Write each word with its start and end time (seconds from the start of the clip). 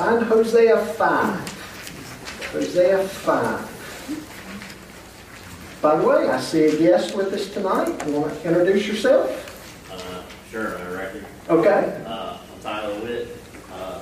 Find 0.00 0.24
Hosea 0.24 0.80
5. 0.82 2.52
Hosea 2.54 3.06
5. 3.06 5.76
By 5.82 5.96
the 5.96 6.02
way, 6.08 6.26
I 6.26 6.40
see 6.40 6.64
a 6.64 6.74
guest 6.78 7.14
with 7.14 7.30
us 7.34 7.52
tonight. 7.52 8.02
You 8.06 8.14
want 8.14 8.32
to 8.32 8.42
introduce 8.48 8.86
yourself? 8.86 9.28
Uh, 9.92 10.22
sure, 10.50 10.78
I 10.78 10.90
reckon. 10.90 11.26
Okay. 11.50 12.02
Uh, 12.06 12.38
I'm 12.38 12.60
Tyler 12.62 12.98
Witt. 13.00 13.36
Um, 13.74 14.00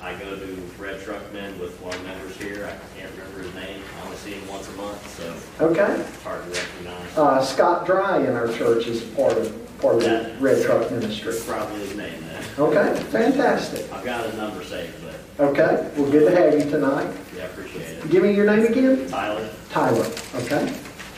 I 0.00 0.14
go 0.14 0.34
to 0.34 0.46
Red 0.78 1.02
Truckman 1.02 1.60
with 1.60 1.78
one 1.82 1.92
of 1.92 2.00
the 2.00 2.08
members 2.08 2.36
here. 2.38 2.64
I 2.64 2.72
can't 2.98 3.12
remember 3.14 3.42
his 3.42 3.52
name. 3.54 3.82
I 4.00 4.04
only 4.06 4.16
see 4.16 4.32
him 4.32 4.48
once 4.48 4.66
a 4.70 4.72
month, 4.72 5.06
so 5.18 5.34
Okay. 5.66 5.92
it's 6.00 6.22
hard 6.22 6.42
to 6.42 6.48
recognize. 6.58 7.18
Uh, 7.18 7.42
Scott 7.44 7.84
Dry 7.84 8.20
in 8.26 8.34
our 8.34 8.48
church 8.50 8.86
is 8.86 9.02
part 9.02 9.36
of 9.36 9.52
part 9.78 9.96
of 9.96 10.02
the 10.04 10.34
Red 10.40 10.64
Truck 10.64 10.90
Ministry. 10.90 11.34
Probably 11.46 11.80
his 11.80 11.94
name 11.94 12.18
then. 12.28 12.42
Okay, 12.58 12.94
fantastic. 13.10 13.92
I've 13.92 14.04
got 14.06 14.24
his 14.24 14.34
number 14.36 14.64
saved, 14.64 14.94
but 15.04 15.16
Okay, 15.38 15.90
well, 15.96 16.10
good 16.12 16.30
to 16.30 16.36
have 16.36 16.54
you 16.54 16.70
tonight. 16.70 17.12
yeah, 17.36 17.42
I 17.42 17.46
appreciate 17.46 17.98
it. 17.98 18.08
Give 18.08 18.22
me 18.22 18.32
your 18.34 18.46
name 18.46 18.66
again. 18.66 19.08
Tyler, 19.08 19.50
Tyler. 19.68 20.06
Okay. 20.36 20.72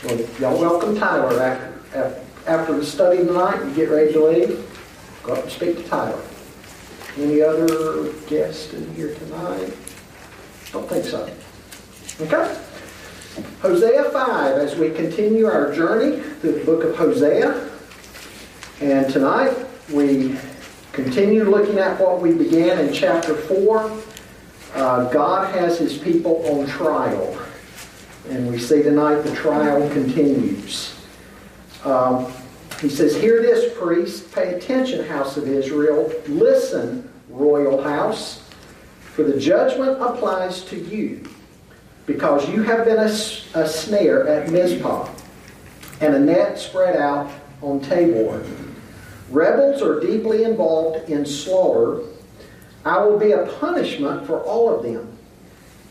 Well, 0.05 0.19
y'all 0.41 0.59
welcome 0.59 0.97
Tyler 0.97 1.39
after 1.43 2.23
after 2.47 2.77
the 2.79 2.87
study 2.87 3.19
tonight. 3.19 3.63
You 3.63 3.75
get 3.75 3.91
ready 3.91 4.15
to 4.15 4.25
leave. 4.25 5.21
Go 5.23 5.35
up 5.35 5.43
and 5.43 5.53
speak 5.53 5.77
to 5.77 5.83
Tyler. 5.83 6.19
Any 7.19 7.43
other 7.43 8.11
guests 8.27 8.73
in 8.73 8.95
here 8.95 9.15
tonight? 9.17 9.75
Don't 10.73 10.89
think 10.89 11.05
so. 11.05 11.29
Okay. 12.21 12.59
Hosea 13.61 14.05
5, 14.05 14.57
as 14.57 14.77
we 14.77 14.91
continue 14.93 15.45
our 15.45 15.75
journey 15.75 16.23
through 16.41 16.53
the 16.53 16.65
book 16.65 16.85
of 16.85 16.97
Hosea. 16.97 17.69
And 18.81 19.13
tonight 19.13 19.55
we 19.93 20.37
continue 20.93 21.45
looking 21.45 21.79
at 21.79 22.01
what 22.01 22.23
we 22.23 22.33
began 22.33 22.79
in 22.79 22.95
chapter 22.95 23.35
4. 23.35 23.91
Uh, 24.77 25.09
God 25.11 25.55
has 25.55 25.79
his 25.79 25.97
people 25.97 26.47
on 26.47 26.67
trial. 26.67 27.39
And 28.29 28.51
we 28.51 28.59
see 28.59 28.83
tonight 28.83 29.23
the 29.23 29.35
trial 29.35 29.89
continues. 29.89 30.95
Um, 31.83 32.31
he 32.83 32.91
says, 32.91 33.17
Hear 33.17 33.41
this, 33.41 33.75
priest. 33.79 34.31
Pay 34.35 34.53
attention, 34.55 35.07
house 35.07 35.39
of 35.39 35.49
Israel. 35.49 36.13
Listen, 36.29 37.11
royal 37.31 37.83
house. 37.83 38.43
For 39.15 39.23
the 39.23 39.41
judgment 39.41 40.03
applies 40.03 40.63
to 40.67 40.77
you, 40.77 41.27
because 42.05 42.47
you 42.51 42.63
have 42.63 42.85
been 42.85 42.99
a, 42.99 43.11
a 43.55 43.67
snare 43.67 44.29
at 44.29 44.51
Mizpah, 44.51 45.09
and 46.03 46.15
a 46.15 46.19
net 46.19 46.59
spread 46.59 46.97
out 46.97 47.31
on 47.63 47.81
Tabor. 47.81 48.45
Rebels 49.31 49.81
are 49.81 50.01
deeply 50.01 50.45
involved 50.45 51.09
in 51.09 51.25
slaughter. 51.25 52.03
I 52.87 53.05
will 53.05 53.19
be 53.19 53.33
a 53.33 53.47
punishment 53.59 54.27
for 54.29 54.41
all 54.43 54.73
of 54.73 54.85
them. 54.85 55.19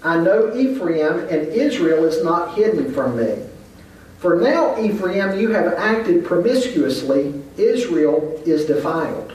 I 0.01 0.17
know 0.17 0.55
Ephraim, 0.55 1.27
and 1.29 1.47
Israel 1.49 2.05
is 2.05 2.23
not 2.23 2.55
hidden 2.55 2.93
from 2.93 3.17
me. 3.17 3.43
For 4.19 4.39
now, 4.39 4.79
Ephraim, 4.81 5.37
you 5.37 5.49
have 5.49 5.73
acted 5.73 6.23
promiscuously. 6.23 7.43
Israel 7.57 8.41
is 8.45 8.65
defiled. 8.65 9.33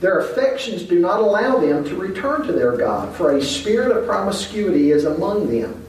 Their 0.00 0.20
affections 0.20 0.84
do 0.84 1.00
not 1.00 1.18
allow 1.18 1.58
them 1.58 1.84
to 1.84 1.96
return 1.96 2.46
to 2.46 2.52
their 2.52 2.76
God, 2.76 3.14
for 3.16 3.36
a 3.36 3.42
spirit 3.42 3.96
of 3.96 4.06
promiscuity 4.06 4.92
is 4.92 5.04
among 5.04 5.50
them, 5.50 5.84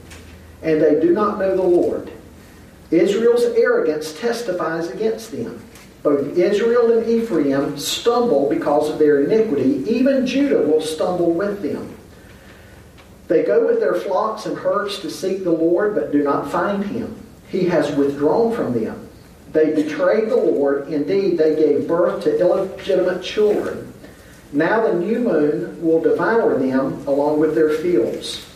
and 0.62 0.82
they 0.82 0.98
do 0.98 1.12
not 1.12 1.38
know 1.38 1.54
the 1.54 1.62
Lord. 1.62 2.10
Israel's 2.90 3.44
arrogance 3.44 4.12
testifies 4.18 4.88
against 4.88 5.30
them. 5.30 5.62
Both 6.02 6.38
Israel 6.38 6.96
and 6.98 7.08
Ephraim 7.08 7.78
stumble 7.78 8.48
because 8.48 8.88
of 8.88 8.98
their 8.98 9.22
iniquity. 9.22 9.84
Even 9.90 10.26
Judah 10.26 10.62
will 10.62 10.80
stumble 10.80 11.32
with 11.32 11.62
them. 11.62 11.94
They 13.28 13.44
go 13.44 13.66
with 13.66 13.80
their 13.80 13.94
flocks 13.94 14.46
and 14.46 14.56
herds 14.56 14.98
to 15.00 15.10
seek 15.10 15.44
the 15.44 15.52
Lord, 15.52 15.94
but 15.94 16.10
do 16.10 16.22
not 16.22 16.50
find 16.50 16.84
him. 16.84 17.14
He 17.48 17.64
has 17.66 17.94
withdrawn 17.94 18.54
from 18.54 18.72
them. 18.72 19.08
They 19.52 19.74
betrayed 19.74 20.30
the 20.30 20.36
Lord. 20.36 20.88
Indeed, 20.88 21.36
they 21.36 21.54
gave 21.54 21.86
birth 21.86 22.24
to 22.24 22.38
illegitimate 22.38 23.22
children. 23.22 23.92
Now 24.52 24.86
the 24.86 24.94
new 24.94 25.20
moon 25.20 25.80
will 25.82 26.00
devour 26.00 26.58
them 26.58 27.06
along 27.06 27.38
with 27.38 27.54
their 27.54 27.70
fields. 27.70 28.46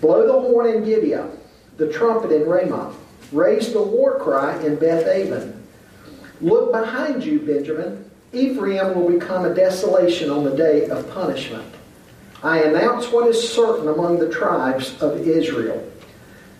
Blow 0.00 0.26
the 0.26 0.48
horn 0.48 0.68
in 0.68 0.84
Gibeah, 0.84 1.28
the 1.76 1.92
trumpet 1.92 2.30
in 2.30 2.48
Ramah. 2.48 2.94
Raise 3.32 3.72
the 3.72 3.82
war 3.82 4.18
cry 4.20 4.60
in 4.62 4.76
Beth 4.76 5.06
Aven. 5.06 5.57
Look 6.40 6.72
behind 6.72 7.24
you, 7.24 7.40
Benjamin. 7.40 8.08
Ephraim 8.32 8.94
will 8.94 9.10
become 9.10 9.44
a 9.44 9.54
desolation 9.54 10.30
on 10.30 10.44
the 10.44 10.54
day 10.54 10.88
of 10.88 11.10
punishment. 11.10 11.74
I 12.42 12.60
announce 12.60 13.10
what 13.10 13.26
is 13.26 13.52
certain 13.52 13.88
among 13.88 14.18
the 14.18 14.30
tribes 14.30 15.00
of 15.02 15.26
Israel. 15.26 15.84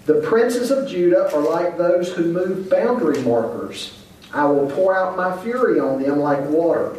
The 0.07 0.23
princes 0.23 0.71
of 0.71 0.89
Judah 0.89 1.31
are 1.35 1.41
like 1.43 1.77
those 1.77 2.13
who 2.13 2.33
move 2.33 2.71
boundary 2.71 3.23
markers. 3.23 4.03
I 4.33 4.47
will 4.47 4.71
pour 4.71 4.97
out 4.97 5.17
my 5.17 5.37
fury 5.43 5.79
on 5.79 6.03
them 6.03 6.19
like 6.19 6.43
water. 6.49 6.97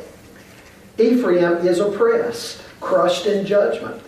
Ephraim 0.97 1.65
is 1.67 1.79
oppressed, 1.79 2.61
crushed 2.79 3.25
in 3.25 3.45
judgment, 3.45 4.01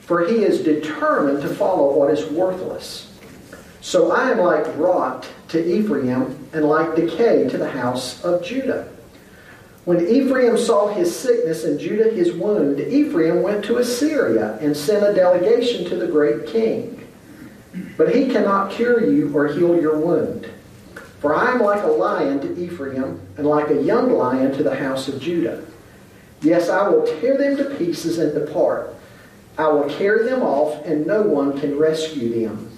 for 0.00 0.26
he 0.26 0.42
is 0.42 0.62
determined 0.62 1.42
to 1.42 1.48
follow 1.48 1.94
what 1.96 2.10
is 2.10 2.24
worthless. 2.30 3.12
So 3.80 4.10
I 4.10 4.30
am 4.30 4.38
like 4.38 4.66
rot 4.76 5.28
to 5.48 5.64
Ephraim 5.64 6.48
and 6.52 6.64
like 6.64 6.94
decay 6.94 7.48
to 7.48 7.58
the 7.58 7.70
house 7.70 8.22
of 8.24 8.44
Judah. 8.44 8.88
When 9.84 10.06
Ephraim 10.06 10.58
saw 10.58 10.88
his 10.88 11.14
sickness 11.14 11.64
and 11.64 11.80
Judah 11.80 12.10
his 12.10 12.32
wound, 12.32 12.78
Ephraim 12.80 13.42
went 13.42 13.64
to 13.64 13.78
Assyria 13.78 14.58
and 14.60 14.76
sent 14.76 15.06
a 15.06 15.14
delegation 15.14 15.86
to 15.86 15.96
the 15.96 16.06
great 16.06 16.46
king. 16.46 17.06
But 17.96 18.14
he 18.14 18.28
cannot 18.28 18.70
cure 18.70 19.10
you 19.10 19.34
or 19.34 19.48
heal 19.48 19.80
your 19.80 19.98
wound. 19.98 20.46
For 21.20 21.34
I 21.34 21.52
am 21.52 21.60
like 21.60 21.82
a 21.82 21.88
lion 21.88 22.40
to 22.40 22.58
Ephraim 22.62 23.20
and 23.36 23.46
like 23.46 23.70
a 23.70 23.82
young 23.82 24.12
lion 24.12 24.52
to 24.56 24.62
the 24.62 24.76
house 24.76 25.08
of 25.08 25.20
Judah. 25.20 25.64
Yes, 26.42 26.68
I 26.68 26.86
will 26.88 27.04
tear 27.20 27.36
them 27.36 27.56
to 27.56 27.74
pieces 27.76 28.18
and 28.18 28.32
depart. 28.34 28.94
I 29.56 29.66
will 29.68 29.88
carry 29.88 30.28
them 30.28 30.42
off, 30.42 30.84
and 30.84 31.04
no 31.06 31.22
one 31.22 31.58
can 31.58 31.76
rescue 31.76 32.42
them. 32.42 32.70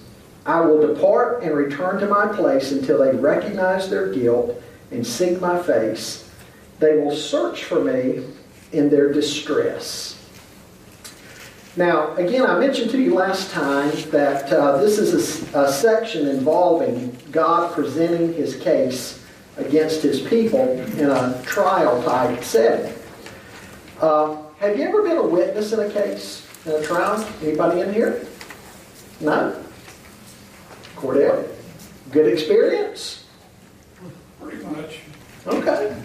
I 0.46 0.60
will 0.60 0.94
depart 0.94 1.42
and 1.42 1.54
return 1.54 2.00
to 2.00 2.06
my 2.06 2.28
place 2.28 2.72
until 2.72 2.98
they 2.98 3.14
recognize 3.16 3.90
their 3.90 4.12
guilt 4.12 4.60
and 4.90 5.06
seek 5.06 5.40
my 5.40 5.62
face. 5.62 6.28
They 6.78 6.96
will 6.96 7.14
search 7.14 7.64
for 7.64 7.84
me 7.84 8.24
in 8.72 8.88
their 8.88 9.12
distress. 9.12 10.16
Now, 11.76 12.14
again, 12.16 12.46
I 12.46 12.58
mentioned 12.58 12.90
to 12.92 13.00
you 13.00 13.14
last 13.14 13.52
time 13.52 13.92
that 14.10 14.52
uh, 14.52 14.78
this 14.78 14.98
is 14.98 15.54
a, 15.54 15.60
a, 15.66 15.72
section 15.72 16.26
involving 16.26 17.16
God 17.30 17.72
presenting 17.72 18.32
his 18.34 18.56
case 18.56 19.24
against 19.56 20.02
his 20.02 20.20
people 20.20 20.68
in 20.98 21.10
a 21.10 21.40
trial 21.44 22.02
type 22.02 22.42
setting. 22.42 22.92
Uh, 24.00 24.38
have 24.58 24.76
you 24.76 24.84
ever 24.84 25.02
been 25.02 25.18
a 25.18 25.26
witness 25.26 25.72
in 25.72 25.80
a 25.80 25.90
case, 25.90 26.48
in 26.66 26.72
a 26.72 26.82
trial? 26.82 27.24
Anybody 27.40 27.82
in 27.82 27.94
here? 27.94 28.26
No? 29.20 29.64
Cordell? 31.00 31.48
Good 32.10 32.30
experience? 32.32 33.24
Pretty 34.40 34.64
much. 34.64 34.98
Okay. 35.46 35.96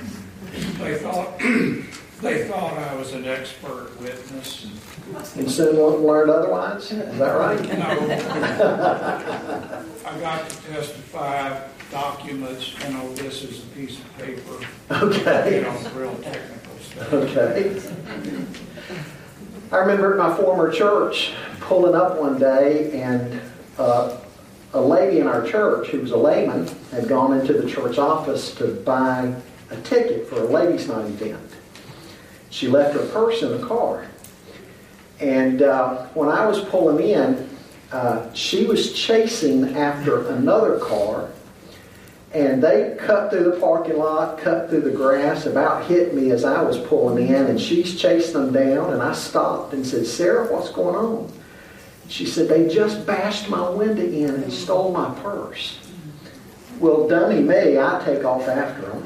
They 0.80 0.96
thought 0.96 1.38
they 2.22 2.48
thought 2.48 2.78
I 2.78 2.96
was 2.96 3.14
an 3.14 3.26
expert 3.26 4.00
witness. 4.00 4.68
And 5.36 5.52
soon 5.52 5.76
learned 5.78 6.32
otherwise? 6.32 6.92
Is 6.92 7.20
that 7.20 7.32
right? 7.34 7.62
No. 7.78 7.86
I 10.06 10.20
got 10.20 10.50
to 10.50 10.56
testify 10.68 11.68
documents, 11.92 12.74
you 12.84 12.94
know, 12.94 13.14
this 13.16 13.44
is 13.44 13.64
a 13.64 13.68
piece 13.68 14.00
of 14.00 14.18
paper. 14.18 14.66
Okay. 14.92 15.58
You 15.58 15.62
know, 15.64 15.92
real 15.94 16.16
technical 16.18 16.78
stuff. 16.80 17.14
Okay. 17.14 17.82
I 19.72 19.78
remember 19.78 20.14
at 20.14 20.18
my 20.18 20.36
former 20.38 20.72
church 20.72 21.34
pulling 21.60 21.96
up 21.96 22.20
one 22.20 22.40
day 22.40 23.02
and 23.02 23.42
uh, 23.78 24.18
a 24.76 24.82
lady 24.82 25.20
in 25.20 25.28
our 25.28 25.46
church 25.48 25.88
who 25.88 26.02
was 26.02 26.12
a 26.12 26.18
layman 26.18 26.68
had 26.92 27.08
gone 27.08 27.40
into 27.40 27.54
the 27.54 27.70
church 27.70 27.98
office 27.98 28.54
to 28.56 28.68
buy 28.68 29.34
a 29.70 29.78
ticket 29.82 30.28
for 30.28 30.42
a 30.42 30.44
ladies' 30.44 30.88
night 30.88 31.06
event. 31.06 31.50
She 32.50 32.68
left 32.68 32.94
her 32.94 33.06
purse 33.08 33.42
in 33.42 33.60
the 33.60 33.66
car. 33.66 34.08
And 35.20 35.62
uh, 35.62 36.08
when 36.08 36.30
I 36.30 36.46
was 36.46 36.60
pulling 36.66 37.08
in, 37.08 37.50
uh, 37.92 38.32
she 38.34 38.66
was 38.66 38.92
chasing 38.94 39.76
after 39.78 40.28
another 40.28 40.78
car 40.80 41.30
and 42.34 42.62
they 42.62 42.98
cut 43.00 43.32
through 43.32 43.46
the 43.50 43.58
parking 43.62 43.98
lot, 43.98 44.38
cut 44.38 44.70
through 44.70 44.82
the 44.82 44.92
grass, 44.92 45.46
about 45.46 45.86
hit 45.86 46.14
me 46.14 46.32
as 46.32 46.44
I 46.44 46.62
was 46.62 46.78
pulling 46.78 47.30
in, 47.30 47.46
and 47.46 47.60
she's 47.60 47.98
chasing 47.98 48.34
them 48.34 48.52
down, 48.52 48.92
and 48.92 49.02
I 49.02 49.14
stopped 49.14 49.74
and 49.74 49.88
said, 49.88 50.06
Sarah, 50.06 50.52
what's 50.52 50.70
going 50.70 50.98
on? 50.98 51.32
She 52.08 52.26
said, 52.26 52.48
they 52.48 52.68
just 52.68 53.06
bashed 53.06 53.50
my 53.50 53.70
window 53.70 54.04
in 54.04 54.30
and 54.30 54.54
stole 54.54 54.92
my 54.92 55.14
purse. 55.22 55.80
Well, 56.80 57.08
dummy 57.08 57.42
me, 57.42 57.80
I 57.80 58.02
take 58.06 58.24
off 58.26 58.48
after 58.48 58.82
them. 58.82 59.04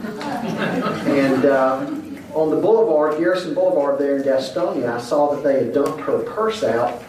And 1.07 1.45
uh, 1.45 1.91
on 2.33 2.49
the 2.49 2.57
boulevard, 2.57 3.17
Garrison 3.19 3.53
Boulevard 3.53 3.99
there 3.99 4.17
in 4.17 4.23
Gastonia, 4.23 4.95
I 4.95 4.99
saw 4.99 5.35
that 5.35 5.43
they 5.43 5.65
had 5.65 5.73
dumped 5.73 6.01
her 6.01 6.19
purse 6.19 6.63
out 6.63 7.03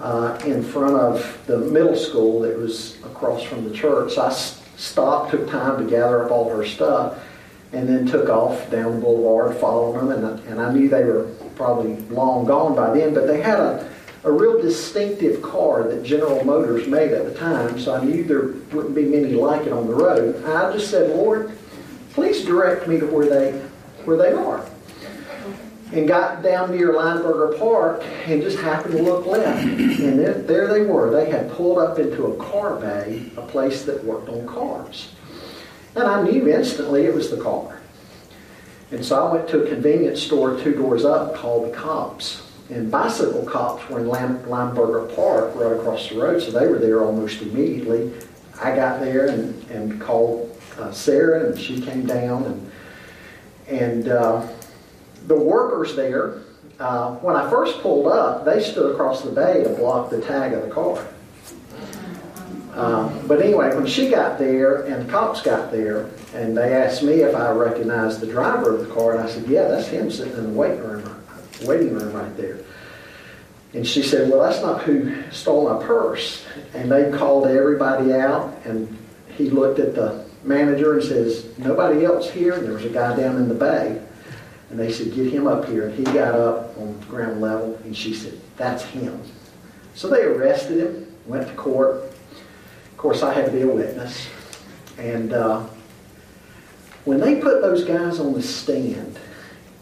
uh, 0.00 0.38
in 0.44 0.62
front 0.62 0.96
of 0.96 1.40
the 1.46 1.58
middle 1.58 1.96
school 1.96 2.40
that 2.40 2.56
was 2.58 2.96
across 3.04 3.42
from 3.42 3.68
the 3.68 3.74
church. 3.74 4.14
So 4.14 4.22
I 4.22 4.32
stopped, 4.76 5.30
took 5.30 5.48
time 5.48 5.82
to 5.82 5.90
gather 5.90 6.24
up 6.24 6.30
all 6.30 6.48
her 6.50 6.64
stuff, 6.64 7.18
and 7.72 7.88
then 7.88 8.06
took 8.06 8.28
off 8.28 8.70
down 8.70 8.96
the 8.96 9.00
boulevard 9.00 9.56
following 9.56 10.08
them. 10.08 10.24
And, 10.24 10.40
and 10.46 10.60
I 10.60 10.72
knew 10.72 10.88
they 10.88 11.04
were 11.04 11.24
probably 11.56 11.96
long 12.14 12.44
gone 12.44 12.74
by 12.74 12.92
then, 12.96 13.14
but 13.14 13.26
they 13.26 13.40
had 13.40 13.58
a, 13.58 13.91
a 14.24 14.30
real 14.30 14.60
distinctive 14.60 15.42
car 15.42 15.88
that 15.88 16.04
General 16.04 16.44
Motors 16.44 16.86
made 16.86 17.12
at 17.12 17.24
the 17.24 17.34
time, 17.34 17.78
so 17.78 17.94
I 17.94 18.04
knew 18.04 18.22
there 18.22 18.54
wouldn't 18.72 18.94
be 18.94 19.04
many 19.04 19.34
like 19.34 19.66
it 19.66 19.72
on 19.72 19.86
the 19.86 19.94
road. 19.94 20.44
I 20.44 20.72
just 20.72 20.90
said, 20.90 21.10
Lord, 21.10 21.56
please 22.12 22.44
direct 22.44 22.86
me 22.86 23.00
to 23.00 23.06
where 23.06 23.26
they, 23.26 23.52
where 24.04 24.16
they 24.16 24.32
are 24.32 24.64
and 25.92 26.08
got 26.08 26.42
down 26.42 26.70
near 26.70 26.94
Lineberger 26.94 27.58
Park 27.58 28.02
and 28.26 28.42
just 28.42 28.58
happened 28.58 28.96
to 28.96 29.02
look 29.02 29.26
left. 29.26 29.62
And 29.62 30.18
there, 30.18 30.34
there 30.34 30.66
they 30.66 30.86
were. 30.86 31.10
They 31.10 31.30
had 31.30 31.50
pulled 31.52 31.78
up 31.78 31.98
into 31.98 32.26
a 32.26 32.36
car 32.36 32.76
bay, 32.76 33.30
a 33.36 33.42
place 33.42 33.84
that 33.84 34.02
worked 34.02 34.28
on 34.28 34.46
cars. 34.46 35.12
And 35.94 36.04
I 36.04 36.22
knew 36.22 36.48
instantly 36.48 37.04
it 37.04 37.14
was 37.14 37.30
the 37.30 37.36
car. 37.36 37.80
And 38.90 39.04
so 39.04 39.26
I 39.26 39.32
went 39.32 39.48
to 39.50 39.64
a 39.64 39.68
convenience 39.68 40.22
store 40.22 40.58
two 40.58 40.74
doors 40.74 41.04
up 41.04 41.34
called 41.34 41.70
the 41.70 41.76
Cops. 41.76 42.42
And 42.72 42.90
bicycle 42.90 43.44
cops 43.44 43.88
were 43.88 44.00
in 44.00 44.08
Lam- 44.08 44.42
Park 44.44 45.54
right 45.54 45.72
across 45.72 46.08
the 46.08 46.18
road, 46.18 46.42
so 46.42 46.50
they 46.50 46.66
were 46.66 46.78
there 46.78 47.04
almost 47.04 47.42
immediately. 47.42 48.12
I 48.62 48.74
got 48.74 49.00
there 49.00 49.28
and, 49.28 49.62
and 49.70 50.00
called 50.00 50.58
uh, 50.78 50.90
Sarah, 50.90 51.46
and 51.50 51.58
she 51.58 51.80
came 51.80 52.06
down. 52.06 52.44
And, 52.44 52.72
and 53.68 54.08
uh, 54.08 54.48
the 55.26 55.36
workers 55.36 55.94
there, 55.96 56.40
uh, 56.80 57.16
when 57.16 57.36
I 57.36 57.48
first 57.50 57.80
pulled 57.80 58.06
up, 58.06 58.44
they 58.44 58.62
stood 58.62 58.92
across 58.92 59.22
the 59.22 59.30
bay 59.30 59.62
to 59.64 59.70
block 59.70 60.10
the 60.10 60.20
tag 60.20 60.52
of 60.52 60.62
the 60.62 60.70
car. 60.70 61.06
Uh, 62.72 63.10
but 63.26 63.42
anyway, 63.42 63.74
when 63.74 63.86
she 63.86 64.08
got 64.08 64.38
there 64.38 64.82
and 64.84 65.06
the 65.06 65.12
cops 65.12 65.42
got 65.42 65.70
there, 65.70 66.08
and 66.34 66.56
they 66.56 66.72
asked 66.72 67.02
me 67.02 67.20
if 67.20 67.34
I 67.34 67.50
recognized 67.50 68.20
the 68.20 68.26
driver 68.26 68.74
of 68.74 68.86
the 68.86 68.94
car, 68.94 69.12
and 69.12 69.20
I 69.20 69.28
said, 69.28 69.46
"Yeah, 69.46 69.68
that's 69.68 69.88
him 69.88 70.10
sitting 70.10 70.32
in 70.32 70.44
the 70.44 70.58
waiting 70.58 70.80
room, 70.82 71.22
waiting 71.64 71.92
room 71.92 72.14
right 72.14 72.34
there." 72.38 72.60
And 73.74 73.86
she 73.86 74.02
said, 74.02 74.30
"Well, 74.30 74.42
that's 74.42 74.62
not 74.62 74.82
who 74.82 75.30
stole 75.30 75.72
my 75.72 75.84
purse." 75.84 76.44
And 76.74 76.90
they 76.90 77.10
called 77.10 77.46
everybody 77.46 78.12
out, 78.12 78.54
and 78.64 78.96
he 79.36 79.48
looked 79.50 79.78
at 79.78 79.94
the 79.94 80.24
manager 80.44 80.94
and 80.94 81.02
says, 81.02 81.46
"Nobody 81.58 82.04
else 82.04 82.30
here." 82.30 82.54
And 82.54 82.66
there 82.66 82.74
was 82.74 82.84
a 82.84 82.90
guy 82.90 83.16
down 83.16 83.36
in 83.36 83.48
the 83.48 83.54
bay. 83.54 84.00
And 84.72 84.80
they 84.80 84.90
said, 84.90 85.14
get 85.14 85.30
him 85.30 85.46
up 85.46 85.66
here. 85.66 85.88
And 85.88 85.94
he 85.94 86.02
got 86.02 86.34
up 86.34 86.76
on 86.78 86.98
ground 87.00 87.42
level, 87.42 87.78
and 87.84 87.94
she 87.94 88.14
said, 88.14 88.40
that's 88.56 88.82
him. 88.82 89.20
So 89.94 90.08
they 90.08 90.22
arrested 90.22 90.78
him, 90.78 91.14
went 91.26 91.46
to 91.46 91.54
court. 91.54 91.96
Of 91.96 92.96
course, 92.96 93.22
I 93.22 93.34
had 93.34 93.44
to 93.44 93.52
be 93.52 93.60
a 93.60 93.66
witness. 93.66 94.26
And 94.96 95.34
uh, 95.34 95.66
when 97.04 97.20
they 97.20 97.38
put 97.38 97.60
those 97.60 97.84
guys 97.84 98.18
on 98.18 98.32
the 98.32 98.42
stand, 98.42 99.18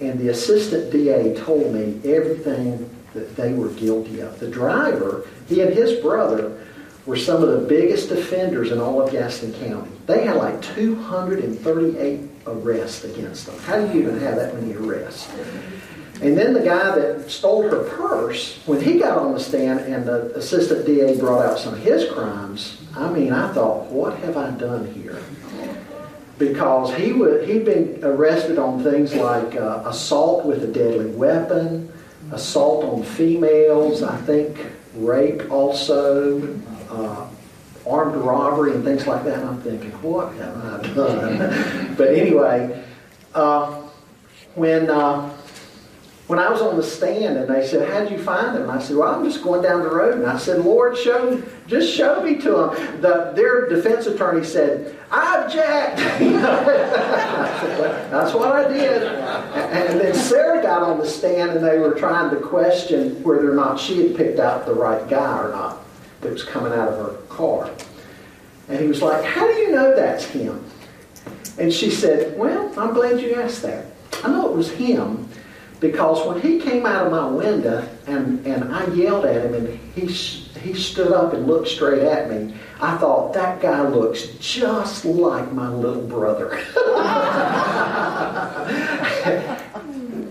and 0.00 0.18
the 0.18 0.30
assistant 0.30 0.90
DA 0.90 1.36
told 1.36 1.72
me 1.72 2.00
everything 2.04 2.90
that 3.14 3.36
they 3.36 3.52
were 3.52 3.68
guilty 3.70 4.20
of, 4.20 4.38
the 4.38 4.48
driver, 4.48 5.26
he 5.48 5.60
and 5.60 5.74
his 5.74 6.00
brother, 6.00 6.58
were 7.06 7.16
some 7.16 7.42
of 7.42 7.48
the 7.48 7.66
biggest 7.66 8.10
offenders 8.10 8.70
in 8.70 8.78
all 8.78 9.02
of 9.02 9.10
Gaston 9.10 9.52
County. 9.54 9.90
They 10.06 10.24
had 10.24 10.36
like 10.36 10.60
238 10.62 12.20
arrests 12.46 13.04
against 13.04 13.46
them. 13.46 13.58
How 13.60 13.84
do 13.84 13.92
you 13.92 14.02
even 14.02 14.20
have 14.20 14.36
that 14.36 14.54
many 14.54 14.74
arrests? 14.74 15.28
And 16.22 16.36
then 16.36 16.52
the 16.52 16.60
guy 16.60 16.94
that 16.96 17.30
stole 17.30 17.62
her 17.62 17.84
purse, 17.84 18.58
when 18.66 18.82
he 18.82 18.98
got 18.98 19.16
on 19.16 19.32
the 19.32 19.40
stand 19.40 19.80
and 19.80 20.04
the 20.04 20.34
assistant 20.36 20.84
DA 20.84 21.18
brought 21.18 21.46
out 21.46 21.58
some 21.58 21.74
of 21.74 21.80
his 21.80 22.10
crimes, 22.12 22.78
I 22.94 23.10
mean, 23.10 23.32
I 23.32 23.52
thought, 23.54 23.86
what 23.86 24.18
have 24.18 24.36
I 24.36 24.50
done 24.50 24.92
here? 24.92 25.18
Because 26.38 26.94
he 26.94 27.12
would, 27.12 27.48
he'd 27.48 27.64
been 27.64 28.00
arrested 28.02 28.58
on 28.58 28.82
things 28.82 29.14
like 29.14 29.56
uh, 29.56 29.82
assault 29.86 30.44
with 30.44 30.62
a 30.62 30.66
deadly 30.66 31.06
weapon, 31.06 31.89
assault 32.32 32.84
on 32.84 33.02
females, 33.02 34.02
I 34.02 34.16
think 34.22 34.58
rape 34.94 35.50
also, 35.50 36.58
uh, 36.90 37.26
armed 37.86 38.16
robbery 38.16 38.72
and 38.72 38.84
things 38.84 39.06
like 39.06 39.24
that. 39.24 39.38
And 39.38 39.48
I'm 39.48 39.62
thinking, 39.62 39.90
what 40.02 40.32
have 40.34 40.64
I 40.64 40.94
done? 40.94 41.94
but 41.98 42.08
anyway, 42.08 42.84
uh, 43.34 43.82
when 44.54 44.90
uh, 44.90 45.36
when 46.30 46.38
I 46.38 46.48
was 46.48 46.62
on 46.62 46.76
the 46.76 46.82
stand 46.84 47.36
and 47.36 47.50
they 47.50 47.66
said, 47.66 47.90
"How'd 47.90 48.08
you 48.08 48.16
find 48.16 48.56
them?" 48.56 48.70
I 48.70 48.80
said, 48.80 48.96
"Well, 48.96 49.12
I'm 49.12 49.24
just 49.24 49.42
going 49.42 49.62
down 49.62 49.82
the 49.82 49.90
road." 49.90 50.14
And 50.14 50.26
I 50.26 50.38
said, 50.38 50.64
"Lord, 50.64 50.96
show, 50.96 51.42
just 51.66 51.92
show 51.92 52.22
me 52.22 52.36
to 52.36 52.50
them." 52.50 53.00
The, 53.00 53.32
their 53.34 53.68
defense 53.68 54.06
attorney 54.06 54.44
said, 54.44 54.96
"I 55.10 55.42
object." 55.42 55.96
That's 58.12 58.32
what 58.32 58.52
I 58.52 58.68
did. 58.72 59.02
And 59.02 60.00
then 60.00 60.14
Sarah 60.14 60.62
got 60.62 60.82
on 60.82 61.00
the 61.00 61.06
stand 61.06 61.50
and 61.50 61.64
they 61.64 61.78
were 61.78 61.94
trying 61.94 62.30
to 62.30 62.36
question 62.36 63.20
whether 63.24 63.50
or 63.50 63.56
not 63.56 63.80
she 63.80 64.06
had 64.06 64.16
picked 64.16 64.38
out 64.38 64.66
the 64.66 64.74
right 64.74 65.08
guy 65.08 65.36
or 65.36 65.50
not 65.50 65.78
that 66.20 66.32
was 66.32 66.44
coming 66.44 66.72
out 66.72 66.90
of 66.90 66.96
her 66.96 67.16
car. 67.28 67.68
And 68.68 68.78
he 68.78 68.86
was 68.86 69.02
like, 69.02 69.24
How 69.24 69.48
do 69.48 69.54
you 69.54 69.72
know 69.72 69.96
that's 69.96 70.26
him? 70.26 70.64
And 71.58 71.72
she 71.72 71.90
said, 71.90 72.38
Well, 72.38 72.72
I'm 72.78 72.94
glad 72.94 73.20
you 73.20 73.34
asked 73.34 73.62
that. 73.62 73.86
I 74.22 74.28
know 74.28 74.48
it 74.48 74.56
was 74.56 74.70
him 74.70 75.29
because 75.80 76.26
when 76.26 76.40
he 76.40 76.60
came 76.60 76.84
out 76.84 77.06
of 77.06 77.12
my 77.12 77.26
window 77.26 77.88
and, 78.06 78.46
and 78.46 78.72
I 78.72 78.86
yelled 78.92 79.24
at 79.24 79.46
him 79.46 79.54
and 79.54 79.78
he, 79.94 80.06
he 80.06 80.74
stood 80.74 81.12
up 81.12 81.32
and 81.32 81.46
looked 81.46 81.68
straight 81.68 82.02
at 82.02 82.30
me, 82.30 82.54
I 82.80 82.96
thought, 82.98 83.32
that 83.34 83.60
guy 83.60 83.86
looks 83.88 84.26
just 84.40 85.04
like 85.04 85.52
my 85.52 85.68
little 85.68 86.02
brother. 86.02 86.54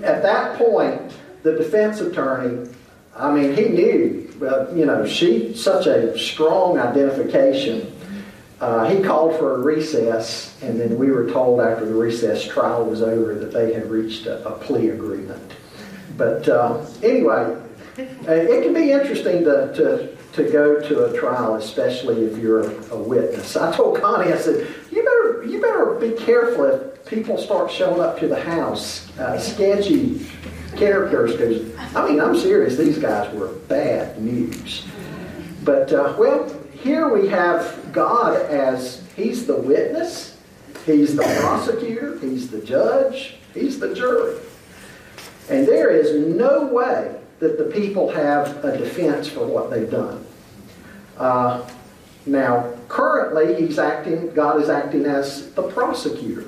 at 0.03 0.21
that 0.21 0.57
point, 0.57 1.11
the 1.43 1.53
defense 1.53 1.99
attorney, 2.01 2.69
I 3.15 3.31
mean, 3.31 3.55
he 3.55 3.69
knew, 3.69 4.33
but 4.39 4.73
you 4.73 4.85
know, 4.85 5.05
she 5.05 5.53
such 5.53 5.87
a 5.87 6.17
strong 6.17 6.79
identification. 6.79 7.95
Uh, 8.59 8.89
he 8.89 9.01
called 9.01 9.37
for 9.37 9.55
a 9.55 9.59
recess, 9.59 10.57
and 10.61 10.79
then 10.79 10.97
we 10.97 11.09
were 11.11 11.29
told 11.31 11.61
after 11.61 11.85
the 11.85 11.93
recess 11.93 12.45
trial 12.45 12.83
was 12.83 13.01
over 13.01 13.33
that 13.35 13.53
they 13.53 13.73
had 13.73 13.89
reached 13.89 14.25
a, 14.25 14.45
a 14.45 14.51
plea 14.59 14.89
agreement. 14.89 15.53
But 16.17 16.49
uh, 16.49 16.85
anyway, 17.01 17.55
uh, 17.97 18.31
it 18.31 18.63
can 18.63 18.73
be 18.73 18.91
interesting 18.91 19.45
to, 19.45 19.73
to, 19.75 20.17
to 20.33 20.51
go 20.51 20.81
to 20.81 21.05
a 21.05 21.17
trial, 21.17 21.55
especially 21.55 22.25
if 22.25 22.37
you're 22.37 22.69
a 22.91 22.97
witness. 22.97 23.55
I 23.55 23.73
told 23.73 24.01
Connie, 24.01 24.33
I 24.33 24.37
said, 24.37 24.67
you 24.91 25.03
better, 25.03 25.45
you 25.45 25.61
better 25.61 25.95
be 25.95 26.11
careful 26.11 26.65
if 26.65 27.05
people 27.05 27.37
start 27.37 27.71
showing 27.71 28.01
up 28.01 28.19
to 28.19 28.27
the 28.27 28.41
house, 28.41 29.17
uh, 29.19 29.39
sketchy 29.39 30.27
characters, 30.75 31.31
because, 31.31 31.95
I 31.95 32.09
mean, 32.09 32.19
I'm 32.19 32.37
serious, 32.37 32.75
these 32.75 32.99
guys 32.99 33.33
were 33.33 33.53
bad 33.69 34.21
news. 34.21 34.85
But, 35.63 35.93
uh, 35.93 36.15
well, 36.17 36.58
here 36.81 37.09
we 37.09 37.27
have 37.27 37.91
God 37.91 38.35
as 38.49 39.03
He's 39.15 39.45
the 39.45 39.55
witness, 39.55 40.37
He's 40.85 41.15
the 41.15 41.23
prosecutor, 41.41 42.17
He's 42.19 42.49
the 42.49 42.61
judge, 42.61 43.35
He's 43.53 43.79
the 43.79 43.93
jury. 43.93 44.39
And 45.49 45.67
there 45.67 45.89
is 45.89 46.25
no 46.35 46.67
way 46.67 47.19
that 47.39 47.57
the 47.57 47.65
people 47.65 48.09
have 48.11 48.63
a 48.63 48.77
defense 48.77 49.27
for 49.27 49.45
what 49.45 49.69
they've 49.69 49.89
done. 49.89 50.25
Uh, 51.17 51.67
now, 52.25 52.73
currently, 52.87 53.55
he's 53.55 53.79
acting, 53.79 54.33
God 54.33 54.61
is 54.61 54.69
acting 54.69 55.05
as 55.05 55.51
the 55.51 55.63
prosecutor. 55.63 56.45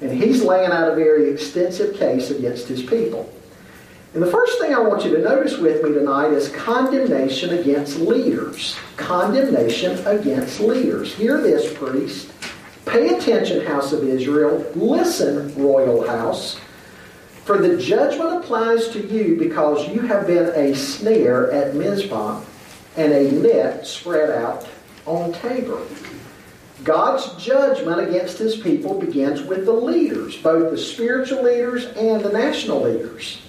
And 0.00 0.10
he's 0.10 0.42
laying 0.42 0.70
out 0.70 0.90
a 0.90 0.94
very 0.94 1.30
extensive 1.30 1.96
case 1.96 2.30
against 2.30 2.68
his 2.68 2.82
people. 2.82 3.32
And 4.14 4.22
the 4.22 4.30
first 4.30 4.60
thing 4.60 4.72
I 4.72 4.78
want 4.78 5.04
you 5.04 5.10
to 5.16 5.22
notice 5.22 5.58
with 5.58 5.82
me 5.82 5.92
tonight 5.92 6.32
is 6.32 6.48
condemnation 6.50 7.58
against 7.58 7.98
leaders. 7.98 8.76
Condemnation 8.96 10.06
against 10.06 10.60
leaders. 10.60 11.12
Hear 11.12 11.40
this, 11.40 11.76
priest. 11.76 12.32
Pay 12.86 13.16
attention, 13.16 13.66
house 13.66 13.92
of 13.92 14.04
Israel. 14.04 14.64
Listen, 14.76 15.52
royal 15.60 16.06
house. 16.06 16.60
For 17.44 17.58
the 17.58 17.76
judgment 17.76 18.36
applies 18.36 18.86
to 18.90 19.04
you 19.04 19.36
because 19.36 19.88
you 19.88 20.02
have 20.02 20.28
been 20.28 20.50
a 20.54 20.76
snare 20.76 21.50
at 21.50 21.74
Mizpah 21.74 22.40
and 22.96 23.12
a 23.12 23.32
net 23.32 23.84
spread 23.84 24.30
out 24.30 24.68
on 25.06 25.32
Tabor. 25.32 25.82
God's 26.84 27.44
judgment 27.44 28.08
against 28.08 28.38
his 28.38 28.54
people 28.54 29.00
begins 29.00 29.42
with 29.42 29.64
the 29.64 29.72
leaders, 29.72 30.36
both 30.36 30.70
the 30.70 30.78
spiritual 30.78 31.42
leaders 31.42 31.86
and 31.96 32.22
the 32.22 32.32
national 32.32 32.82
leaders. 32.82 33.40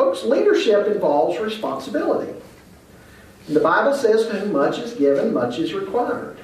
Folks, 0.00 0.24
leadership 0.24 0.86
involves 0.86 1.38
responsibility. 1.38 2.32
The 3.50 3.60
Bible 3.60 3.92
says, 3.92 4.26
to 4.28 4.32
whom 4.32 4.54
much 4.54 4.78
is 4.78 4.94
given, 4.94 5.34
much 5.34 5.58
is 5.58 5.74
required. 5.74 6.38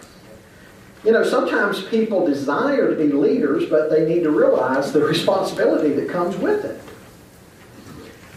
You 1.02 1.12
know, 1.12 1.25
sometimes 1.25 1.82
people 1.84 2.26
desire 2.26 2.90
to 2.90 2.94
be 2.94 3.10
leaders, 3.10 3.64
but 3.64 3.88
they 3.88 4.06
need 4.06 4.25
to 4.25 4.30
realize 4.30 4.92
the 4.92 5.00
responsibility 5.00 5.94
that 5.94 6.10
comes 6.10 6.36
with 6.36 6.66
it. 6.66 6.78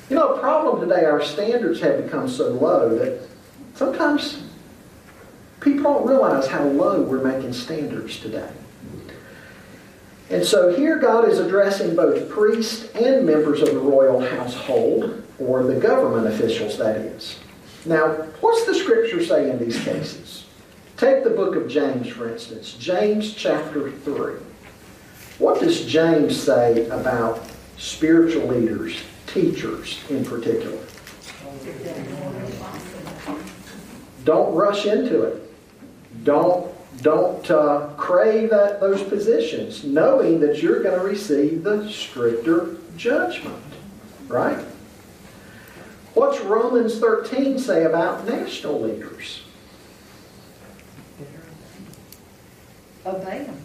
You 0.09 0.15
know, 0.15 0.35
a 0.35 0.39
problem 0.39 0.87
today, 0.87 1.03
our 1.03 1.21
standards 1.21 1.81
have 1.81 2.01
become 2.01 2.29
so 2.29 2.51
low 2.51 2.97
that 2.97 3.19
sometimes 3.75 4.41
people 5.59 5.83
don't 5.83 6.07
realize 6.07 6.47
how 6.47 6.63
low 6.63 7.01
we're 7.01 7.21
making 7.21 7.51
standards 7.51 8.21
today. 8.21 8.53
And 10.29 10.45
so 10.45 10.75
here 10.75 10.99
God 10.99 11.27
is 11.27 11.39
addressing 11.39 11.95
both 11.95 12.29
priests 12.29 12.93
and 12.95 13.25
members 13.25 13.61
of 13.61 13.69
the 13.69 13.79
royal 13.79 14.19
household, 14.19 15.23
or 15.39 15.63
the 15.63 15.79
government 15.79 16.27
officials, 16.27 16.77
that 16.77 16.97
is. 16.97 17.39
Now, 17.85 18.09
what's 18.41 18.65
the 18.65 18.75
scripture 18.75 19.23
say 19.23 19.49
in 19.49 19.57
these 19.57 19.81
cases? 19.83 20.45
Take 20.97 21.23
the 21.23 21.29
book 21.29 21.55
of 21.55 21.67
James, 21.67 22.09
for 22.09 22.29
instance, 22.29 22.73
James 22.73 23.33
chapter 23.33 23.91
3. 23.91 24.33
What 25.39 25.61
does 25.61 25.85
James 25.85 26.37
say 26.39 26.87
about 26.89 27.41
spiritual 27.77 28.47
leaders, 28.47 29.01
teachers 29.25 29.99
in 30.09 30.25
particular? 30.25 30.77
Don't 34.25 34.53
rush 34.53 34.85
into 34.85 35.23
it. 35.23 35.53
Don't 36.25 36.69
don't 37.01 37.49
uh, 37.49 37.89
crave 37.97 38.49
that, 38.49 38.79
those 38.79 39.03
positions, 39.03 39.83
knowing 39.83 40.39
that 40.41 40.61
you're 40.61 40.83
going 40.83 40.99
to 40.99 41.05
receive 41.05 41.63
the 41.63 41.89
stricter 41.89 42.75
judgment. 42.97 43.63
Right? 44.27 44.59
What's 46.13 46.39
Romans 46.41 46.99
13 46.99 47.57
say 47.59 47.85
about 47.85 48.27
national 48.27 48.81
leaders? 48.81 49.43
Obey 53.05 53.45
them. 53.45 53.61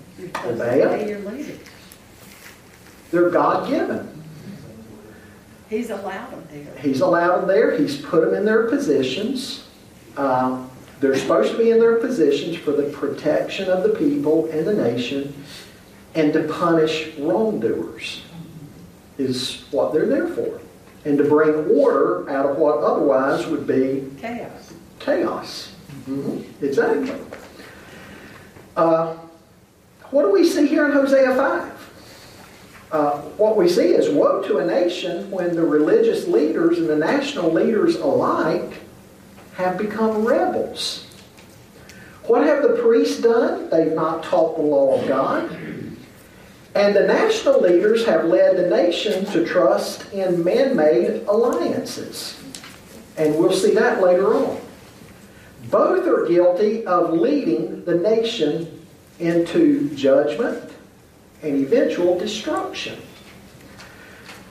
Obey 0.46 0.78
to 0.78 0.84
'em. 0.84 0.92
obey 0.92 1.08
your 1.08 1.18
leader. 1.20 1.58
They're 3.10 3.30
God 3.30 3.68
given. 3.68 4.22
He's 5.68 5.90
allowed 5.90 6.30
them 6.30 6.44
there. 6.50 6.74
He's 6.78 7.00
allowed 7.00 7.40
them 7.40 7.48
there, 7.48 7.76
He's 7.76 8.00
put 8.00 8.24
them 8.24 8.34
in 8.34 8.44
their 8.44 8.68
positions. 8.68 9.66
Uh, 10.16 10.64
they're 11.00 11.16
supposed 11.16 11.52
to 11.52 11.58
be 11.58 11.70
in 11.70 11.78
their 11.78 11.96
positions 11.96 12.56
for 12.56 12.72
the 12.72 12.84
protection 12.84 13.68
of 13.68 13.82
the 13.82 13.90
people 13.90 14.46
and 14.50 14.66
the 14.66 14.74
nation 14.74 15.34
and 16.14 16.32
to 16.32 16.44
punish 16.44 17.08
wrongdoers, 17.18 18.22
is 19.18 19.64
what 19.72 19.92
they're 19.92 20.06
there 20.06 20.28
for. 20.28 20.60
And 21.04 21.18
to 21.18 21.24
bring 21.24 21.52
order 21.76 22.28
out 22.30 22.46
of 22.46 22.56
what 22.56 22.78
otherwise 22.78 23.46
would 23.46 23.66
be 23.66 24.08
Chaos. 24.20 24.72
chaos. 25.00 25.72
Mhm, 26.08 26.44
Exactly. 26.62 27.12
Uh, 28.76 29.14
what 30.10 30.22
do 30.22 30.30
we 30.32 30.46
see 30.46 30.66
here 30.66 30.86
in 30.86 30.92
Hosea 30.92 31.34
5? 31.34 31.72
Uh, 32.92 33.10
what 33.36 33.56
we 33.56 33.68
see 33.68 33.88
is 33.88 34.08
woe 34.08 34.40
to 34.42 34.58
a 34.58 34.64
nation 34.66 35.28
when 35.30 35.54
the 35.56 35.62
religious 35.62 36.26
leaders 36.28 36.78
and 36.78 36.88
the 36.88 36.96
national 36.96 37.50
leaders 37.52 37.96
alike 37.96 38.74
have 39.54 39.78
become 39.78 40.24
rebels. 40.24 41.06
What 42.24 42.46
have 42.46 42.62
the 42.62 42.80
priests 42.82 43.20
done? 43.20 43.68
They've 43.70 43.92
not 43.92 44.24
taught 44.24 44.56
the 44.56 44.62
law 44.62 45.00
of 45.00 45.06
God. 45.06 45.50
And 46.74 46.96
the 46.96 47.06
national 47.06 47.60
leaders 47.60 48.04
have 48.06 48.24
led 48.24 48.56
the 48.56 48.68
nation 48.68 49.24
to 49.26 49.44
trust 49.46 50.12
in 50.12 50.42
man 50.42 50.74
made 50.74 51.24
alliances. 51.28 52.40
And 53.16 53.36
we'll 53.36 53.52
see 53.52 53.74
that 53.74 54.02
later 54.02 54.34
on. 54.34 54.60
Both 55.70 56.06
are 56.06 56.26
guilty 56.26 56.84
of 56.86 57.12
leading 57.12 57.84
the 57.84 57.94
nation 57.94 58.86
into 59.20 59.94
judgment 59.94 60.72
and 61.42 61.64
eventual 61.64 62.18
destruction. 62.18 62.98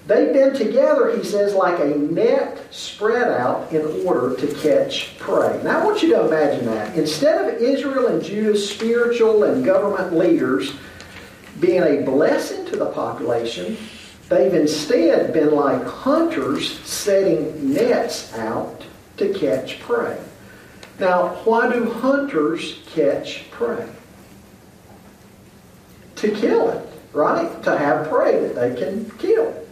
They've 0.05 0.33
been 0.33 0.53
together, 0.53 1.15
he 1.15 1.23
says, 1.23 1.53
like 1.53 1.79
a 1.79 1.95
net 1.95 2.73
spread 2.73 3.31
out 3.31 3.71
in 3.71 4.05
order 4.05 4.35
to 4.35 4.47
catch 4.55 5.17
prey. 5.17 5.61
Now, 5.63 5.79
I 5.79 5.85
want 5.85 6.03
you 6.03 6.09
to 6.09 6.27
imagine 6.27 6.65
that. 6.65 6.97
Instead 6.97 7.47
of 7.47 7.61
Israel 7.61 8.07
and 8.07 8.21
Judah's 8.21 8.69
spiritual 8.69 9.43
and 9.45 9.63
government 9.63 10.13
leaders 10.13 10.73
being 11.61 11.83
a 11.83 12.01
blessing 12.01 12.65
to 12.65 12.75
the 12.75 12.87
population, 12.87 13.77
they've 14.27 14.53
instead 14.53 15.31
been 15.31 15.51
like 15.51 15.85
hunters 15.85 16.79
setting 16.81 17.73
nets 17.73 18.33
out 18.33 18.83
to 19.15 19.33
catch 19.33 19.79
prey. 19.79 20.19
Now, 20.99 21.29
why 21.45 21.71
do 21.71 21.89
hunters 21.89 22.79
catch 22.93 23.49
prey? 23.51 23.87
To 26.15 26.31
kill 26.31 26.71
it, 26.71 26.89
right? 27.13 27.63
To 27.63 27.77
have 27.77 28.09
prey 28.09 28.39
that 28.41 28.55
they 28.55 28.75
can 28.75 29.09
kill. 29.11 29.62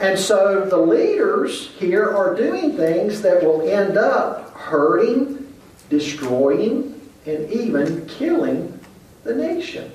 And 0.00 0.18
so 0.18 0.64
the 0.64 0.76
leaders 0.76 1.68
here 1.78 2.08
are 2.08 2.34
doing 2.34 2.76
things 2.76 3.22
that 3.22 3.42
will 3.42 3.68
end 3.68 3.96
up 3.96 4.52
hurting, 4.54 5.54
destroying, 5.88 7.00
and 7.26 7.50
even 7.50 8.06
killing 8.06 8.80
the 9.22 9.34
nation. 9.34 9.90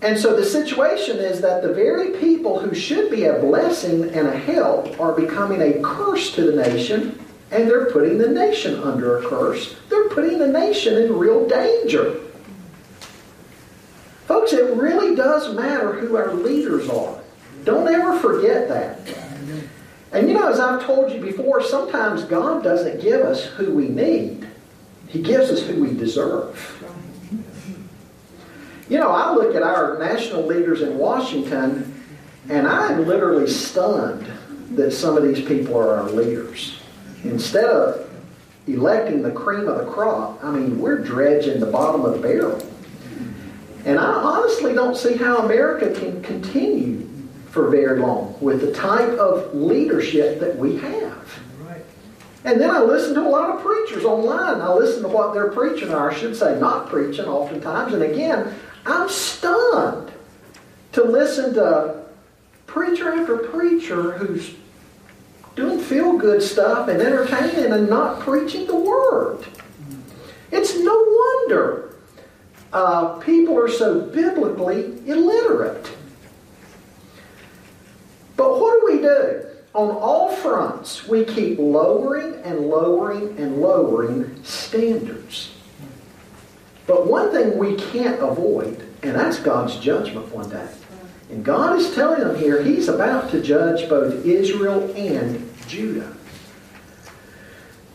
And 0.00 0.16
so 0.16 0.36
the 0.36 0.44
situation 0.44 1.16
is 1.16 1.40
that 1.40 1.62
the 1.62 1.72
very 1.72 2.10
people 2.18 2.60
who 2.60 2.74
should 2.74 3.10
be 3.10 3.24
a 3.24 3.40
blessing 3.40 4.10
and 4.10 4.28
a 4.28 4.38
help 4.38 5.00
are 5.00 5.12
becoming 5.12 5.60
a 5.60 5.80
curse 5.82 6.34
to 6.36 6.52
the 6.52 6.62
nation, 6.62 7.18
and 7.50 7.68
they're 7.68 7.90
putting 7.90 8.18
the 8.18 8.28
nation 8.28 8.80
under 8.80 9.18
a 9.18 9.28
curse. 9.28 9.74
They're 9.88 10.08
putting 10.10 10.38
the 10.38 10.46
nation 10.46 11.02
in 11.02 11.16
real 11.16 11.48
danger. 11.48 12.20
Folks, 14.26 14.52
it 14.52 14.76
really 14.76 15.16
does 15.16 15.54
matter 15.54 15.94
who 15.94 16.16
our 16.16 16.32
leaders 16.34 16.88
are. 16.88 17.17
Don't 17.68 17.86
ever 17.86 18.18
forget 18.18 18.66
that. 18.68 18.98
And 20.12 20.26
you 20.26 20.32
know, 20.32 20.48
as 20.48 20.58
I've 20.58 20.82
told 20.86 21.12
you 21.12 21.20
before, 21.20 21.62
sometimes 21.62 22.24
God 22.24 22.64
doesn't 22.64 23.02
give 23.02 23.20
us 23.20 23.44
who 23.44 23.74
we 23.74 23.88
need, 23.88 24.48
He 25.06 25.20
gives 25.20 25.50
us 25.50 25.60
who 25.60 25.82
we 25.82 25.92
deserve. 25.92 26.82
You 28.88 28.96
know, 28.96 29.10
I 29.10 29.34
look 29.34 29.54
at 29.54 29.62
our 29.62 29.98
national 29.98 30.46
leaders 30.46 30.80
in 30.80 30.96
Washington, 30.96 32.02
and 32.48 32.66
I'm 32.66 33.06
literally 33.06 33.46
stunned 33.46 34.26
that 34.70 34.92
some 34.92 35.18
of 35.18 35.22
these 35.22 35.44
people 35.44 35.76
are 35.76 35.98
our 35.98 36.08
leaders. 36.08 36.80
Instead 37.24 37.66
of 37.66 38.10
electing 38.66 39.20
the 39.20 39.30
cream 39.30 39.68
of 39.68 39.84
the 39.84 39.92
crop, 39.92 40.42
I 40.42 40.50
mean, 40.52 40.80
we're 40.80 41.04
dredging 41.04 41.60
the 41.60 41.66
bottom 41.66 42.06
of 42.06 42.14
the 42.14 42.20
barrel. 42.20 42.66
And 43.84 43.98
I 43.98 44.10
honestly 44.10 44.72
don't 44.72 44.96
see 44.96 45.18
how 45.18 45.40
America 45.40 45.92
can 45.92 46.22
continue 46.22 47.07
for 47.50 47.70
very 47.70 47.98
long 47.98 48.36
with 48.40 48.60
the 48.60 48.72
type 48.72 49.10
of 49.18 49.54
leadership 49.54 50.40
that 50.40 50.56
we 50.56 50.76
have. 50.76 51.18
And 52.44 52.60
then 52.60 52.70
I 52.70 52.80
listen 52.80 53.14
to 53.14 53.20
a 53.20 53.28
lot 53.28 53.50
of 53.50 53.62
preachers 53.62 54.04
online. 54.04 54.60
I 54.60 54.72
listen 54.72 55.02
to 55.02 55.08
what 55.08 55.34
they're 55.34 55.50
preaching, 55.50 55.90
or 55.90 56.10
I 56.10 56.14
should 56.14 56.36
say, 56.36 56.58
not 56.58 56.88
preaching 56.88 57.26
oftentimes. 57.26 57.92
And 57.92 58.02
again, 58.02 58.54
I'm 58.86 59.08
stunned 59.08 60.12
to 60.92 61.04
listen 61.04 61.52
to 61.54 62.04
preacher 62.66 63.12
after 63.12 63.38
preacher 63.38 64.12
who's 64.12 64.54
doing 65.56 65.80
feel 65.80 66.16
good 66.16 66.42
stuff 66.42 66.88
and 66.88 67.02
entertaining 67.02 67.72
and 67.72 67.90
not 67.90 68.20
preaching 68.20 68.66
the 68.66 68.76
word. 68.76 69.44
It's 70.52 70.78
no 70.78 70.94
wonder 70.94 71.96
uh, 72.72 73.16
people 73.18 73.58
are 73.58 73.68
so 73.68 74.00
biblically 74.00 75.06
illiterate. 75.06 75.90
But 78.38 78.60
what 78.60 78.80
do 78.80 78.94
we 78.94 79.02
do? 79.02 79.46
On 79.74 79.90
all 79.90 80.30
fronts, 80.30 81.06
we 81.08 81.24
keep 81.24 81.58
lowering 81.58 82.40
and 82.44 82.60
lowering 82.68 83.36
and 83.36 83.60
lowering 83.60 84.42
standards. 84.44 85.52
But 86.86 87.08
one 87.08 87.32
thing 87.32 87.58
we 87.58 87.74
can't 87.74 88.22
avoid, 88.22 88.88
and 89.02 89.16
that's 89.16 89.40
God's 89.40 89.76
judgment 89.76 90.32
one 90.32 90.48
day. 90.48 90.68
And 91.30 91.44
God 91.44 91.78
is 91.78 91.92
telling 91.94 92.20
them 92.20 92.38
here 92.38 92.62
He's 92.62 92.88
about 92.88 93.30
to 93.32 93.42
judge 93.42 93.88
both 93.88 94.24
Israel 94.24 94.88
and 94.96 95.52
Judah. 95.66 96.14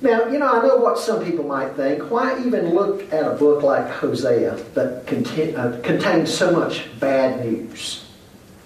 Now, 0.01 0.27
you 0.27 0.39
know, 0.39 0.47
I 0.47 0.67
know 0.67 0.75
what 0.75 0.99
some 0.99 1.23
people 1.23 1.45
might 1.45 1.73
think. 1.77 2.11
Why 2.11 2.37
even 2.45 2.75
look 2.75 3.11
at 3.13 3.25
a 3.25 3.33
book 3.35 3.63
like 3.63 3.89
Hosea 3.89 4.57
that 4.73 5.55
uh, 5.57 5.81
contains 5.81 6.33
so 6.33 6.51
much 6.51 6.99
bad 6.99 7.45
news? 7.45 8.02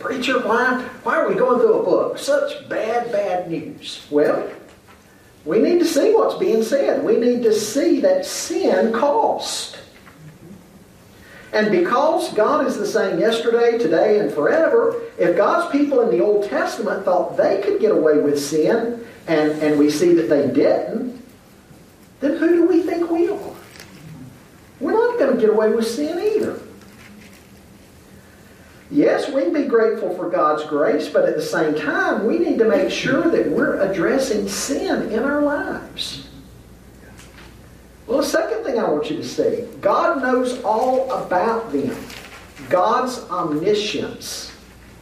Preacher, 0.08 0.40
why, 0.40 0.82
why 1.04 1.18
are 1.18 1.28
we 1.28 1.36
going 1.36 1.60
through 1.60 1.82
a 1.82 1.84
book? 1.84 2.18
Such 2.18 2.70
bad, 2.70 3.12
bad 3.12 3.52
news. 3.52 4.08
Well, 4.10 4.50
we 5.44 5.60
need 5.60 5.80
to 5.80 5.86
see 5.86 6.14
what's 6.14 6.36
being 6.36 6.64
said. 6.64 7.04
We 7.04 7.18
need 7.18 7.44
to 7.44 7.54
see 7.54 8.00
that 8.00 8.26
sin 8.26 8.94
cost. 8.94 9.78
And 11.52 11.72
because 11.72 12.34
God 12.34 12.66
is 12.68 12.78
the 12.78 12.88
same 12.88 13.20
yesterday, 13.20 13.78
today, 13.78 14.20
and 14.20 14.32
forever, 14.32 15.02
if 15.18 15.36
God's 15.36 15.70
people 15.74 16.00
in 16.00 16.10
the 16.10 16.24
Old 16.24 16.48
Testament 16.48 17.04
thought 17.04 17.36
they 17.36 17.62
could 17.62 17.82
get 17.82 17.92
away 17.92 18.18
with 18.20 18.42
sin, 18.42 19.06
and, 19.28 19.52
and 19.62 19.78
we 19.78 19.90
see 19.90 20.14
that 20.14 20.30
they 20.30 20.48
didn't, 20.48 21.22
then 22.22 22.38
who 22.38 22.56
do 22.56 22.66
we 22.66 22.82
think 22.82 23.12
we 23.12 23.28
are? 23.28 23.56
We're 24.80 24.94
not 24.94 25.20
going 25.20 25.36
to 25.36 25.42
get 25.42 25.50
away 25.50 25.72
with 25.72 25.86
sin 25.86 26.18
either. 26.18 26.62
Yes, 28.89 29.29
we 29.29 29.41
can 29.41 29.53
be 29.53 29.65
grateful 29.65 30.15
for 30.15 30.29
God's 30.29 30.63
grace, 30.63 31.10
but 31.10 31.27
at 31.27 31.36
the 31.36 31.41
same 31.41 31.75
time, 31.75 32.25
we 32.25 32.39
need 32.39 32.58
to 32.60 32.65
make 32.65 32.89
sure 32.89 33.29
that 33.29 33.50
we're 33.50 33.79
addressing 33.82 34.48
sin 34.48 35.12
in 35.12 35.24
our 35.24 35.41
lives. 35.41 36.27
Well, 38.06 38.20
the 38.20 38.24
second 38.24 38.63
thing 38.63 38.79
I 38.79 38.89
want 38.89 39.10
you 39.10 39.17
to 39.17 39.25
see 39.25 39.67
God 39.82 40.22
knows 40.22 40.62
all 40.63 41.12
about 41.12 41.72
them. 41.74 41.96
God's 42.70 43.20
omniscience. 43.29 44.53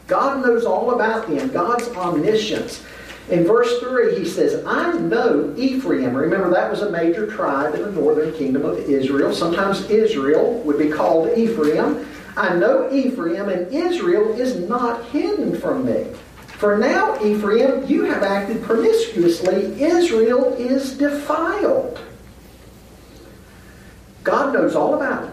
God 0.08 0.44
knows 0.44 0.64
all 0.64 0.94
about 0.94 1.28
them. 1.28 1.50
God's 1.52 1.88
omniscience. 1.90 2.82
In 3.30 3.44
verse 3.44 3.80
3, 3.80 4.18
he 4.18 4.24
says, 4.24 4.64
I 4.64 4.92
know 4.98 5.52
Ephraim. 5.56 6.14
Remember, 6.14 6.48
that 6.50 6.70
was 6.70 6.82
a 6.82 6.90
major 6.90 7.26
tribe 7.26 7.74
in 7.74 7.82
the 7.82 7.90
northern 7.90 8.32
kingdom 8.34 8.64
of 8.64 8.78
Israel. 8.78 9.32
Sometimes 9.32 9.90
Israel 9.90 10.60
would 10.60 10.78
be 10.78 10.88
called 10.88 11.36
Ephraim. 11.36 12.06
I 12.36 12.54
know 12.54 12.92
Ephraim, 12.92 13.48
and 13.48 13.72
Israel 13.72 14.38
is 14.38 14.56
not 14.68 15.04
hidden 15.06 15.58
from 15.58 15.86
me. 15.86 16.06
For 16.58 16.76
now, 16.76 17.22
Ephraim, 17.22 17.86
you 17.86 18.04
have 18.04 18.22
acted 18.22 18.62
promiscuously. 18.62 19.82
Israel 19.82 20.54
is 20.54 20.96
defiled. 20.96 21.98
God 24.22 24.52
knows 24.52 24.74
all 24.74 24.94
about 24.94 25.24
it. 25.24 25.30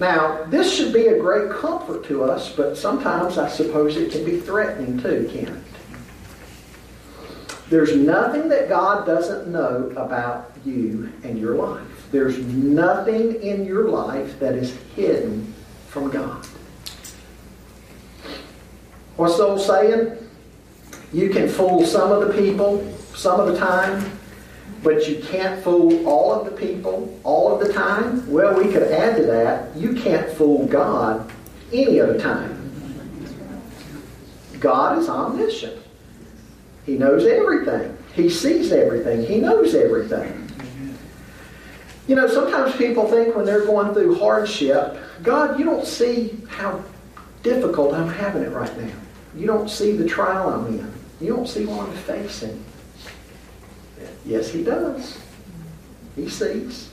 Now, 0.00 0.44
this 0.44 0.74
should 0.74 0.92
be 0.92 1.08
a 1.08 1.18
great 1.18 1.50
comfort 1.50 2.04
to 2.06 2.24
us, 2.24 2.50
but 2.56 2.76
sometimes 2.76 3.38
I 3.38 3.48
suppose 3.48 3.96
it 3.96 4.10
can 4.10 4.24
be 4.24 4.40
threatening 4.40 5.00
too, 5.00 5.28
can 5.30 5.56
it? 5.56 5.62
There's 7.68 7.94
nothing 7.94 8.48
that 8.48 8.68
God 8.68 9.06
doesn't 9.06 9.46
know 9.46 9.92
about 9.96 10.52
you 10.64 11.12
and 11.22 11.38
your 11.38 11.54
life. 11.54 12.08
There's 12.10 12.38
nothing 12.38 13.40
in 13.42 13.64
your 13.64 13.88
life 13.88 14.40
that 14.40 14.54
is 14.54 14.74
hidden 14.96 15.54
from 15.90 16.10
God. 16.10 16.46
What's 19.16 19.36
the 19.36 19.44
old 19.44 19.60
saying? 19.60 20.16
You 21.12 21.30
can 21.30 21.48
fool 21.48 21.84
some 21.84 22.12
of 22.12 22.26
the 22.26 22.32
people 22.34 22.86
some 23.14 23.40
of 23.40 23.48
the 23.48 23.58
time, 23.58 24.18
but 24.82 25.08
you 25.08 25.22
can't 25.22 25.62
fool 25.62 26.06
all 26.08 26.32
of 26.32 26.44
the 26.44 26.52
people 26.52 27.18
all 27.24 27.52
of 27.52 27.66
the 27.66 27.72
time. 27.72 28.28
Well, 28.30 28.56
we 28.56 28.72
could 28.72 28.84
add 28.84 29.16
to 29.16 29.22
that, 29.24 29.76
you 29.76 29.94
can't 29.94 30.30
fool 30.30 30.66
God 30.66 31.30
any 31.72 31.98
of 31.98 32.08
the 32.08 32.18
time. 32.18 32.56
God 34.58 34.98
is 34.98 35.08
omniscient. 35.08 35.82
He 36.86 36.96
knows 36.96 37.26
everything. 37.26 37.96
He 38.14 38.28
sees 38.28 38.72
everything. 38.72 39.24
He 39.24 39.40
knows 39.40 39.74
everything. 39.74 40.49
You 42.10 42.16
know, 42.16 42.26
sometimes 42.26 42.74
people 42.74 43.06
think 43.06 43.36
when 43.36 43.44
they're 43.44 43.64
going 43.64 43.94
through 43.94 44.16
hardship, 44.16 44.96
God, 45.22 45.60
you 45.60 45.64
don't 45.64 45.86
see 45.86 46.36
how 46.48 46.82
difficult 47.44 47.94
I'm 47.94 48.08
having 48.08 48.42
it 48.42 48.50
right 48.50 48.76
now. 48.78 48.92
You 49.36 49.46
don't 49.46 49.70
see 49.70 49.92
the 49.92 50.08
trial 50.08 50.48
I'm 50.48 50.66
in. 50.66 50.92
You 51.20 51.36
don't 51.36 51.46
see 51.46 51.66
what 51.66 51.88
I'm 51.88 51.94
facing. 51.98 52.64
Yes, 54.26 54.50
He 54.50 54.64
does. 54.64 55.20
He 56.16 56.28
sees. 56.28 56.90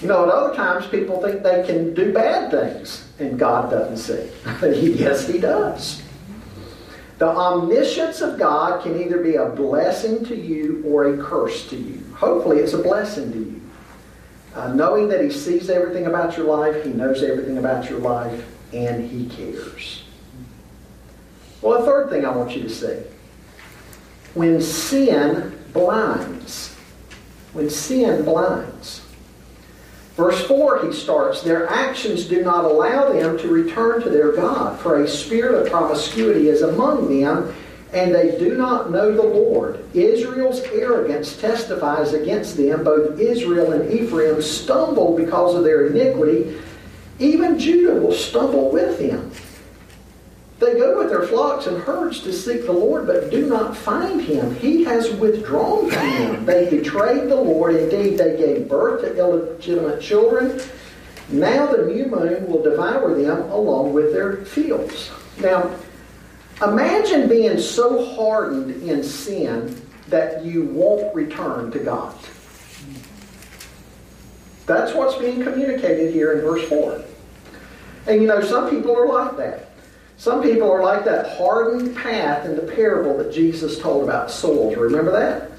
You 0.00 0.08
know, 0.08 0.24
at 0.24 0.28
other 0.28 0.56
times 0.56 0.88
people 0.88 1.22
think 1.22 1.44
they 1.44 1.64
can 1.64 1.94
do 1.94 2.12
bad 2.12 2.50
things 2.50 3.08
and 3.20 3.38
God 3.38 3.70
doesn't 3.70 3.98
see. 3.98 4.28
yes, 4.98 5.28
He 5.28 5.38
does. 5.38 6.02
The 7.18 7.28
omniscience 7.28 8.22
of 8.22 8.40
God 8.40 8.82
can 8.82 9.00
either 9.00 9.22
be 9.22 9.36
a 9.36 9.50
blessing 9.50 10.24
to 10.24 10.34
you 10.34 10.82
or 10.84 11.14
a 11.14 11.22
curse 11.22 11.68
to 11.68 11.76
you. 11.76 12.04
Hopefully, 12.16 12.58
it's 12.58 12.72
a 12.72 12.82
blessing 12.82 13.30
to 13.30 13.38
you. 13.38 13.60
Uh, 14.54 14.72
knowing 14.72 15.08
that 15.08 15.20
He 15.20 15.30
sees 15.30 15.68
everything 15.68 16.06
about 16.06 16.36
your 16.36 16.46
life, 16.46 16.84
He 16.84 16.90
knows 16.90 17.22
everything 17.22 17.58
about 17.58 17.90
your 17.90 17.98
life, 17.98 18.46
and 18.72 19.10
He 19.10 19.28
cares. 19.28 20.04
Well, 21.60 21.80
the 21.80 21.86
third 21.86 22.10
thing 22.10 22.24
I 22.24 22.30
want 22.30 22.54
you 22.54 22.62
to 22.62 22.68
see 22.68 23.02
when 24.34 24.60
sin 24.60 25.58
blinds, 25.72 26.74
when 27.52 27.70
sin 27.70 28.24
blinds. 28.24 29.00
Verse 30.16 30.46
4, 30.46 30.86
he 30.86 30.92
starts, 30.92 31.42
Their 31.42 31.68
actions 31.68 32.26
do 32.26 32.42
not 32.42 32.64
allow 32.64 33.12
them 33.12 33.36
to 33.38 33.48
return 33.48 34.00
to 34.02 34.10
their 34.10 34.32
God, 34.32 34.78
for 34.78 35.02
a 35.02 35.08
spirit 35.08 35.60
of 35.60 35.72
promiscuity 35.72 36.48
is 36.48 36.62
among 36.62 37.08
them, 37.08 37.52
and 37.94 38.12
they 38.12 38.36
do 38.38 38.56
not 38.56 38.90
know 38.90 39.12
the 39.14 39.22
Lord. 39.22 39.84
Israel's 39.94 40.60
arrogance 40.60 41.36
testifies 41.36 42.12
against 42.12 42.56
them. 42.56 42.82
Both 42.82 43.20
Israel 43.20 43.72
and 43.72 43.90
Ephraim 43.92 44.42
stumble 44.42 45.16
because 45.16 45.54
of 45.54 45.62
their 45.62 45.86
iniquity. 45.86 46.60
Even 47.20 47.56
Judah 47.56 47.94
will 47.94 48.12
stumble 48.12 48.72
with 48.72 48.98
them. 48.98 49.30
They 50.58 50.74
go 50.74 50.98
with 50.98 51.10
their 51.10 51.26
flocks 51.26 51.66
and 51.66 51.80
herds 51.82 52.20
to 52.20 52.32
seek 52.32 52.66
the 52.66 52.72
Lord, 52.72 53.06
but 53.06 53.30
do 53.30 53.46
not 53.46 53.76
find 53.76 54.20
him. 54.20 54.54
He 54.56 54.82
has 54.84 55.10
withdrawn 55.12 55.90
from 55.90 56.10
them. 56.10 56.46
They 56.46 56.68
betrayed 56.70 57.28
the 57.28 57.36
Lord. 57.36 57.76
Indeed, 57.76 58.18
they 58.18 58.36
gave 58.36 58.68
birth 58.68 59.02
to 59.02 59.16
illegitimate 59.16 60.00
children. 60.00 60.60
Now 61.28 61.66
the 61.66 61.86
new 61.86 62.06
moon 62.06 62.46
will 62.48 62.62
devour 62.62 63.14
them 63.14 63.50
along 63.50 63.92
with 63.92 64.12
their 64.12 64.44
fields. 64.44 65.10
Now, 65.38 65.70
imagine 66.68 67.28
being 67.28 67.58
so 67.58 68.14
hardened 68.14 68.82
in 68.88 69.02
sin 69.02 69.80
that 70.08 70.44
you 70.44 70.64
won't 70.64 71.14
return 71.14 71.70
to 71.70 71.78
God. 71.78 72.14
That's 74.66 74.94
what's 74.94 75.16
being 75.16 75.42
communicated 75.42 76.12
here 76.12 76.32
in 76.32 76.40
verse 76.40 76.66
4. 76.68 77.02
And 78.06 78.20
you 78.20 78.28
know, 78.28 78.42
some 78.42 78.70
people 78.70 78.96
are 78.96 79.06
like 79.06 79.36
that. 79.36 79.70
Some 80.16 80.42
people 80.42 80.70
are 80.70 80.82
like 80.82 81.04
that 81.04 81.36
hardened 81.36 81.96
path 81.96 82.46
in 82.46 82.56
the 82.56 82.62
parable 82.62 83.18
that 83.18 83.32
Jesus 83.32 83.78
told 83.78 84.04
about 84.04 84.30
souls. 84.30 84.76
Remember 84.76 85.10
that? 85.12 85.50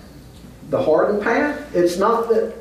The 0.69 0.81
hardened 0.81 1.21
path? 1.21 1.75
It's 1.75 1.97
not 1.97 2.29
that 2.29 2.55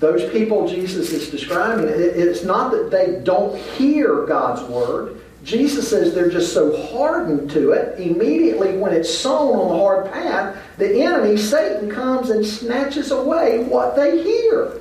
those 0.00 0.30
people 0.32 0.66
Jesus 0.66 1.12
is 1.12 1.30
describing, 1.30 1.86
it's 1.88 2.42
not 2.42 2.72
that 2.72 2.90
they 2.90 3.20
don't 3.22 3.56
hear 3.56 4.26
God's 4.26 4.62
word. 4.68 5.21
Jesus 5.44 5.90
says 5.90 6.14
they're 6.14 6.30
just 6.30 6.52
so 6.52 6.76
hardened 6.88 7.50
to 7.50 7.72
it. 7.72 7.98
Immediately, 7.98 8.76
when 8.78 8.92
it's 8.92 9.12
sown 9.12 9.56
on 9.56 9.68
the 9.68 9.76
hard 9.76 10.12
path, 10.12 10.56
the 10.78 11.02
enemy, 11.02 11.36
Satan, 11.36 11.90
comes 11.90 12.30
and 12.30 12.46
snatches 12.46 13.10
away 13.10 13.64
what 13.64 13.96
they 13.96 14.22
hear. 14.22 14.80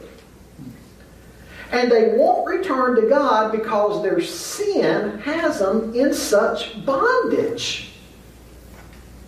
And 1.71 1.91
they 1.91 2.13
won't 2.15 2.45
return 2.45 2.95
to 3.01 3.09
God 3.09 3.51
because 3.51 4.03
their 4.03 4.21
sin 4.21 5.19
has 5.19 5.59
them 5.59 5.95
in 5.95 6.13
such 6.13 6.85
bondage. 6.85 7.93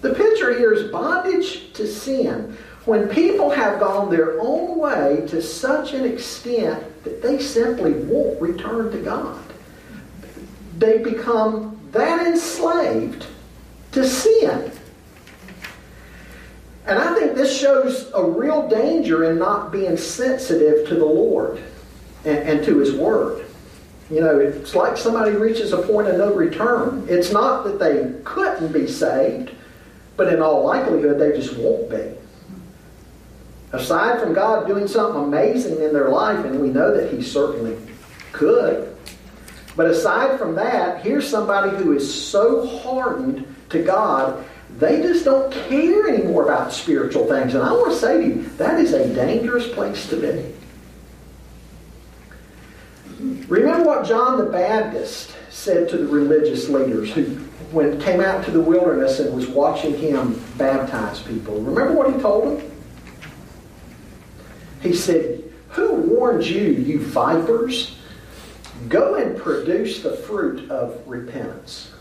The 0.01 0.13
picture 0.13 0.55
here 0.57 0.73
is 0.73 0.91
bondage 0.91 1.73
to 1.73 1.87
sin. 1.87 2.57
When 2.85 3.07
people 3.07 3.49
have 3.49 3.79
gone 3.79 4.11
their 4.11 4.39
own 4.41 4.77
way 4.77 5.25
to 5.29 5.41
such 5.41 5.93
an 5.93 6.03
extent 6.03 6.83
that 7.05 7.21
they 7.21 7.39
simply 7.39 7.93
won't 7.93 8.41
return 8.41 8.91
to 8.91 8.97
God, 8.97 9.42
they 10.77 10.97
become 10.99 11.79
that 11.91 12.25
enslaved 12.25 13.27
to 13.91 14.07
sin. 14.07 14.71
And 16.85 16.99
I 16.99 17.15
think 17.15 17.35
this 17.35 17.57
shows 17.57 18.11
a 18.13 18.23
real 18.23 18.67
danger 18.67 19.31
in 19.31 19.39
not 19.39 19.71
being 19.71 19.95
sensitive 19.95 20.87
to 20.89 20.95
the 20.95 21.05
Lord 21.05 21.61
and, 22.25 22.37
and 22.39 22.65
to 22.65 22.79
His 22.79 22.93
Word. 22.93 23.45
You 24.09 24.19
know, 24.19 24.39
it's 24.39 24.75
like 24.75 24.97
somebody 24.97 25.31
reaches 25.31 25.71
a 25.71 25.81
point 25.81 26.07
of 26.07 26.17
no 26.17 26.33
return. 26.33 27.05
It's 27.09 27.31
not 27.31 27.63
that 27.63 27.79
they 27.79 28.13
couldn't 28.25 28.73
be 28.73 28.85
saved, 28.85 29.51
but 30.17 30.31
in 30.31 30.41
all 30.41 30.65
likelihood, 30.65 31.19
they 31.19 31.31
just 31.31 31.57
won't 31.57 31.89
be. 31.89 32.13
Aside 33.71 34.19
from 34.19 34.33
God 34.33 34.67
doing 34.67 34.87
something 34.87 35.23
amazing 35.23 35.81
in 35.81 35.93
their 35.93 36.09
life, 36.09 36.45
and 36.45 36.61
we 36.61 36.67
know 36.69 36.95
that 36.95 37.13
He 37.13 37.23
certainly 37.23 37.77
could, 38.33 38.92
but 39.75 39.87
aside 39.87 40.37
from 40.37 40.55
that, 40.55 41.03
here's 41.03 41.27
somebody 41.27 41.75
who 41.77 41.93
is 41.93 42.23
so 42.29 42.67
hardened 42.67 43.45
to 43.69 43.83
God, 43.83 44.45
they 44.77 45.01
just 45.01 45.25
don't 45.25 45.51
care 45.51 46.07
anymore 46.07 46.43
about 46.43 46.73
spiritual 46.73 47.25
things. 47.27 47.53
And 47.55 47.63
I 47.63 47.71
want 47.71 47.91
to 47.91 47.97
say 47.97 48.17
to 48.17 48.27
you, 48.27 48.43
that 48.57 48.79
is 48.79 48.93
a 48.93 49.13
dangerous 49.13 49.67
place 49.73 50.07
to 50.09 50.17
be. 50.17 50.53
Remember 53.47 53.85
what 53.85 54.05
John 54.05 54.37
the 54.37 54.45
Baptist 54.51 55.35
said 55.49 55.89
to 55.89 55.97
the 55.97 56.07
religious 56.07 56.69
leaders 56.69 57.11
who 57.11 57.23
when 57.71 57.99
came 57.99 58.21
out 58.21 58.45
to 58.45 58.51
the 58.51 58.61
wilderness 58.61 59.19
and 59.19 59.33
was 59.35 59.47
watching 59.47 59.97
him 59.97 60.39
baptize 60.57 61.21
people. 61.23 61.59
Remember 61.59 61.93
what 61.93 62.13
he 62.13 62.21
told 62.21 62.59
them? 62.59 62.71
He 64.81 64.93
said, 64.93 65.43
Who 65.69 65.93
warned 65.93 66.45
you, 66.45 66.61
you 66.61 66.99
vipers? 66.99 67.97
Go 68.89 69.15
and 69.15 69.37
produce 69.37 70.01
the 70.01 70.15
fruit 70.15 70.69
of 70.69 71.01
repentance. 71.07 71.91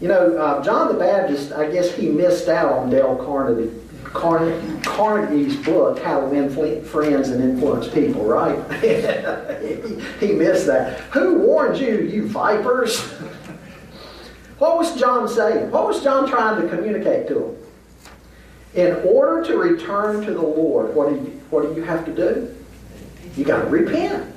You 0.00 0.08
know, 0.08 0.36
uh, 0.36 0.64
John 0.64 0.88
the 0.88 0.98
Baptist, 0.98 1.52
I 1.52 1.70
guess 1.70 1.94
he 1.94 2.08
missed 2.08 2.48
out 2.48 2.72
on 2.72 2.90
Dale 2.90 3.16
Carnegie, 3.16 3.70
Carne- 4.04 4.80
Carnegie's 4.82 5.56
book, 5.56 6.00
How 6.00 6.20
to 6.20 6.26
Win 6.26 6.50
Friends 6.84 7.28
and 7.28 7.42
Influence 7.42 7.88
People, 7.88 8.24
right? 8.24 8.58
he, 10.20 10.26
he 10.26 10.32
missed 10.32 10.66
that. 10.66 11.00
Who 11.12 11.38
warned 11.38 11.78
you, 11.78 12.00
you 12.00 12.26
vipers? 12.26 13.00
what 14.58 14.76
was 14.76 14.98
John 14.98 15.28
saying? 15.28 15.70
What 15.70 15.86
was 15.86 16.02
John 16.02 16.28
trying 16.28 16.60
to 16.60 16.68
communicate 16.68 17.28
to 17.28 17.34
them? 17.34 17.56
In 18.74 18.96
order 19.04 19.44
to 19.46 19.56
return 19.56 20.24
to 20.24 20.32
the 20.32 20.42
Lord, 20.42 20.94
what 20.94 21.10
do 21.10 21.16
you, 21.16 21.40
what 21.50 21.62
do 21.62 21.74
you 21.74 21.84
have 21.84 22.04
to 22.06 22.14
do? 22.14 22.56
You 23.36 23.44
got 23.44 23.62
to 23.62 23.68
repent. 23.68 24.31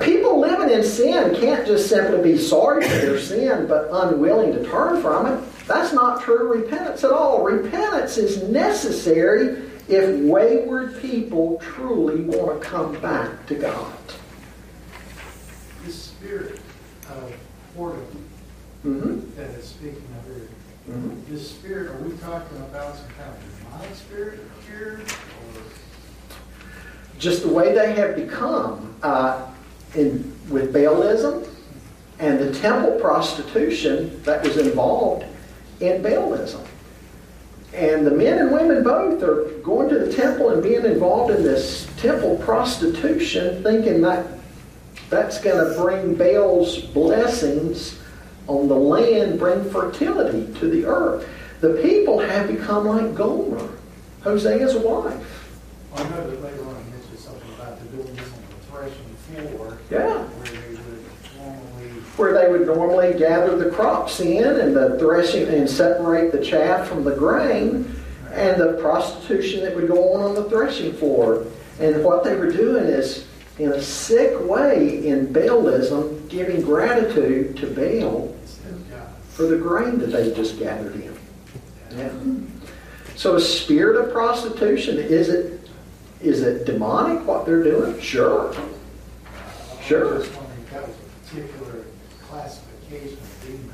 People 0.00 0.38
living 0.38 0.70
in 0.70 0.84
sin 0.84 1.34
can't 1.36 1.66
just 1.66 1.88
simply 1.88 2.32
be 2.32 2.38
sorry 2.38 2.82
for 2.86 2.96
their 2.96 3.18
sin 3.18 3.66
but 3.66 3.88
unwilling 3.90 4.52
to 4.52 4.64
turn 4.64 5.00
from 5.00 5.26
it. 5.26 5.66
That's 5.66 5.92
not 5.94 6.22
true 6.22 6.52
repentance 6.52 7.02
at 7.02 7.12
all. 7.12 7.42
Repentance 7.42 8.18
is 8.18 8.42
necessary 8.42 9.62
if 9.88 10.20
wayward 10.20 11.00
people 11.00 11.58
truly 11.60 12.22
want 12.22 12.60
to 12.60 12.68
come 12.68 13.00
back 13.00 13.46
to 13.46 13.54
God. 13.54 13.92
This 15.84 16.02
spirit 16.04 16.60
of 17.08 17.34
boredom 17.74 18.04
hmm 18.82 19.20
that 19.36 19.50
is 19.50 19.64
speaking 19.66 20.04
of 20.18 20.24
here, 20.26 20.48
hmm 20.86 21.20
this 21.28 21.50
spirit, 21.50 21.90
are 21.90 21.98
we 22.02 22.16
talking 22.18 22.56
about 22.58 22.96
some 22.96 23.08
kind 23.08 23.30
of 23.30 23.58
demonic 23.64 23.94
spirit 23.94 24.40
here? 24.66 25.00
Or 25.54 25.62
Just 27.18 27.42
the 27.42 27.48
way 27.48 27.74
they 27.74 27.94
have 27.94 28.14
become 28.14 28.94
uh, 29.02 29.46
in, 29.94 30.36
with 30.48 30.72
Baalism 30.72 31.46
and 32.18 32.38
the 32.38 32.52
temple 32.60 32.92
prostitution 33.00 34.22
that 34.24 34.44
was 34.44 34.56
involved 34.56 35.24
in 35.80 36.02
Baalism. 36.02 36.64
And 37.72 38.06
the 38.06 38.10
men 38.10 38.38
and 38.38 38.52
women 38.52 38.82
both 38.82 39.22
are 39.22 39.44
going 39.62 39.88
to 39.90 39.98
the 39.98 40.12
temple 40.12 40.50
and 40.50 40.62
being 40.62 40.84
involved 40.84 41.32
in 41.32 41.42
this 41.42 41.88
temple 41.96 42.36
prostitution, 42.38 43.62
thinking 43.62 44.02
that 44.02 44.26
that's 45.08 45.40
going 45.40 45.64
to 45.64 45.80
bring 45.80 46.14
Baal's 46.14 46.78
blessings 46.78 47.98
on 48.48 48.68
the 48.68 48.74
land, 48.74 49.38
bring 49.38 49.68
fertility 49.70 50.52
to 50.58 50.68
the 50.68 50.84
earth. 50.84 51.28
The 51.60 51.80
people 51.82 52.18
have 52.18 52.48
become 52.48 52.86
like 52.86 53.14
Gomer, 53.14 53.68
Hosea's 54.22 54.74
wife. 54.76 55.48
I 55.94 56.02
know 56.04 56.30
that 56.30 56.42
later 56.42 56.64
on 56.66 56.84
he 56.84 56.90
mentioned 56.90 57.18
something 57.18 57.54
about 57.54 57.78
the 57.78 57.96
the 57.96 58.22
threshing 58.70 59.16
floor. 59.56 59.78
Yeah. 59.90 60.24
Where 60.24 60.32
they 60.52 60.68
would 60.68 60.96
normally, 61.36 61.90
where 62.16 62.32
they 62.32 62.50
would 62.50 62.66
normally 62.66 63.18
gather 63.18 63.56
the 63.56 63.70
crops 63.70 64.20
in 64.20 64.44
and 64.44 64.74
the 64.74 64.98
threshing 64.98 65.48
and 65.48 65.68
separate 65.68 66.32
the 66.32 66.44
chaff 66.44 66.88
from 66.88 67.04
the 67.04 67.14
grain 67.14 67.94
and 68.32 68.60
the 68.60 68.78
prostitution 68.80 69.64
that 69.64 69.74
would 69.74 69.88
go 69.88 70.14
on 70.14 70.22
on 70.22 70.34
the 70.34 70.44
threshing 70.48 70.92
floor. 70.92 71.46
And 71.80 72.04
what 72.04 72.24
they 72.24 72.36
were 72.36 72.50
doing 72.50 72.84
is, 72.84 73.26
in 73.58 73.72
a 73.72 73.82
sick 73.82 74.38
way, 74.40 75.06
in 75.06 75.32
Baalism, 75.32 76.28
giving 76.28 76.62
gratitude 76.62 77.56
to 77.58 77.66
Baal 77.66 78.34
instead 78.42 78.72
of 78.72 78.90
God. 78.90 79.08
for 79.30 79.46
the 79.46 79.56
grain 79.56 79.98
that 79.98 80.08
they 80.08 80.32
just 80.34 80.58
gathered 80.58 80.94
in. 80.94 81.18
Yeah. 81.96 82.12
So 83.16 83.36
a 83.36 83.40
spirit 83.40 83.96
of 84.02 84.12
prostitution, 84.12 84.98
is 84.98 85.28
it 85.28 85.59
is 86.22 86.42
it 86.42 86.66
demonic 86.66 87.26
what 87.26 87.46
they're 87.46 87.62
doing? 87.64 87.98
Sure. 88.00 88.54
Sure. 89.82 90.08
I 90.08 90.18
was 90.18 90.26
just 90.28 90.36
wondering 90.38 90.60
if 90.62 90.70
that 90.70 90.86
was 90.86 90.96
a 90.96 91.28
particular 91.34 91.84
classification 92.28 93.18
of 93.18 93.44
demon 93.46 93.70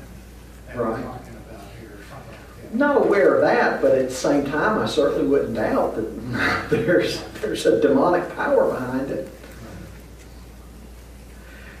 that 0.67 0.77
we're 0.77 0.83
Right. 0.83 1.03
talking 1.03 1.33
about 1.49 1.61
here, 1.79 1.89
or 1.89 2.03
something 2.09 2.31
like 2.31 2.71
that. 2.71 2.75
Not 2.75 2.97
aware 3.05 3.35
of 3.35 3.41
that, 3.41 3.81
but 3.81 3.91
at 3.95 4.09
the 4.09 4.15
same 4.15 4.45
time, 4.45 4.79
I 4.79 4.85
certainly 4.87 5.27
wouldn't 5.27 5.55
doubt 5.55 5.95
that 5.95 6.69
there's 6.69 7.21
there's 7.41 7.65
a 7.65 7.79
demonic 7.81 8.33
power 8.35 8.71
behind 8.71 9.11
it. 9.11 9.29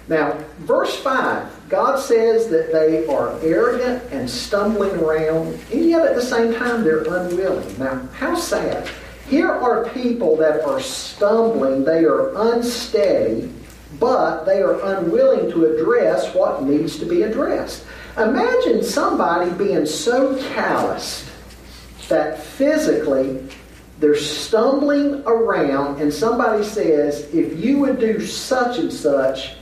Now, 0.09 0.37
verse 0.59 0.95
5, 0.95 1.67
God 1.67 1.99
says 1.99 2.47
that 2.47 2.71
they 2.71 3.05
are 3.07 3.37
arrogant 3.41 4.03
and 4.11 4.29
stumbling 4.29 4.91
around, 5.03 5.59
and 5.71 5.89
yet 5.89 6.05
at 6.05 6.15
the 6.15 6.21
same 6.21 6.53
time 6.53 6.83
they're 6.85 7.03
unwilling. 7.03 7.77
Now, 7.77 8.07
how 8.13 8.35
sad. 8.35 8.89
Here 9.29 9.51
are 9.51 9.89
people 9.89 10.37
that 10.37 10.63
are 10.63 10.79
stumbling, 10.79 11.83
they 11.83 12.05
are 12.05 12.33
unsteady, 12.53 13.51
but 13.99 14.45
they 14.45 14.61
are 14.61 14.79
unwilling 14.97 15.51
to 15.51 15.65
address 15.65 16.33
what 16.33 16.63
needs 16.63 16.97
to 16.99 17.05
be 17.05 17.23
addressed. 17.23 17.85
Imagine 18.17 18.83
somebody 18.83 19.51
being 19.51 19.85
so 19.85 20.37
calloused 20.53 21.25
that 22.07 22.41
physically 22.41 23.47
they're 23.99 24.15
stumbling 24.15 25.23
around 25.25 26.01
and 26.01 26.13
somebody 26.13 26.63
says, 26.63 27.33
if 27.33 27.59
you 27.59 27.79
would 27.79 27.99
do 27.99 28.25
such 28.25 28.77
and 28.77 28.93
such, 28.93 29.55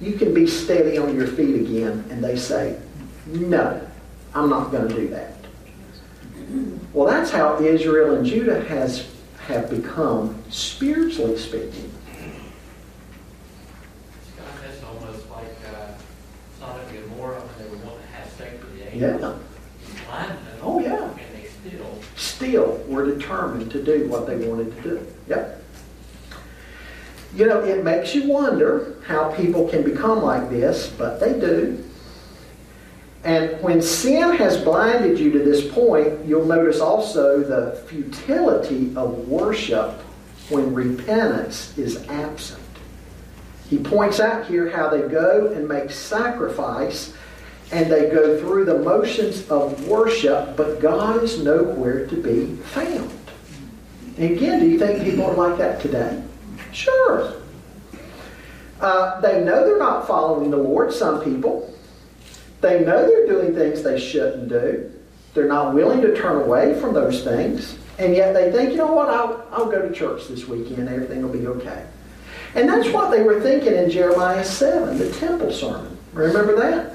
you 0.00 0.12
can 0.12 0.34
be 0.34 0.46
steady 0.46 0.98
on 0.98 1.14
your 1.16 1.26
feet 1.26 1.56
again. 1.56 2.04
And 2.10 2.22
they 2.22 2.36
say, 2.36 2.78
no, 3.26 3.84
I'm 4.34 4.50
not 4.50 4.70
going 4.70 4.88
to 4.88 4.94
do 4.94 5.08
that. 5.08 5.41
Well, 6.92 7.06
that's 7.06 7.30
how 7.30 7.60
Israel 7.60 8.14
and 8.16 8.26
Judah 8.26 8.62
has 8.64 9.06
have 9.46 9.70
become, 9.70 10.40
spiritually 10.50 11.36
speaking. 11.36 11.90
That's 14.62 14.82
almost 14.84 15.28
like 15.30 15.46
uh, 15.66 15.92
Sodom 16.60 16.86
and 16.88 17.10
Gomorrah 17.10 17.40
when 17.40 17.64
they 17.64 17.70
were 17.70 17.84
wanting 17.84 18.02
to 18.02 18.12
have 18.14 18.30
sex 18.32 18.52
with 18.62 18.78
the 18.78 18.96
Yeah. 18.96 19.14
angels. 19.14 19.40
Oh, 20.62 20.78
yeah. 20.80 21.08
And 21.08 21.18
they 21.34 21.48
still, 21.48 21.98
still 22.14 22.84
were 22.86 23.06
determined 23.06 23.70
to 23.72 23.82
do 23.82 24.06
what 24.08 24.26
they 24.26 24.36
wanted 24.36 24.76
to 24.76 24.82
do. 24.82 25.06
Yep. 25.28 25.64
You 27.34 27.46
know, 27.46 27.64
it 27.64 27.82
makes 27.82 28.14
you 28.14 28.28
wonder 28.28 28.96
how 29.06 29.32
people 29.32 29.66
can 29.68 29.82
become 29.82 30.22
like 30.22 30.50
this, 30.50 30.88
but 30.96 31.18
they 31.18 31.32
do. 31.40 31.82
And 33.24 33.60
when 33.62 33.80
sin 33.80 34.36
has 34.36 34.60
blinded 34.60 35.18
you 35.18 35.30
to 35.30 35.38
this 35.38 35.70
point, 35.72 36.24
you'll 36.26 36.44
notice 36.44 36.80
also 36.80 37.40
the 37.40 37.76
futility 37.86 38.92
of 38.96 39.28
worship 39.28 40.00
when 40.48 40.74
repentance 40.74 41.76
is 41.78 42.06
absent. 42.08 42.60
He 43.70 43.78
points 43.78 44.18
out 44.18 44.46
here 44.46 44.68
how 44.68 44.88
they 44.88 45.02
go 45.02 45.52
and 45.54 45.68
make 45.68 45.90
sacrifice 45.90 47.14
and 47.70 47.90
they 47.90 48.10
go 48.10 48.38
through 48.38 48.66
the 48.66 48.78
motions 48.80 49.48
of 49.48 49.88
worship, 49.88 50.56
but 50.56 50.80
God 50.80 51.22
is 51.22 51.42
nowhere 51.42 52.06
to 52.06 52.16
be 52.16 52.54
found. 52.56 53.10
And 54.18 54.32
again, 54.32 54.60
do 54.60 54.68
you 54.68 54.78
think 54.78 55.02
people 55.02 55.24
are 55.24 55.34
like 55.34 55.58
that 55.58 55.80
today? 55.80 56.22
Sure. 56.70 57.34
Uh, 58.78 59.20
they 59.20 59.42
know 59.42 59.64
they're 59.64 59.78
not 59.78 60.06
following 60.06 60.50
the 60.50 60.58
Lord, 60.58 60.92
some 60.92 61.22
people. 61.22 61.71
They 62.62 62.84
know 62.84 63.06
they're 63.06 63.26
doing 63.26 63.54
things 63.54 63.82
they 63.82 63.98
shouldn't 64.00 64.48
do. 64.48 64.90
They're 65.34 65.48
not 65.48 65.74
willing 65.74 66.00
to 66.02 66.16
turn 66.16 66.42
away 66.42 66.78
from 66.80 66.94
those 66.94 67.22
things. 67.22 67.76
And 67.98 68.14
yet 68.14 68.34
they 68.34 68.52
think, 68.52 68.70
you 68.70 68.76
know 68.76 68.92
what, 68.92 69.08
I'll, 69.08 69.46
I'll 69.50 69.70
go 69.70 69.86
to 69.86 69.92
church 69.92 70.28
this 70.28 70.46
weekend, 70.46 70.88
everything 70.88 71.22
will 71.22 71.32
be 71.32 71.46
okay. 71.46 71.84
And 72.54 72.68
that's 72.68 72.88
what 72.90 73.10
they 73.10 73.22
were 73.22 73.40
thinking 73.40 73.74
in 73.74 73.90
Jeremiah 73.90 74.44
7, 74.44 74.96
the 74.96 75.10
temple 75.12 75.52
sermon. 75.52 75.98
Remember 76.12 76.56
that? 76.56 76.94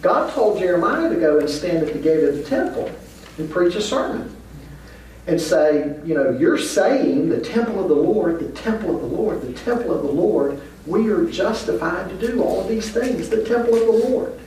God 0.00 0.32
told 0.32 0.58
Jeremiah 0.58 1.08
to 1.08 1.16
go 1.16 1.38
and 1.38 1.50
stand 1.50 1.78
at 1.86 1.92
the 1.92 1.98
gate 1.98 2.24
of 2.24 2.36
the 2.36 2.44
temple 2.44 2.90
and 3.36 3.50
preach 3.50 3.74
a 3.74 3.82
sermon 3.82 4.34
and 5.26 5.38
say, 5.38 5.96
you 6.04 6.14
know, 6.14 6.30
you're 6.30 6.58
saying 6.58 7.28
the 7.28 7.40
temple 7.40 7.82
of 7.82 7.88
the 7.88 7.94
Lord, 7.94 8.38
the 8.38 8.52
temple 8.52 8.94
of 8.94 9.02
the 9.02 9.16
Lord, 9.16 9.42
the 9.42 9.52
temple 9.52 9.92
of 9.92 10.02
the 10.02 10.10
Lord, 10.10 10.60
we 10.86 11.10
are 11.10 11.26
justified 11.26 12.08
to 12.08 12.26
do 12.26 12.42
all 12.42 12.62
of 12.62 12.68
these 12.68 12.90
things, 12.90 13.28
the 13.28 13.44
temple 13.44 13.74
of 13.74 13.86
the 13.86 14.08
Lord. 14.08 14.38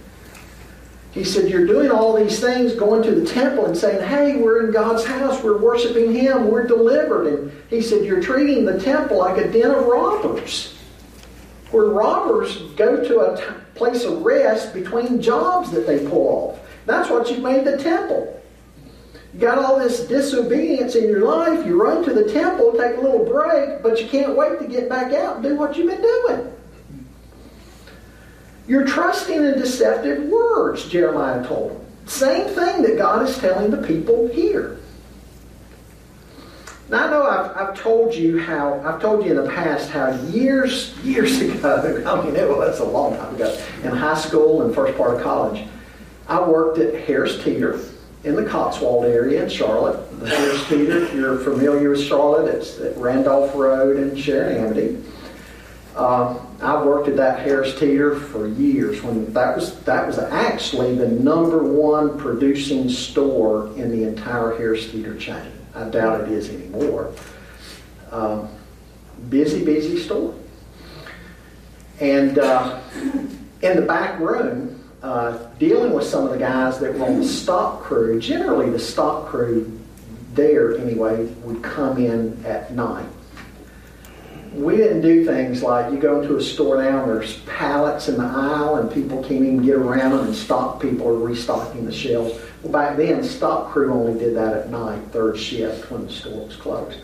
He 1.12 1.26
said, 1.26 1.50
You're 1.50 1.67
doing 1.67 1.91
all 1.91 2.15
these 2.15 2.39
things, 2.39 2.74
going 2.74 3.04
to 3.04 3.12
the 3.12 3.26
temple 3.26 3.65
and 3.65 3.78
saying, 3.78 4.08
Hey, 4.08 4.38
we're 4.38 4.65
in 4.65 4.71
God's 4.71 5.06
house, 5.06 5.43
we're 5.43 5.58
worshiping 5.58 6.13
Him, 6.13 6.50
we're 6.50 6.65
delivered. 6.65 7.28
And 7.28 7.52
he 7.69 7.82
said, 7.82 8.06
You're 8.06 8.21
treating 8.21 8.65
the 8.65 8.80
temple 8.80 9.17
like 9.17 9.38
a 9.38 9.52
den 9.52 9.71
of 9.71 9.86
robbers, 9.86 10.74
where 11.71 11.86
robbers 11.86 12.62
go 12.76 13.04
to 13.04 13.19
a 13.19 13.38
t- 13.38 13.43
place 13.76 14.06
of 14.06 14.21
rest 14.21 14.74
between 14.74 15.21
jobs 15.21 15.71
that 15.71 15.86
they 15.86 16.06
pull 16.08 16.28
off. 16.28 16.60
That's 16.86 17.10
what 17.10 17.30
you've 17.30 17.43
made 17.43 17.65
the 17.65 17.78
temple. 17.78 18.41
You 19.34 19.39
got 19.39 19.60
all 19.60 19.80
this 19.80 20.08
disobedience 20.08 20.95
in 20.95 21.06
your 21.10 21.21
life, 21.21 21.65
you 21.65 21.82
run 21.82 22.04
to 22.06 22.13
the 22.13 22.32
temple, 22.32 22.71
take 22.74 22.97
a 22.97 23.02
little 23.02 23.26
break, 23.26 23.82
but 23.82 24.02
you 24.02 24.08
can't 24.08 24.36
wait 24.36 24.60
to 24.60 24.67
get 24.67 24.89
back 24.89 25.13
out 25.13 25.36
and 25.36 25.43
do 25.43 25.56
what 25.56 25.76
you've 25.78 25.89
been 25.89 26.02
doing. 26.02 26.54
You're 28.67 28.86
trusting 28.86 29.38
in 29.38 29.54
deceptive 29.54 30.24
words, 30.30 30.88
Jeremiah 30.88 31.45
told 31.45 31.71
them. 31.71 31.82
Same 32.06 32.47
thing 32.47 32.82
that 32.84 32.97
God 32.97 33.28
is 33.28 33.38
telling 33.38 33.71
the 33.71 33.86
people 33.86 34.28
here. 34.28 34.78
Now 36.89 37.08
I 37.08 37.10
know 37.10 37.24
I've, 37.24 37.56
I've 37.56 37.80
told 37.80 38.13
you 38.13 38.38
how 38.39 38.82
I've 38.82 39.02
told 39.02 39.24
you 39.24 39.32
in 39.32 39.38
the 39.38 39.50
past 39.50 39.89
how 39.89 40.12
years 40.30 40.93
years 41.04 41.39
ago, 41.39 42.04
I 42.06 42.26
mean 42.26 42.36
it 42.36 42.50
was 42.50 42.80
a 42.80 42.86
long 42.86 43.15
time 43.15 43.36
ago, 43.36 43.58
in 43.84 43.91
high 43.91 44.17
school 44.17 44.63
and 44.63 44.76
first 44.76 44.97
part 44.97 45.15
of 45.15 45.21
college, 45.21 45.65
I 46.28 46.41
worked 46.41 46.80
at 46.80 46.93
Harris 47.06 47.41
Teeter 47.43 47.80
in 48.24 48.36
the 48.36 48.43
Cotswold 48.43 49.06
area 49.06 49.43
in 49.43 49.50
Charlotte. 49.50 49.97
The 50.19 50.30
Harris 50.30 50.67
Teeter, 50.67 51.06
if 51.06 51.13
you're 51.13 51.39
familiar 51.39 51.89
with 51.89 52.04
Charlotte, 52.04 52.54
it's 52.54 52.80
at 52.80 52.95
Randolph 52.97 53.56
Road 53.56 53.97
and 53.97 54.19
Sharon 54.19 54.58
Amity. 54.58 55.02
Uh, 55.95 56.39
I 56.62 56.84
worked 56.84 57.10
at 57.10 57.17
that 57.17 57.39
Harris 57.39 57.77
Teeter 57.77 58.15
for 58.15 58.47
years. 58.47 59.01
When 59.04 59.32
that 59.34 59.56
was 59.56 59.80
that 59.82 60.08
was 60.08 60.19
actually 60.19 60.95
the 60.95 61.08
number 61.08 61.63
one 61.63 62.17
producing 62.17 62.88
store 62.89 63.67
in 63.75 63.91
the 63.91 64.08
entire 64.08 64.56
Harris 64.56 64.89
Teeter 64.89 65.17
chain. 65.17 65.51
I 65.75 65.89
doubt 65.89 66.21
it 66.21 66.30
is 66.30 66.49
anymore. 66.49 67.13
Um, 68.12 68.49
busy, 69.30 69.65
busy 69.65 69.99
store. 69.99 70.34
And 71.99 72.39
uh, 72.39 72.80
in 73.62 73.75
the 73.75 73.84
back 73.84 74.19
room, 74.19 74.84
uh, 75.04 75.38
dealing 75.60 75.93
with 75.93 76.06
some 76.06 76.25
of 76.25 76.32
the 76.32 76.38
guys 76.38 76.80
that 76.80 76.93
were 76.93 77.06
on 77.06 77.19
the 77.19 77.27
stock 77.27 77.82
crew, 77.82 78.19
generally 78.19 78.69
the 78.69 78.80
stock 78.80 79.27
crew 79.27 79.80
there 80.34 80.77
anyway 80.77 81.25
would 81.43 81.62
come 81.62 81.97
in 81.97 82.43
at 82.45 82.73
night. 82.73 83.08
We 84.53 84.75
didn't 84.75 85.01
do 85.01 85.25
things 85.25 85.63
like 85.63 85.93
you 85.93 85.99
go 85.99 86.21
into 86.21 86.35
a 86.35 86.41
store 86.41 86.83
now 86.83 87.03
and 87.03 87.09
there's 87.09 87.39
pallets 87.41 88.09
in 88.09 88.17
the 88.17 88.25
aisle 88.25 88.75
and 88.75 88.91
people 88.91 89.23
can't 89.23 89.43
even 89.43 89.63
get 89.63 89.75
around 89.75 90.11
them 90.11 90.25
and 90.25 90.35
stock 90.35 90.81
people 90.81 91.07
are 91.07 91.17
restocking 91.17 91.85
the 91.85 91.91
shelves. 91.91 92.37
Well, 92.61 92.73
back 92.73 92.97
then, 92.97 93.23
stock 93.23 93.71
crew 93.71 93.93
only 93.93 94.19
did 94.19 94.35
that 94.35 94.53
at 94.53 94.69
night, 94.69 95.01
third 95.11 95.37
shift 95.39 95.89
when 95.89 96.05
the 96.05 96.11
store 96.11 96.45
was 96.45 96.55
closed. 96.57 96.99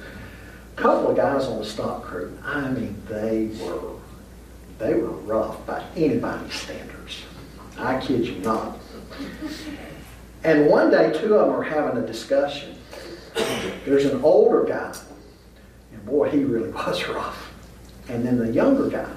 A 0.77 0.81
couple 0.81 1.09
of 1.09 1.15
guys 1.15 1.45
on 1.45 1.59
the 1.59 1.65
stock 1.65 2.03
crew, 2.03 2.37
I 2.43 2.69
mean, 2.69 3.01
they 3.07 3.49
were 3.61 3.93
they 4.77 4.93
were 4.93 5.09
rough 5.09 5.65
by 5.65 5.83
anybody's 5.95 6.53
standards. 6.53 7.23
I 7.79 7.99
kid 7.99 8.27
you 8.27 8.35
not. 8.39 8.77
And 10.43 10.67
one 10.67 10.91
day, 10.91 11.11
two 11.19 11.33
of 11.35 11.47
them 11.47 11.55
are 11.55 11.63
having 11.63 12.01
a 12.03 12.05
discussion. 12.05 12.75
There's 13.85 14.05
an 14.05 14.21
older 14.21 14.63
guy, 14.65 14.95
and 15.97 16.05
boy, 16.05 16.29
he 16.29 16.43
really 16.43 16.69
was 16.71 17.07
rough. 17.07 17.53
And 18.09 18.25
then 18.25 18.37
the 18.37 18.51
younger 18.51 18.89
guy. 18.89 19.09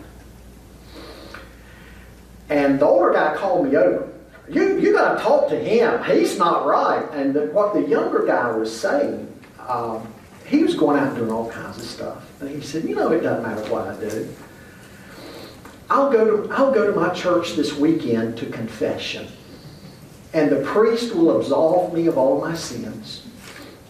And 2.48 2.80
the 2.80 2.86
older 2.86 3.12
guy 3.12 3.36
called 3.36 3.68
me 3.68 3.76
over. 3.76 4.08
You, 4.48 4.80
you 4.80 4.92
got 4.92 5.16
to 5.16 5.22
talk 5.22 5.48
to 5.50 5.56
him. 5.56 6.02
He's 6.02 6.36
not 6.36 6.66
right. 6.66 7.08
And 7.12 7.32
the, 7.32 7.46
what 7.46 7.72
the 7.72 7.82
younger 7.82 8.26
guy 8.26 8.50
was 8.50 8.76
saying, 8.76 9.32
um, 9.68 10.12
he 10.44 10.64
was 10.64 10.74
going 10.74 10.98
out 10.98 11.08
and 11.08 11.16
doing 11.16 11.30
all 11.30 11.48
kinds 11.48 11.78
of 11.78 11.84
stuff. 11.84 12.40
And 12.40 12.50
he 12.50 12.60
said, 12.60 12.82
You 12.82 12.96
know, 12.96 13.12
it 13.12 13.20
doesn't 13.20 13.44
matter 13.44 13.62
what 13.70 13.86
I 13.86 14.00
do. 14.00 14.28
I'll 15.88 16.10
go 16.10 16.48
to, 16.48 16.52
I'll 16.52 16.72
go 16.72 16.92
to 16.92 16.98
my 16.98 17.10
church 17.14 17.54
this 17.54 17.74
weekend 17.74 18.38
to 18.38 18.46
confession. 18.46 19.28
And 20.32 20.50
the 20.50 20.62
priest 20.62 21.14
will 21.14 21.38
absolve 21.38 21.94
me 21.94 22.08
of 22.08 22.18
all 22.18 22.40
my 22.40 22.54
sins. 22.54 23.29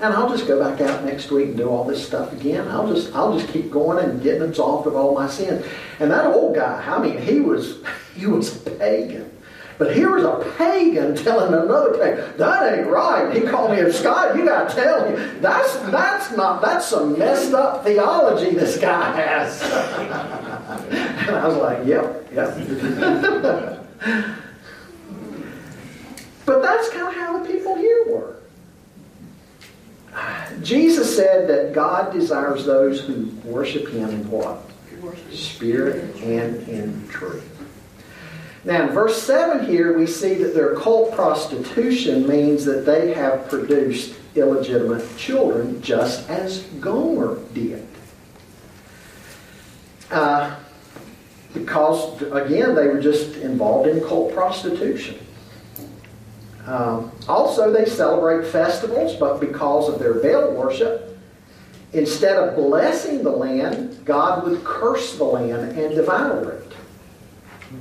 And 0.00 0.14
I'll 0.14 0.30
just 0.30 0.46
go 0.46 0.58
back 0.58 0.80
out 0.80 1.04
next 1.04 1.30
week 1.30 1.48
and 1.48 1.58
do 1.58 1.68
all 1.68 1.84
this 1.84 2.06
stuff 2.06 2.32
again. 2.32 2.66
I'll 2.68 2.90
just 2.90 3.14
I'll 3.14 3.38
just 3.38 3.52
keep 3.52 3.70
going 3.70 4.02
and 4.02 4.22
getting 4.22 4.40
absolved 4.40 4.86
of 4.86 4.96
all 4.96 5.14
my 5.14 5.28
sins. 5.28 5.66
And 5.98 6.10
that 6.10 6.24
old 6.26 6.54
guy, 6.54 6.82
I 6.86 6.98
mean, 6.98 7.20
he 7.20 7.40
was 7.40 7.80
he 8.16 8.26
was 8.26 8.66
a 8.66 8.70
pagan. 8.70 9.30
But 9.76 9.94
here 9.94 10.14
was 10.14 10.24
a 10.24 10.52
pagan 10.58 11.16
telling 11.16 11.54
another 11.54 11.96
pagan, 11.98 12.36
that 12.38 12.78
ain't 12.78 12.86
right. 12.86 13.34
He 13.34 13.42
called 13.42 13.72
me 13.72 13.80
a 13.80 13.92
Scott, 13.92 14.36
you 14.36 14.44
gotta 14.46 14.74
tell 14.74 15.10
me. 15.10 15.16
That's 15.40 15.76
that's 15.90 16.34
not 16.34 16.62
that's 16.62 16.86
some 16.86 17.18
messed 17.18 17.52
up 17.52 17.84
theology 17.84 18.50
this 18.50 18.78
guy 18.78 19.14
has. 19.16 19.62
and 21.28 21.36
I 21.36 21.46
was 21.46 21.56
like, 21.56 21.86
yep, 21.86 22.26
yep. 22.32 22.56
but 26.46 26.62
that's 26.62 26.88
kind 26.88 27.08
of 27.08 27.14
how 27.14 27.38
the 27.38 27.46
people 27.46 27.74
here 27.76 28.04
were. 28.08 28.39
Jesus 30.62 31.14
said 31.14 31.48
that 31.48 31.72
God 31.72 32.12
desires 32.12 32.64
those 32.66 33.00
who 33.00 33.26
worship 33.44 33.88
Him 33.88 34.10
in 34.10 34.30
what? 34.30 34.62
Spirit 35.32 36.14
and 36.16 36.68
in 36.68 37.08
truth. 37.08 37.46
Now, 38.64 38.86
in 38.86 38.92
verse 38.92 39.22
7 39.22 39.66
here, 39.66 39.96
we 39.96 40.06
see 40.06 40.34
that 40.34 40.54
their 40.54 40.74
cult 40.74 41.12
prostitution 41.12 42.28
means 42.28 42.64
that 42.66 42.84
they 42.84 43.14
have 43.14 43.48
produced 43.48 44.14
illegitimate 44.34 45.16
children, 45.16 45.80
just 45.80 46.28
as 46.28 46.60
Gomer 46.80 47.38
did. 47.54 47.86
Uh, 50.10 50.56
because, 51.54 52.20
again, 52.22 52.74
they 52.74 52.86
were 52.88 53.00
just 53.00 53.36
involved 53.36 53.88
in 53.88 54.00
cult 54.00 54.34
prostitution. 54.34 55.18
Um, 56.66 57.10
also, 57.28 57.72
they 57.72 57.86
celebrate 57.86 58.50
festivals, 58.50 59.16
but 59.16 59.40
because 59.40 59.88
of 59.88 59.98
their 59.98 60.14
Baal 60.14 60.52
worship, 60.52 61.18
instead 61.92 62.36
of 62.36 62.54
blessing 62.54 63.22
the 63.22 63.30
land, 63.30 64.04
God 64.04 64.44
would 64.44 64.62
curse 64.64 65.16
the 65.16 65.24
land 65.24 65.78
and 65.78 65.94
devour 65.94 66.52
it. 66.52 66.72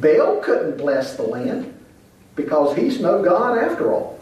Baal 0.01 0.37
couldn't 0.37 0.77
bless 0.77 1.15
the 1.15 1.23
land 1.23 1.73
because 2.35 2.75
he's 2.75 2.99
no 2.99 3.23
God 3.23 3.57
after 3.57 3.91
all. 3.91 4.19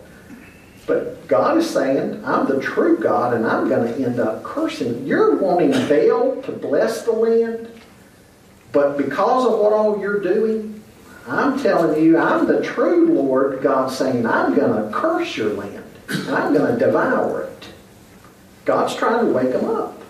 But 0.87 1.27
God 1.27 1.57
is 1.57 1.69
saying, 1.69 2.23
I'm 2.25 2.47
the 2.47 2.61
true 2.61 2.97
God 2.97 3.33
and 3.33 3.45
I'm 3.45 3.67
going 3.67 3.93
to 3.93 4.05
end 4.05 4.19
up 4.19 4.43
cursing. 4.43 5.05
You're 5.05 5.35
wanting 5.35 5.71
Baal 5.71 6.41
to 6.43 6.51
bless 6.51 7.03
the 7.03 7.11
land, 7.11 7.69
but 8.71 8.97
because 8.97 9.45
of 9.45 9.59
what 9.59 9.73
all 9.73 9.99
you're 9.99 10.21
doing, 10.21 10.76
I'm 11.27 11.61
telling 11.61 12.01
you, 12.01 12.17
I'm 12.17 12.47
the 12.47 12.61
true 12.61 13.13
Lord, 13.13 13.61
God 13.61 13.91
saying, 13.91 14.25
I'm 14.25 14.55
going 14.55 14.71
to 14.71 14.97
curse 14.97 15.35
your 15.35 15.53
land 15.53 15.83
and 16.09 16.29
I'm 16.29 16.53
going 16.53 16.73
to 16.73 16.85
devour 16.85 17.43
it. 17.43 17.67
God's 18.63 18.95
trying 18.95 19.25
to 19.25 19.31
wake 19.31 19.51
them 19.51 19.65
up. 19.65 20.01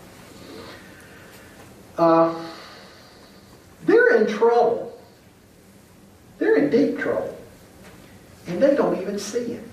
Uh, 1.97 2.45
they're 3.85 4.17
in 4.17 4.27
trouble. 4.27 4.99
They're 6.37 6.57
in 6.57 6.69
deep 6.69 6.99
trouble. 6.99 7.35
And 8.45 8.61
they 8.61 8.75
don't 8.75 9.01
even 9.01 9.17
see 9.17 9.53
it. 9.53 9.63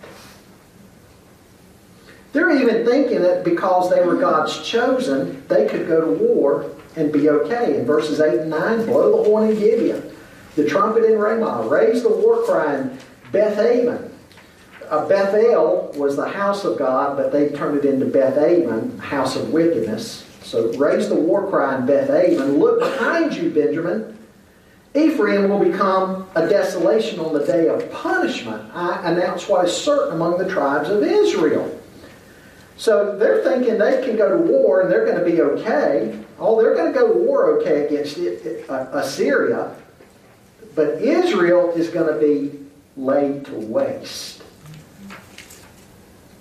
They're 2.32 2.50
even 2.50 2.84
thinking 2.84 3.22
that 3.22 3.44
because 3.44 3.90
they 3.90 4.04
were 4.04 4.16
God's 4.16 4.60
chosen, 4.62 5.46
they 5.46 5.68
could 5.68 5.86
go 5.86 6.00
to 6.00 6.24
war 6.24 6.70
and 6.96 7.12
be 7.12 7.28
okay. 7.28 7.78
In 7.78 7.86
verses 7.86 8.20
8 8.20 8.40
and 8.40 8.50
9, 8.50 8.86
blow 8.86 9.18
the 9.18 9.28
horn 9.28 9.50
in 9.50 9.58
Gibeon, 9.58 10.13
the 10.56 10.68
trumpet 10.68 11.04
in 11.04 11.18
Ramah, 11.18 11.68
raise 11.68 12.02
the 12.02 12.08
war 12.08 12.42
cry 12.44 12.76
in 12.76 12.98
Bethaven. 13.32 14.10
Uh, 14.88 15.08
Bethel 15.08 15.92
was 15.96 16.16
the 16.16 16.28
house 16.28 16.64
of 16.64 16.78
God, 16.78 17.16
but 17.16 17.32
they 17.32 17.48
turned 17.48 17.78
it 17.78 17.84
into 17.84 18.06
Bethaven, 18.06 18.98
house 18.98 19.34
of 19.34 19.50
wickedness. 19.50 20.24
So 20.42 20.72
raise 20.74 21.08
the 21.08 21.14
war 21.14 21.48
cry 21.48 21.78
in 21.78 21.86
Bethaven. 21.86 22.58
Look 22.58 22.80
behind 22.80 23.34
you, 23.34 23.50
Benjamin. 23.50 24.16
Ephraim 24.94 25.48
will 25.48 25.58
become 25.58 26.28
a 26.36 26.48
desolation 26.48 27.18
on 27.18 27.32
the 27.32 27.44
day 27.44 27.66
of 27.68 27.90
punishment. 27.90 28.70
I 28.74 29.10
announce 29.10 29.48
what 29.48 29.64
is 29.64 29.76
certain 29.76 30.14
among 30.14 30.38
the 30.38 30.48
tribes 30.48 30.88
of 30.88 31.02
Israel. 31.02 31.80
So 32.76 33.16
they're 33.18 33.42
thinking 33.42 33.78
they 33.78 34.04
can 34.04 34.16
go 34.16 34.36
to 34.36 34.52
war 34.52 34.82
and 34.82 34.90
they're 34.90 35.04
going 35.04 35.18
to 35.18 35.24
be 35.24 35.40
okay. 35.40 36.18
Oh, 36.38 36.60
they're 36.60 36.74
going 36.74 36.92
to 36.92 36.98
go 36.98 37.12
to 37.12 37.18
war 37.18 37.58
okay 37.58 37.86
against 37.86 38.18
Assyria. 38.68 39.74
But 40.74 41.00
Israel 41.02 41.72
is 41.72 41.88
going 41.88 42.12
to 42.12 42.18
be 42.18 42.58
laid 42.96 43.44
to 43.46 43.54
waste. 43.54 44.42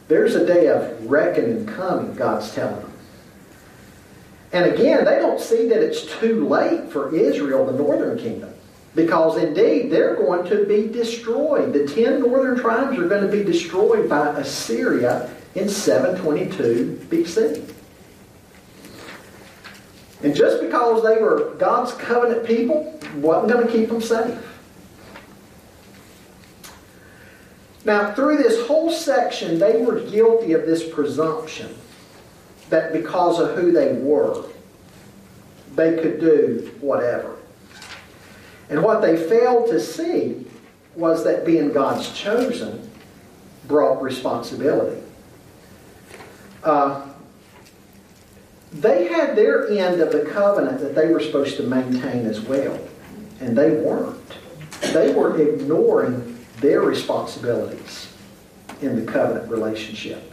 There's 0.07 0.35
a 0.35 0.45
day 0.45 0.67
of 0.67 1.09
reckoning 1.09 1.65
coming, 1.65 2.13
God's 2.15 2.53
telling 2.53 2.81
them. 2.81 2.91
And 4.51 4.71
again, 4.71 5.05
they 5.05 5.15
don't 5.15 5.39
see 5.39 5.67
that 5.69 5.81
it's 5.81 6.05
too 6.19 6.47
late 6.47 6.91
for 6.91 7.15
Israel, 7.15 7.65
the 7.65 7.73
northern 7.73 8.19
kingdom, 8.19 8.53
because 8.93 9.37
indeed 9.37 9.91
they're 9.91 10.15
going 10.15 10.47
to 10.49 10.65
be 10.65 10.87
destroyed. 10.87 11.73
The 11.73 11.87
ten 11.87 12.19
northern 12.19 12.59
tribes 12.59 12.97
are 12.99 13.07
going 13.07 13.25
to 13.25 13.31
be 13.31 13.43
destroyed 13.43 14.07
by 14.07 14.27
Assyria 14.39 15.33
in 15.55 15.67
722 15.69 17.07
BC. 17.09 17.72
And 20.23 20.33
just 20.33 20.61
because 20.61 21.03
they 21.03 21.21
were 21.21 21.53
God's 21.55 21.91
covenant 21.93 22.45
people 22.45 22.99
wasn't 23.15 23.51
going 23.51 23.67
to 23.67 23.71
keep 23.71 23.89
them 23.89 24.01
safe. 24.01 24.39
Now, 27.85 28.13
through 28.13 28.37
this 28.37 28.65
whole 28.65 28.89
section, 28.89 29.59
they 29.59 29.81
were 29.81 29.99
guilty 29.99 30.53
of 30.53 30.65
this 30.65 30.87
presumption 30.87 31.75
that 32.69 32.93
because 32.93 33.39
of 33.39 33.57
who 33.57 33.73
they 33.73 33.93
were, 33.93 34.45
they 35.75 35.97
could 36.01 36.21
do 36.21 36.71
whatever. 36.79 37.35
And 38.69 38.81
what 38.81 39.01
they 39.01 39.17
failed 39.17 39.67
to 39.67 39.79
see 39.81 40.45
was 40.95 41.25
that 41.25 41.45
being 41.45 41.73
God's 41.73 42.11
chosen 42.13 42.89
brought 43.67 44.01
responsibility. 44.01 45.01
Uh, 46.63 47.12
they 48.73 49.07
had 49.07 49.35
their 49.35 49.69
end 49.69 50.01
of 50.01 50.11
the 50.11 50.25
covenant 50.25 50.79
that 50.79 50.95
they 50.95 51.07
were 51.07 51.19
supposed 51.19 51.57
to 51.57 51.63
maintain 51.63 52.25
as 52.25 52.41
well, 52.41 52.79
and 53.39 53.57
they 53.57 53.71
weren't. 53.71 54.19
They 54.93 55.13
were 55.13 55.39
ignoring 55.39 56.45
their 56.57 56.81
responsibilities 56.81 58.13
in 58.81 59.03
the 59.03 59.11
covenant 59.11 59.49
relationship. 59.49 60.31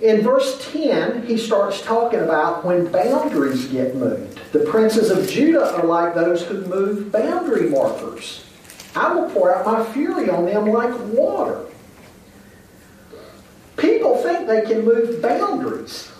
In 0.00 0.22
verse 0.22 0.70
10, 0.72 1.26
he 1.26 1.36
starts 1.36 1.82
talking 1.82 2.20
about 2.20 2.64
when 2.64 2.90
boundaries 2.90 3.66
get 3.66 3.96
moved. 3.96 4.40
The 4.52 4.60
princes 4.60 5.10
of 5.10 5.28
Judah 5.28 5.74
are 5.74 5.84
like 5.84 6.14
those 6.14 6.44
who 6.44 6.62
move 6.66 7.10
boundary 7.10 7.68
markers. 7.68 8.44
I 8.94 9.12
will 9.12 9.28
pour 9.30 9.54
out 9.54 9.66
my 9.66 9.84
fury 9.92 10.30
on 10.30 10.46
them 10.46 10.66
like 10.66 10.96
water. 11.12 11.64
People 13.76 14.16
think 14.22 14.46
they 14.46 14.62
can 14.62 14.84
move 14.84 15.20
boundaries. 15.20 16.10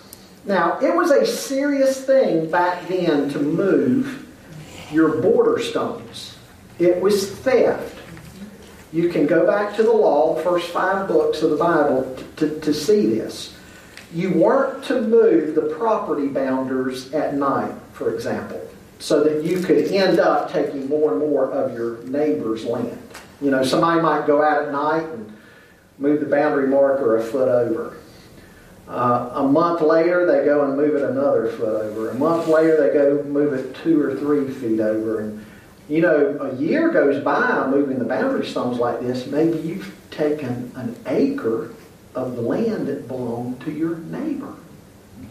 Now, 0.49 0.79
it 0.79 0.95
was 0.95 1.11
a 1.11 1.27
serious 1.27 2.03
thing 2.03 2.49
back 2.49 2.87
then 2.87 3.29
to 3.29 3.39
move 3.39 4.27
your 4.91 5.21
border 5.21 5.61
stones. 5.61 6.37
It 6.79 6.99
was 6.99 7.29
theft. 7.41 7.95
You 8.91 9.09
can 9.09 9.27
go 9.27 9.45
back 9.45 9.75
to 9.75 9.83
the 9.83 9.91
law, 9.91 10.33
the 10.33 10.41
first 10.41 10.71
five 10.71 11.07
books 11.07 11.43
of 11.43 11.51
the 11.51 11.55
Bible, 11.55 12.17
to, 12.37 12.59
to 12.61 12.73
see 12.73 13.05
this. 13.05 13.55
You 14.11 14.31
weren't 14.31 14.83
to 14.85 15.03
move 15.03 15.53
the 15.53 15.75
property 15.77 16.29
boundaries 16.29 17.13
at 17.13 17.35
night, 17.35 17.75
for 17.93 18.15
example, 18.15 18.59
so 18.97 19.23
that 19.23 19.43
you 19.43 19.61
could 19.61 19.91
end 19.91 20.19
up 20.19 20.51
taking 20.51 20.89
more 20.89 21.11
and 21.11 21.19
more 21.19 21.51
of 21.51 21.75
your 21.75 21.99
neighbor's 22.05 22.65
land. 22.65 22.99
You 23.39 23.51
know, 23.51 23.63
somebody 23.63 24.01
might 24.01 24.25
go 24.25 24.41
out 24.41 24.63
at 24.63 24.71
night 24.71 25.03
and 25.03 25.31
move 25.99 26.21
the 26.21 26.25
boundary 26.25 26.67
marker 26.67 27.17
a 27.17 27.21
foot 27.23 27.49
over. 27.49 27.97
Uh, 28.89 29.29
a 29.35 29.43
month 29.43 29.81
later, 29.81 30.25
they 30.25 30.43
go 30.43 30.65
and 30.65 30.75
move 30.75 30.95
it 30.95 31.03
another 31.03 31.51
foot 31.51 31.79
over. 31.83 32.09
A 32.09 32.15
month 32.15 32.47
later, 32.47 32.75
they 32.81 32.91
go 32.91 33.21
move 33.23 33.53
it 33.53 33.75
two 33.83 34.01
or 34.01 34.15
three 34.15 34.49
feet 34.51 34.79
over. 34.79 35.19
And, 35.19 35.45
you 35.87 36.01
know, 36.01 36.39
a 36.41 36.55
year 36.55 36.89
goes 36.89 37.23
by 37.23 37.67
moving 37.67 37.99
the 37.99 38.05
boundary 38.05 38.47
stones 38.47 38.79
like 38.79 38.99
this. 38.99 39.27
Maybe 39.27 39.59
you've 39.59 39.95
taken 40.09 40.71
an 40.75 40.95
acre 41.05 41.71
of 42.15 42.35
the 42.35 42.41
land 42.41 42.87
that 42.87 43.07
belonged 43.07 43.61
to 43.61 43.71
your 43.71 43.97
neighbor. 43.97 44.55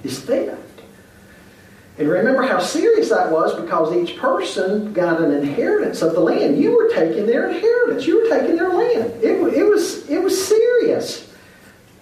It's 0.05 0.21
theft. 0.21 0.63
And 1.99 2.09
remember 2.09 2.43
how 2.43 2.61
serious 2.61 3.09
that 3.09 3.33
was 3.33 3.61
because 3.61 3.93
each 3.93 4.17
person 4.19 4.93
got 4.93 5.21
an 5.21 5.33
inheritance 5.33 6.01
of 6.01 6.13
the 6.13 6.21
land. 6.21 6.57
You 6.57 6.77
were 6.77 6.91
taking 6.91 7.27
their 7.27 7.49
inheritance. 7.51 8.07
You 8.07 8.23
were 8.23 8.39
taking 8.39 8.55
their 8.55 8.73
land. 8.73 9.15
It, 9.21 9.41
it 9.53 9.65
was, 9.65 10.09
it 10.09 10.23
was 10.23 10.47
serious. 10.47 11.28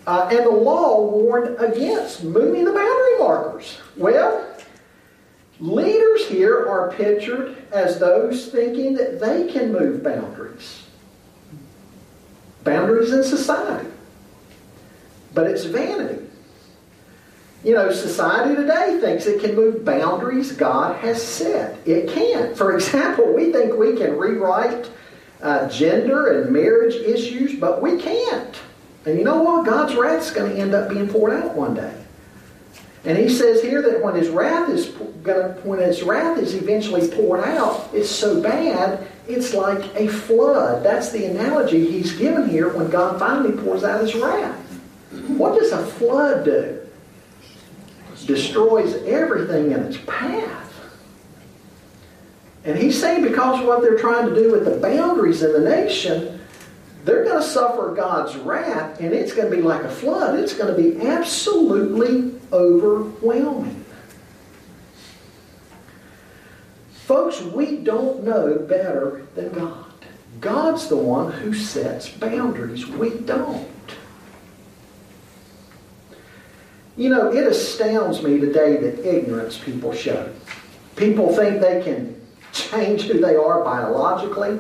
Uh, 0.07 0.29
and 0.31 0.47
the 0.47 0.51
law 0.51 1.05
warned 1.05 1.59
against 1.59 2.23
moving 2.23 2.65
the 2.65 2.73
boundary 2.73 3.19
markers. 3.19 3.79
Well, 3.97 4.47
leaders 5.59 6.27
here 6.29 6.69
are 6.69 6.93
pictured 6.93 7.57
as 7.73 7.99
those 7.99 8.49
thinking 8.49 8.95
that 8.95 9.21
they 9.21 9.49
can 9.49 9.73
move 9.73 10.05
boundaries. 10.05 10.85
Boundaries 12.63 13.13
in 13.13 13.25
society. 13.25 13.89
But 15.35 15.49
it's 15.49 15.65
vanity. 15.65 16.25
You 17.65 17.75
know, 17.75 17.91
society 17.91 18.55
today 18.55 18.99
thinks 19.01 19.27
it 19.27 19.41
can 19.41 19.57
move 19.57 19.85
boundaries 19.85 20.53
God 20.53 20.97
has 21.01 21.21
set. 21.21 21.79
It 21.85 22.09
can't. 22.09 22.57
For 22.57 22.75
example, 22.77 23.33
we 23.33 23.51
think 23.51 23.75
we 23.77 23.97
can 23.97 24.17
rewrite 24.17 24.89
uh, 25.43 25.69
gender 25.69 26.41
and 26.41 26.53
marriage 26.53 26.95
issues, 26.95 27.59
but 27.59 27.83
we 27.83 28.01
can't. 28.01 28.57
And 29.07 29.17
you 29.17 29.25
know 29.25 29.41
what? 29.41 29.65
God's 29.65 29.95
wrath 29.95 30.23
is 30.23 30.31
going 30.33 30.53
to 30.53 30.61
end 30.61 30.75
up 30.75 30.91
being 30.91 31.09
poured 31.09 31.33
out 31.33 31.55
one 31.55 31.75
day. 31.75 31.95
And 33.05 33.17
he 33.17 33.29
says 33.29 33.63
here 33.63 33.81
that 33.83 34.03
when 34.03 34.17
his 34.17 34.29
wrath 34.29 34.69
is 34.69 34.89
when 35.63 35.79
his 35.79 36.03
wrath 36.03 36.39
is 36.39 36.55
eventually 36.55 37.09
poured 37.09 37.45
out, 37.45 37.89
it's 37.93 38.11
so 38.11 38.43
bad, 38.43 39.07
it's 39.29 39.55
like 39.55 39.95
a 39.95 40.09
flood. 40.09 40.83
That's 40.83 41.11
the 41.13 41.25
analogy 41.27 41.89
he's 41.89 42.13
given 42.17 42.49
here 42.49 42.69
when 42.69 42.91
God 42.91 43.21
finally 43.21 43.57
pours 43.57 43.85
out 43.85 44.01
his 44.01 44.17
wrath. 44.17 44.57
What 45.29 45.57
does 45.59 45.71
a 45.71 45.87
flood 45.87 46.45
do? 46.45 46.81
Destroys 48.27 48.95
everything 49.05 49.71
in 49.71 49.85
its 49.85 49.99
path. 50.05 50.73
And 52.65 52.77
he's 52.77 53.01
saying 53.01 53.23
because 53.23 53.61
of 53.61 53.67
what 53.67 53.83
they're 53.83 53.99
trying 53.99 54.29
to 54.29 54.35
do 54.35 54.51
with 54.51 54.65
the 54.65 54.79
boundaries 54.79 55.45
in 55.45 55.53
the 55.53 55.61
nation, 55.61 56.36
they're 57.07 57.23
going 57.23 57.41
to 57.41 57.49
suffer 57.49 57.95
God's 57.95 58.35
wrath, 58.37 59.01
and 59.01 59.15
it's 59.15 59.33
going 59.33 59.49
to 59.49 59.57
be 59.57 59.63
like 59.63 59.85
a 59.85 59.89
flood. 59.89 60.41
It's 60.41 60.55
going 60.55 60.75
to 60.75 60.83
be 60.83 61.07
absolutely 61.07 62.35
overwhelming. 62.53 63.85
Folks, 66.91 67.41
we 67.41 67.77
don't 67.77 68.25
know 68.25 68.59
better 68.59 69.25
than 69.37 69.53
God. 69.53 69.85
God's 70.41 70.89
the 70.89 70.97
one 70.97 71.31
who 71.31 71.55
sets 71.55 72.09
boundaries. 72.09 72.89
We 72.89 73.11
don't. 73.11 73.71
You 76.97 77.11
know, 77.11 77.33
it 77.33 77.47
astounds 77.47 78.21
me 78.21 78.41
today 78.41 78.79
the 78.79 79.17
ignorance 79.17 79.57
people 79.57 79.93
show. 79.93 80.33
People 80.97 81.33
think 81.37 81.61
they 81.61 81.85
can 81.85 82.21
change 82.53 83.03
who 83.03 83.21
they 83.21 83.37
are 83.37 83.63
biologically. 83.63 84.59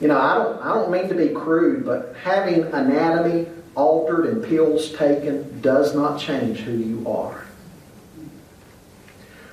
You 0.00 0.08
know, 0.08 0.18
I 0.18 0.34
don't, 0.34 0.62
I 0.62 0.74
don't 0.74 0.90
mean 0.90 1.08
to 1.08 1.14
be 1.14 1.30
crude, 1.30 1.84
but 1.84 2.14
having 2.22 2.62
anatomy 2.64 3.48
altered 3.74 4.26
and 4.26 4.44
pills 4.44 4.92
taken 4.92 5.60
does 5.60 5.94
not 5.94 6.20
change 6.20 6.60
who 6.60 6.72
you 6.72 7.08
are. 7.08 7.44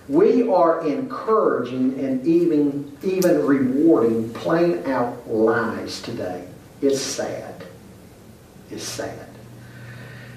We 0.07 0.47
are 0.47 0.85
encouraging 0.85 1.99
and 1.99 2.25
even, 2.27 2.95
even 3.01 3.43
rewarding 3.45 4.31
plain 4.33 4.85
out 4.85 5.27
lies 5.27 5.99
today. 6.01 6.47
It's 6.81 7.01
sad. 7.01 7.65
It's 8.69 8.83
sad. 8.83 9.27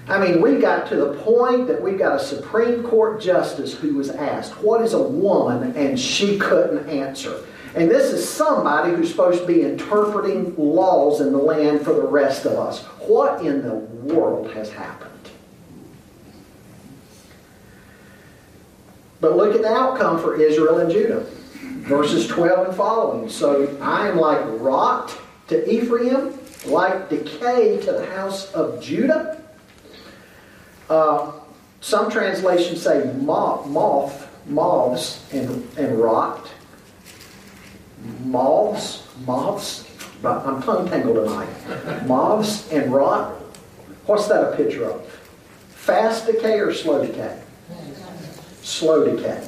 I 0.07 0.17
mean, 0.17 0.41
we 0.41 0.57
got 0.57 0.87
to 0.89 0.95
the 0.95 1.13
point 1.21 1.67
that 1.67 1.79
we 1.83 1.91
got 1.91 2.15
a 2.15 2.23
Supreme 2.23 2.81
Court 2.81 3.21
justice 3.21 3.75
who 3.75 3.93
was 3.93 4.09
asked, 4.09 4.59
What 4.63 4.81
is 4.81 4.93
a 4.93 5.01
woman? 5.01 5.75
and 5.75 5.99
she 5.99 6.39
couldn't 6.39 6.89
answer. 6.89 7.45
And 7.75 7.89
this 7.89 8.11
is 8.11 8.27
somebody 8.27 8.95
who's 8.95 9.09
supposed 9.09 9.41
to 9.41 9.47
be 9.47 9.61
interpreting 9.61 10.55
laws 10.57 11.21
in 11.21 11.31
the 11.31 11.37
land 11.37 11.81
for 11.81 11.93
the 11.93 12.03
rest 12.03 12.45
of 12.45 12.53
us. 12.53 12.83
What 13.07 13.45
in 13.45 13.61
the 13.61 13.75
world 13.75 14.51
has 14.53 14.71
happened? 14.71 15.09
But 19.21 19.35
look 19.35 19.55
at 19.55 19.61
the 19.61 19.73
outcome 19.73 20.19
for 20.19 20.41
Israel 20.41 20.79
and 20.79 20.91
Judah. 20.91 21.25
Verses 21.59 22.27
12 22.27 22.67
and 22.69 22.77
following. 22.77 23.29
So 23.29 23.77
I 23.81 24.07
am 24.07 24.17
like 24.17 24.39
rot 24.59 25.15
to 25.47 25.69
Ephraim, 25.69 26.37
like 26.65 27.09
decay 27.09 27.79
to 27.81 27.91
the 27.91 28.05
house 28.07 28.51
of 28.53 28.81
Judah. 28.81 29.41
Uh, 30.89 31.31
some 31.81 32.09
translations 32.09 32.81
say 32.81 33.11
moth, 33.17 33.67
moth 33.67 34.29
moths 34.49 35.23
and, 35.31 35.67
and 35.77 35.99
rot 35.99 36.49
moths, 38.23 39.07
moths, 39.25 39.89
but 40.21 40.45
I'm 40.45 40.61
tongue 40.61 40.89
tangled 40.89 41.27
tonight. 41.27 42.05
Moths 42.07 42.71
and 42.71 42.93
rot. 42.93 43.33
What's 44.05 44.27
that 44.27 44.53
a 44.53 44.55
picture 44.55 44.85
of? 44.85 45.05
Fast 45.69 46.25
decay 46.25 46.59
or 46.59 46.73
slow 46.73 47.05
decay? 47.05 47.41
Slow 48.61 49.15
decay. 49.15 49.47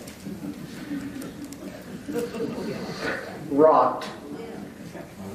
Rot. 3.50 4.08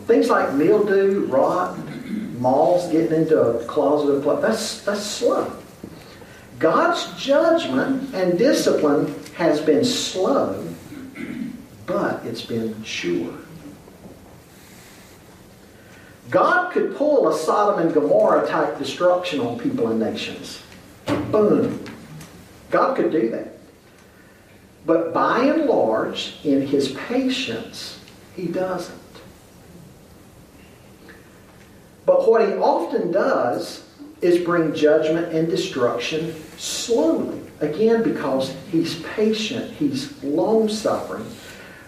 Things 0.07 0.31
like 0.31 0.55
mildew, 0.55 1.27
rot, 1.27 1.77
moths 2.39 2.87
getting 2.91 3.23
into 3.23 3.41
a 3.41 3.65
closet 3.65 4.13
of 4.13 4.23
blood, 4.23 4.43
that's, 4.43 4.83
that's 4.83 5.03
slow. 5.03 5.53
God's 6.59 7.13
judgment 7.23 8.15
and 8.15 8.39
discipline 8.39 9.15
has 9.35 9.61
been 9.61 9.85
slow 9.85 10.66
but 11.87 12.25
it's 12.25 12.43
been 12.43 12.83
sure. 12.83 13.35
God 16.31 16.73
could 16.73 16.97
pull 16.97 17.29
a 17.29 17.39
Sodom 17.39 17.81
and 17.87 17.95
Gomorrah 17.95 18.47
type 18.49 18.79
destruction 18.79 19.41
on 19.41 19.59
people 19.59 19.89
and 19.89 20.01
nations. 20.01 20.61
Boom. 21.31 21.85
God 22.71 22.97
could 22.97 23.13
do 23.13 23.31
that. 23.31 23.53
But 24.85 25.13
by 25.13 25.45
and 25.45 25.67
large, 25.67 26.37
in 26.45 26.67
his 26.67 26.93
patience, 27.09 28.01
he 28.35 28.47
doesn't. 28.47 28.97
But 32.05 32.29
what 32.29 32.49
he 32.49 32.55
often 32.55 33.11
does 33.11 33.85
is 34.21 34.45
bring 34.45 34.75
judgment 34.75 35.33
and 35.33 35.49
destruction 35.49 36.35
slowly. 36.57 37.41
Again, 37.61 38.03
because 38.03 38.55
he's 38.71 39.03
patient, 39.03 39.73
he's 39.73 40.23
long 40.23 40.69
suffering. 40.69 41.27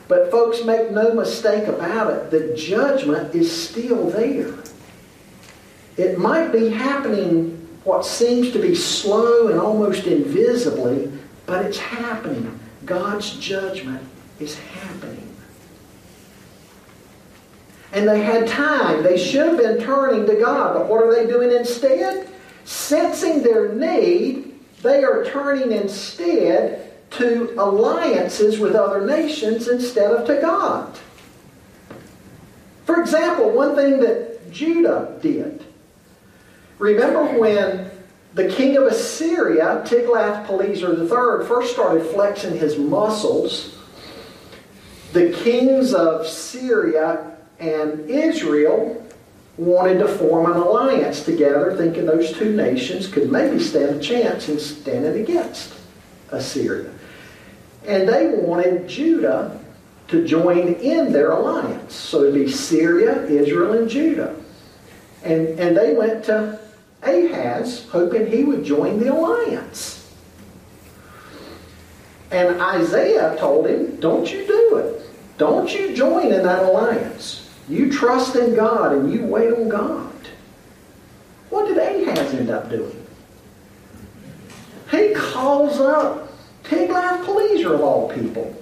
But, 0.09 0.31
folks, 0.31 0.65
make 0.65 0.91
no 0.91 1.13
mistake 1.13 1.69
about 1.69 2.13
it, 2.13 2.31
the 2.31 2.55
judgment 2.57 3.35
is 3.35 3.51
still 3.51 4.09
there. 4.11 4.55
It 5.97 6.19
might 6.19 6.51
be 6.51 6.71
happening 6.71 7.69
what 7.85 8.05
seems 8.05 8.53
to 8.53 8.59
be 8.59 8.75
slow 8.75 9.49
and 9.49 9.61
almost 9.61 10.07
invisibly, 10.07 11.13
but 11.47 11.65
it's 11.65 11.79
happening. 11.79 12.59
God's 12.85 13.37
judgment 13.39 14.03
is 14.41 14.59
happening. 14.59 15.29
and 17.93 18.07
they 18.07 18.21
had 18.21 18.47
time. 18.47 19.03
They 19.03 19.17
should 19.17 19.47
have 19.47 19.59
been 19.59 19.81
turning 19.81 20.27
to 20.27 20.35
God, 20.35 20.75
but 20.75 20.89
what 20.89 21.03
are 21.03 21.15
they 21.15 21.27
doing 21.27 21.51
instead? 21.51 22.29
Sensing 22.65 23.43
their 23.43 23.73
need, 23.73 24.61
they 24.83 25.05
are 25.05 25.25
turning 25.25 25.73
instead 25.73 26.88
to 27.11 27.55
alliances 27.59 28.59
with 28.59 28.75
other 28.75 29.07
nations 29.07 29.69
instead 29.69 30.11
of 30.11 30.27
to 30.27 30.41
God. 30.41 30.99
For 32.85 33.01
example, 33.01 33.51
one 33.51 33.75
thing 33.75 34.01
that 34.01 34.51
Judah 34.51 35.19
did. 35.21 35.65
Remember 36.79 37.39
when 37.39 37.91
the 38.35 38.49
king 38.49 38.77
of 38.77 38.85
Assyria, 38.85 39.83
Tiglath-Pileser 39.85 41.03
III, 41.03 41.47
first 41.47 41.73
started 41.73 42.07
flexing 42.07 42.57
his 42.57 42.79
muscles, 42.79 43.77
the 45.13 45.33
kings 45.33 45.95
of 45.95 46.27
Syria 46.27 47.37
and 47.59 48.09
Israel 48.09 49.05
wanted 49.57 49.99
to 49.99 50.09
form 50.09 50.51
an 50.51 50.57
alliance 50.57 51.25
together, 51.25 51.75
thinking 51.77 52.07
those 52.07 52.33
two 52.33 52.55
nations 52.55 53.09
could 53.09 53.31
maybe 53.31 53.59
stand 53.59 53.97
a 53.97 54.01
chance 54.01 54.49
in 54.49 54.59
standing 54.61 55.21
against 55.21 55.75
Assyria. 56.31 56.91
And 57.89 58.09
they 58.09 58.29
wanted 58.29 58.87
Judah 58.87 59.59
to 60.09 60.27
join 60.27 60.75
in 60.75 61.11
their 61.11 61.33
alliance. 61.33 61.95
So 61.95 62.23
it'd 62.23 62.35
be 62.35 62.51
Syria, 62.51 63.25
Israel, 63.27 63.73
and 63.73 63.89
Judah. 63.89 64.37
And, 65.25 65.59
and 65.59 65.77
they 65.77 65.95
went 65.95 66.25
to 66.25 66.61
Ahaz, 67.03 67.87
hoping 67.91 68.27
he 68.27 68.45
would 68.45 68.63
join 68.63 69.01
the 69.01 69.13
alliance. 69.13 70.13
And 72.31 72.61
Isaiah 72.61 73.37
told 73.39 73.67
him, 73.67 73.97
Don't 74.01 74.31
you 74.31 74.47
do 74.47 74.77
it. 74.77 75.11
Don't 75.39 75.73
you 75.73 75.95
join 75.95 76.33
in 76.33 76.43
that 76.43 76.65
alliance. 76.65 77.51
You 77.69 77.91
trust 77.91 78.37
in 78.37 78.55
God 78.55 78.93
and 78.93 79.13
you 79.13 79.25
wait 79.25 79.53
on 79.53 79.69
God. 79.69 80.13
What 81.51 81.67
did 81.67 81.79
Ahaz 81.79 82.35
end 82.35 82.51
up 82.51 82.69
doing? 82.69 83.07
He 84.91 85.15
calls 85.15 85.81
up 85.81 86.28
Tiglath-Pileser 86.69 87.75
of 87.75 87.81
all 87.81 88.11
people. 88.11 88.55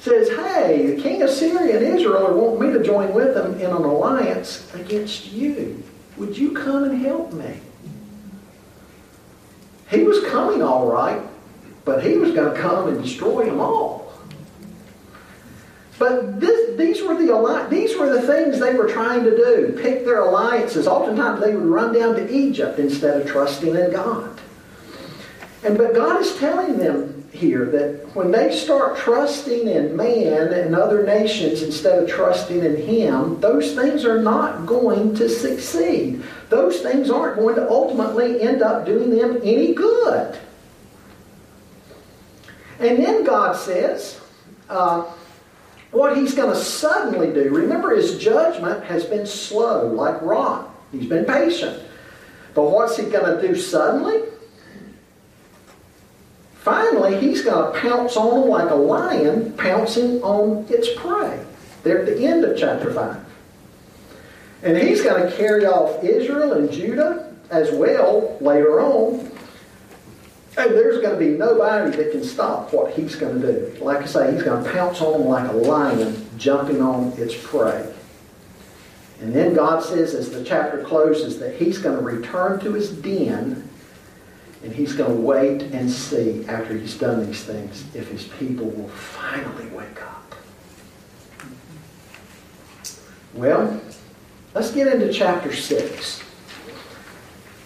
Says, 0.00 0.28
hey, 0.30 0.94
the 0.94 1.02
king 1.02 1.22
of 1.22 1.30
Syria 1.30 1.78
and 1.78 1.86
Israel 1.96 2.34
want 2.34 2.60
me 2.60 2.72
to 2.72 2.82
join 2.82 3.14
with 3.14 3.34
them 3.34 3.54
in 3.60 3.66
an 3.66 3.84
alliance 3.84 4.72
against 4.74 5.32
you. 5.32 5.82
Would 6.16 6.36
you 6.36 6.50
come 6.52 6.84
and 6.84 7.00
help 7.00 7.32
me? 7.32 7.60
He 9.90 10.02
was 10.02 10.24
coming 10.24 10.62
all 10.62 10.86
right, 10.90 11.20
but 11.84 12.02
he 12.04 12.16
was 12.16 12.32
going 12.32 12.52
to 12.52 12.60
come 12.60 12.88
and 12.88 13.02
destroy 13.02 13.44
them 13.44 13.60
all. 13.60 14.12
But 15.98 16.40
this, 16.40 16.76
these 16.76 17.00
were 17.02 17.14
the 17.14 17.68
these 17.70 17.96
were 17.96 18.12
the 18.12 18.22
things 18.22 18.58
they 18.58 18.74
were 18.74 18.88
trying 18.88 19.22
to 19.22 19.36
do. 19.36 19.78
Pick 19.80 20.04
their 20.04 20.22
alliances. 20.22 20.88
Oftentimes 20.88 21.40
they 21.40 21.54
would 21.54 21.64
run 21.64 21.94
down 21.94 22.16
to 22.16 22.28
Egypt 22.28 22.80
instead 22.80 23.20
of 23.20 23.28
trusting 23.28 23.76
in 23.76 23.92
God. 23.92 24.31
And 25.64 25.78
but 25.78 25.94
God 25.94 26.20
is 26.20 26.36
telling 26.38 26.76
them 26.76 27.28
here 27.32 27.66
that 27.66 28.14
when 28.14 28.30
they 28.30 28.54
start 28.54 28.98
trusting 28.98 29.66
in 29.66 29.96
man 29.96 30.52
and 30.52 30.74
other 30.74 31.04
nations 31.04 31.62
instead 31.62 32.02
of 32.02 32.08
trusting 32.08 32.64
in 32.64 32.76
Him, 32.76 33.40
those 33.40 33.74
things 33.74 34.04
are 34.04 34.20
not 34.20 34.66
going 34.66 35.14
to 35.14 35.28
succeed. 35.28 36.22
Those 36.50 36.80
things 36.80 37.10
aren't 37.10 37.36
going 37.36 37.54
to 37.56 37.68
ultimately 37.68 38.42
end 38.42 38.60
up 38.60 38.84
doing 38.84 39.10
them 39.10 39.38
any 39.42 39.72
good. 39.72 40.38
And 42.78 42.98
then 42.98 43.24
God 43.24 43.56
says, 43.56 44.20
uh, 44.68 45.02
what 45.92 46.16
He's 46.16 46.34
going 46.34 46.50
to 46.50 46.60
suddenly 46.60 47.32
do. 47.32 47.50
Remember, 47.50 47.94
His 47.94 48.18
judgment 48.18 48.84
has 48.84 49.04
been 49.04 49.26
slow, 49.26 49.86
like 49.86 50.20
rock. 50.22 50.74
He's 50.90 51.08
been 51.08 51.24
patient. 51.24 51.82
But 52.54 52.64
what's 52.64 52.96
He 52.96 53.04
going 53.04 53.40
to 53.40 53.46
do 53.46 53.54
suddenly? 53.54 54.31
Finally, 56.62 57.18
he's 57.18 57.42
going 57.42 57.72
to 57.72 57.80
pounce 57.80 58.16
on 58.16 58.42
them 58.42 58.48
like 58.48 58.70
a 58.70 58.74
lion 58.74 59.52
pouncing 59.54 60.22
on 60.22 60.64
its 60.68 60.88
prey. 60.94 61.44
They're 61.82 62.02
at 62.02 62.06
the 62.06 62.24
end 62.24 62.44
of 62.44 62.56
chapter 62.56 62.94
5. 62.94 63.24
And 64.62 64.76
he's 64.76 65.02
going 65.02 65.28
to 65.28 65.36
carry 65.36 65.66
off 65.66 66.04
Israel 66.04 66.52
and 66.52 66.70
Judah 66.70 67.34
as 67.50 67.72
well 67.72 68.38
later 68.40 68.80
on. 68.80 69.32
And 70.56 70.70
there's 70.70 71.02
going 71.02 71.14
to 71.14 71.18
be 71.18 71.36
nobody 71.36 71.96
that 71.96 72.12
can 72.12 72.22
stop 72.22 72.72
what 72.72 72.92
he's 72.94 73.16
going 73.16 73.40
to 73.40 73.52
do. 73.52 73.84
Like 73.84 74.02
I 74.02 74.06
say, 74.06 74.32
he's 74.32 74.44
going 74.44 74.62
to 74.62 74.70
pounce 74.70 75.00
on 75.00 75.18
them 75.18 75.28
like 75.28 75.50
a 75.50 75.56
lion 75.56 76.28
jumping 76.38 76.80
on 76.80 77.12
its 77.16 77.34
prey. 77.36 77.92
And 79.20 79.34
then 79.34 79.54
God 79.54 79.82
says, 79.82 80.14
as 80.14 80.30
the 80.30 80.44
chapter 80.44 80.84
closes, 80.84 81.40
that 81.40 81.56
he's 81.56 81.78
going 81.78 81.96
to 81.96 82.04
return 82.04 82.60
to 82.60 82.74
his 82.74 82.92
den 82.92 83.68
and 84.62 84.72
he's 84.72 84.92
going 84.92 85.10
to 85.10 85.20
wait 85.20 85.62
and 85.62 85.90
see 85.90 86.44
after 86.46 86.76
he's 86.76 86.96
done 86.96 87.26
these 87.26 87.42
things 87.42 87.84
if 87.94 88.08
his 88.08 88.24
people 88.24 88.66
will 88.66 88.88
finally 88.88 89.66
wake 89.68 90.02
up. 90.02 90.34
Well, 93.34 93.80
let's 94.54 94.70
get 94.70 94.86
into 94.86 95.12
chapter 95.12 95.54
6. 95.54 96.22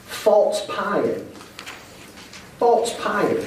False 0.06 0.64
piety. 0.66 1.22
False 2.58 2.94
piety. 3.00 3.46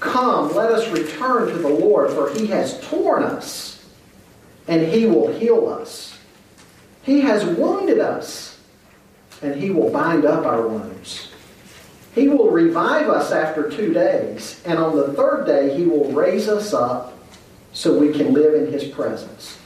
Come, 0.00 0.54
let 0.54 0.70
us 0.70 0.88
return 0.90 1.48
to 1.48 1.58
the 1.58 1.68
Lord, 1.68 2.10
for 2.10 2.30
he 2.34 2.46
has 2.48 2.80
torn 2.88 3.22
us, 3.22 3.84
and 4.68 4.82
he 4.82 5.06
will 5.06 5.32
heal 5.32 5.68
us. 5.68 6.18
He 7.02 7.20
has 7.20 7.44
wounded 7.44 8.00
us, 8.00 8.58
and 9.40 9.54
he 9.54 9.70
will 9.70 9.90
bind 9.90 10.24
up 10.24 10.44
our 10.44 10.66
wounds. 10.66 11.23
He 12.14 12.28
will 12.28 12.50
revive 12.50 13.08
us 13.08 13.32
after 13.32 13.68
two 13.68 13.92
days, 13.92 14.62
and 14.64 14.78
on 14.78 14.96
the 14.96 15.12
third 15.14 15.46
day, 15.46 15.76
He 15.76 15.84
will 15.84 16.12
raise 16.12 16.48
us 16.48 16.72
up 16.72 17.18
so 17.72 17.98
we 17.98 18.12
can 18.12 18.32
live 18.32 18.54
in 18.54 18.72
His 18.72 18.84
presence. 18.84 19.58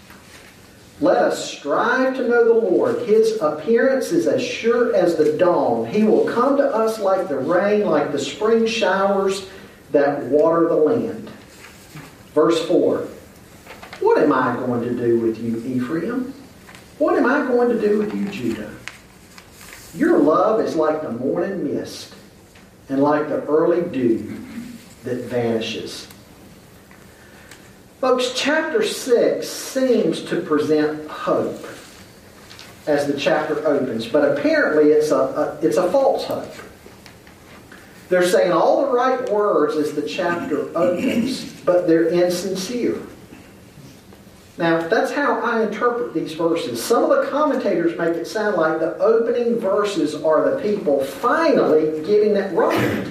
Let 1.00 1.18
us 1.18 1.52
strive 1.52 2.16
to 2.16 2.26
know 2.26 2.44
the 2.44 2.68
Lord. 2.68 3.06
His 3.06 3.40
appearance 3.40 4.10
is 4.12 4.26
as 4.26 4.42
sure 4.42 4.94
as 4.96 5.14
the 5.14 5.36
dawn. 5.36 5.86
He 5.86 6.02
will 6.02 6.24
come 6.24 6.56
to 6.56 6.64
us 6.64 6.98
like 6.98 7.28
the 7.28 7.38
rain, 7.38 7.86
like 7.86 8.10
the 8.12 8.18
spring 8.18 8.66
showers 8.66 9.48
that 9.92 10.24
water 10.24 10.68
the 10.68 10.74
land. 10.74 11.30
Verse 12.34 12.66
4 12.66 13.06
What 14.00 14.18
am 14.18 14.32
I 14.32 14.56
going 14.56 14.82
to 14.82 14.94
do 14.94 15.20
with 15.20 15.38
you, 15.38 15.62
Ephraim? 15.66 16.32
What 16.98 17.16
am 17.16 17.26
I 17.26 17.46
going 17.46 17.68
to 17.68 17.80
do 17.80 17.98
with 17.98 18.12
you, 18.14 18.24
Judah? 18.28 18.74
Your 19.94 20.18
love 20.18 20.60
is 20.60 20.74
like 20.74 21.02
the 21.02 21.12
morning 21.12 21.62
mist 21.62 22.14
and 22.88 23.02
like 23.02 23.28
the 23.28 23.42
early 23.44 23.82
dew 23.82 24.36
that 25.04 25.24
vanishes. 25.24 26.08
Folks, 28.00 28.32
chapter 28.34 28.84
6 28.84 29.48
seems 29.48 30.22
to 30.24 30.40
present 30.40 31.08
hope 31.08 31.66
as 32.86 33.06
the 33.06 33.18
chapter 33.18 33.66
opens, 33.66 34.06
but 34.06 34.38
apparently 34.38 34.92
it's 34.92 35.10
a, 35.10 35.16
a, 35.16 35.58
it's 35.62 35.76
a 35.76 35.90
false 35.90 36.24
hope. 36.24 36.54
They're 38.08 38.26
saying 38.26 38.52
all 38.52 38.86
the 38.86 38.92
right 38.92 39.28
words 39.28 39.76
as 39.76 39.92
the 39.92 40.02
chapter 40.02 40.70
opens, 40.76 41.52
but 41.62 41.86
they're 41.86 42.08
insincere. 42.08 43.02
Now, 44.58 44.80
that's 44.88 45.12
how 45.12 45.40
I 45.40 45.62
interpret 45.62 46.12
these 46.12 46.34
verses. 46.34 46.82
Some 46.82 47.04
of 47.04 47.10
the 47.10 47.30
commentators 47.30 47.96
make 47.96 48.16
it 48.16 48.26
sound 48.26 48.56
like 48.56 48.80
the 48.80 48.98
opening 48.98 49.60
verses 49.60 50.16
are 50.16 50.50
the 50.50 50.60
people 50.60 51.04
finally 51.04 52.04
getting 52.04 52.34
it 52.34 52.52
right. 52.52 53.06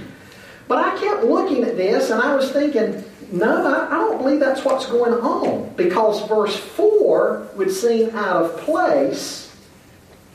But 0.68 0.80
I 0.80 1.00
kept 1.00 1.24
looking 1.24 1.64
at 1.64 1.78
this 1.78 2.10
and 2.10 2.22
I 2.22 2.36
was 2.36 2.52
thinking, 2.52 3.02
no, 3.32 3.66
I, 3.66 3.90
don't 3.92 4.18
believe 4.18 4.42
that's 4.42 4.66
what's 4.66 4.88
going 4.88 5.14
on. 5.14 5.74
Because 5.78 6.28
verse 6.28 6.58
4 6.58 7.48
would 7.56 7.72
seem 7.72 8.10
out 8.10 8.44
of 8.44 8.58
place 8.58 9.56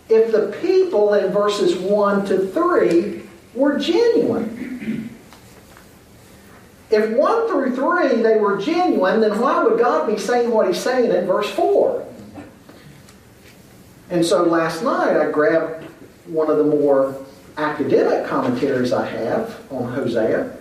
if 0.09 0.33
the 0.33 0.57
people 0.63 1.13
in 1.13 1.31
verses 1.31 1.77
1 1.77 2.25
to 2.27 2.47
3 2.49 3.23
were 3.55 3.79
genuine. 3.79 5.02
If 6.93 7.11
1 7.11 7.49
through 7.49 7.75
3 7.75 8.23
they 8.23 8.37
were 8.37 8.59
genuine, 8.59 9.21
then 9.23 9.41
why 9.41 9.65
would 9.65 9.79
God 9.79 10.07
be 10.07 10.19
saying 10.19 10.51
what 10.51 10.67
he's 10.67 10.79
saying 10.79 11.11
in 11.11 11.27
verse 11.27 11.49
4? 11.51 12.07
And 14.11 14.25
so 14.25 14.43
last 14.43 14.83
night 14.83 15.17
I 15.17 15.31
grabbed 15.31 15.85
one 16.27 16.51
of 16.51 16.59
the 16.59 16.65
more 16.65 17.17
academic 17.57 18.27
commentaries 18.27 18.93
I 18.93 19.07
have 19.07 19.59
on 19.71 19.91
Hosea, 19.93 20.55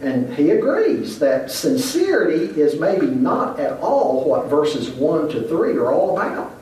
and 0.00 0.32
he 0.34 0.50
agrees 0.50 1.18
that 1.18 1.50
sincerity 1.50 2.58
is 2.58 2.80
maybe 2.80 3.06
not 3.06 3.60
at 3.60 3.78
all 3.80 4.28
what 4.28 4.46
verses 4.46 4.88
1 4.90 5.28
to 5.30 5.48
3 5.48 5.76
are 5.76 5.92
all 5.92 6.18
about. 6.18 6.55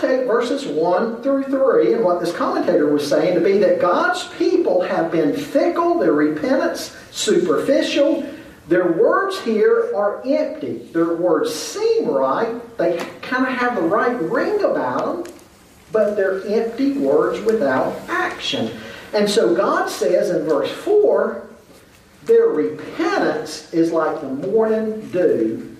Take 0.00 0.26
verses 0.26 0.66
1 0.66 1.22
through 1.22 1.44
3 1.44 1.92
and 1.92 2.04
what 2.04 2.20
this 2.20 2.32
commentator 2.32 2.90
was 2.90 3.06
saying 3.06 3.34
to 3.34 3.40
be 3.40 3.58
that 3.58 3.80
God's 3.80 4.26
people 4.38 4.80
have 4.80 5.12
been 5.12 5.36
fickle, 5.36 5.98
their 5.98 6.14
repentance 6.14 6.96
superficial, 7.10 8.26
Their 8.68 8.92
words 8.92 9.38
here 9.40 9.92
are 9.96 10.22
empty. 10.24 10.78
Their 10.92 11.16
words 11.16 11.52
seem 11.52 12.08
right. 12.08 12.78
They 12.78 12.96
kind 13.20 13.46
of 13.46 13.52
have 13.52 13.74
the 13.74 13.82
right 13.82 14.18
ring 14.22 14.62
about 14.62 15.24
them, 15.24 15.34
but 15.90 16.14
they're 16.14 16.46
empty 16.46 16.92
words 16.92 17.44
without 17.44 17.96
action. 18.08 18.78
And 19.12 19.28
so 19.28 19.54
God 19.54 19.90
says 19.90 20.30
in 20.30 20.44
verse 20.44 20.70
4 20.70 21.46
their 22.24 22.46
repentance 22.46 23.72
is 23.72 23.90
like 23.92 24.20
the 24.20 24.28
morning 24.28 25.10
dew 25.10 25.76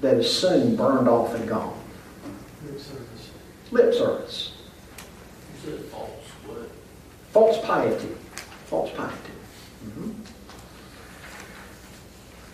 that 0.00 0.14
is 0.14 0.32
soon 0.32 0.76
burned 0.76 1.08
off 1.08 1.34
and 1.34 1.48
gone. 1.48 1.77
Lip 3.70 3.94
service. 3.94 3.94
Lip 3.94 3.94
service. 3.94 4.52
You 5.64 5.70
said 5.70 5.84
false, 5.86 6.10
what? 6.46 6.70
False 7.32 7.66
piety. 7.66 8.08
False 8.66 8.90
piety. 8.96 9.14
Mhm. 9.86 10.14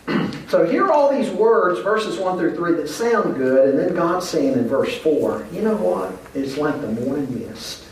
So 0.48 0.64
here 0.64 0.84
are 0.84 0.92
all 0.92 1.10
these 1.12 1.30
words, 1.30 1.80
verses 1.80 2.16
1 2.18 2.38
through 2.38 2.54
3, 2.54 2.74
that 2.74 2.88
sound 2.88 3.36
good, 3.36 3.70
and 3.70 3.78
then 3.78 3.94
God's 3.96 4.28
saying 4.28 4.52
in 4.52 4.68
verse 4.68 4.96
4, 4.98 5.44
you 5.50 5.62
know 5.62 5.74
what? 5.74 6.12
It's 6.32 6.56
like 6.56 6.80
the 6.80 6.92
morning 6.92 7.40
mist. 7.48 7.82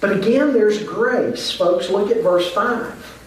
But 0.00 0.12
again, 0.16 0.52
there's 0.52 0.82
grace. 0.82 1.52
Folks, 1.52 1.88
look 1.90 2.10
at 2.10 2.22
verse 2.22 2.50
5. 2.52 3.20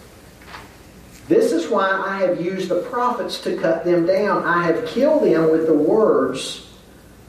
This 1.28 1.52
is 1.52 1.68
why 1.70 1.88
I 1.88 2.18
have 2.26 2.42
used 2.42 2.68
the 2.68 2.82
prophets 2.82 3.40
to 3.42 3.56
cut 3.56 3.84
them 3.86 4.04
down. 4.04 4.44
I 4.44 4.64
have 4.64 4.84
killed 4.86 5.22
them 5.24 5.50
with 5.50 5.66
the 5.66 5.72
words 5.72 6.63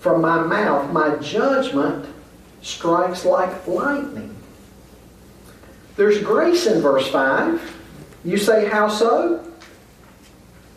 from 0.05 0.21
my 0.21 0.39
mouth. 0.39 0.93
My 0.93 1.15
judgment 1.15 2.05
strikes 2.61 3.25
like 3.25 3.65
lightning. 3.65 4.35
There's 5.95 6.21
grace 6.21 6.67
in 6.67 6.79
verse 6.79 7.07
5. 7.07 7.59
You 8.23 8.37
say, 8.37 8.69
how 8.69 8.87
so? 8.87 9.51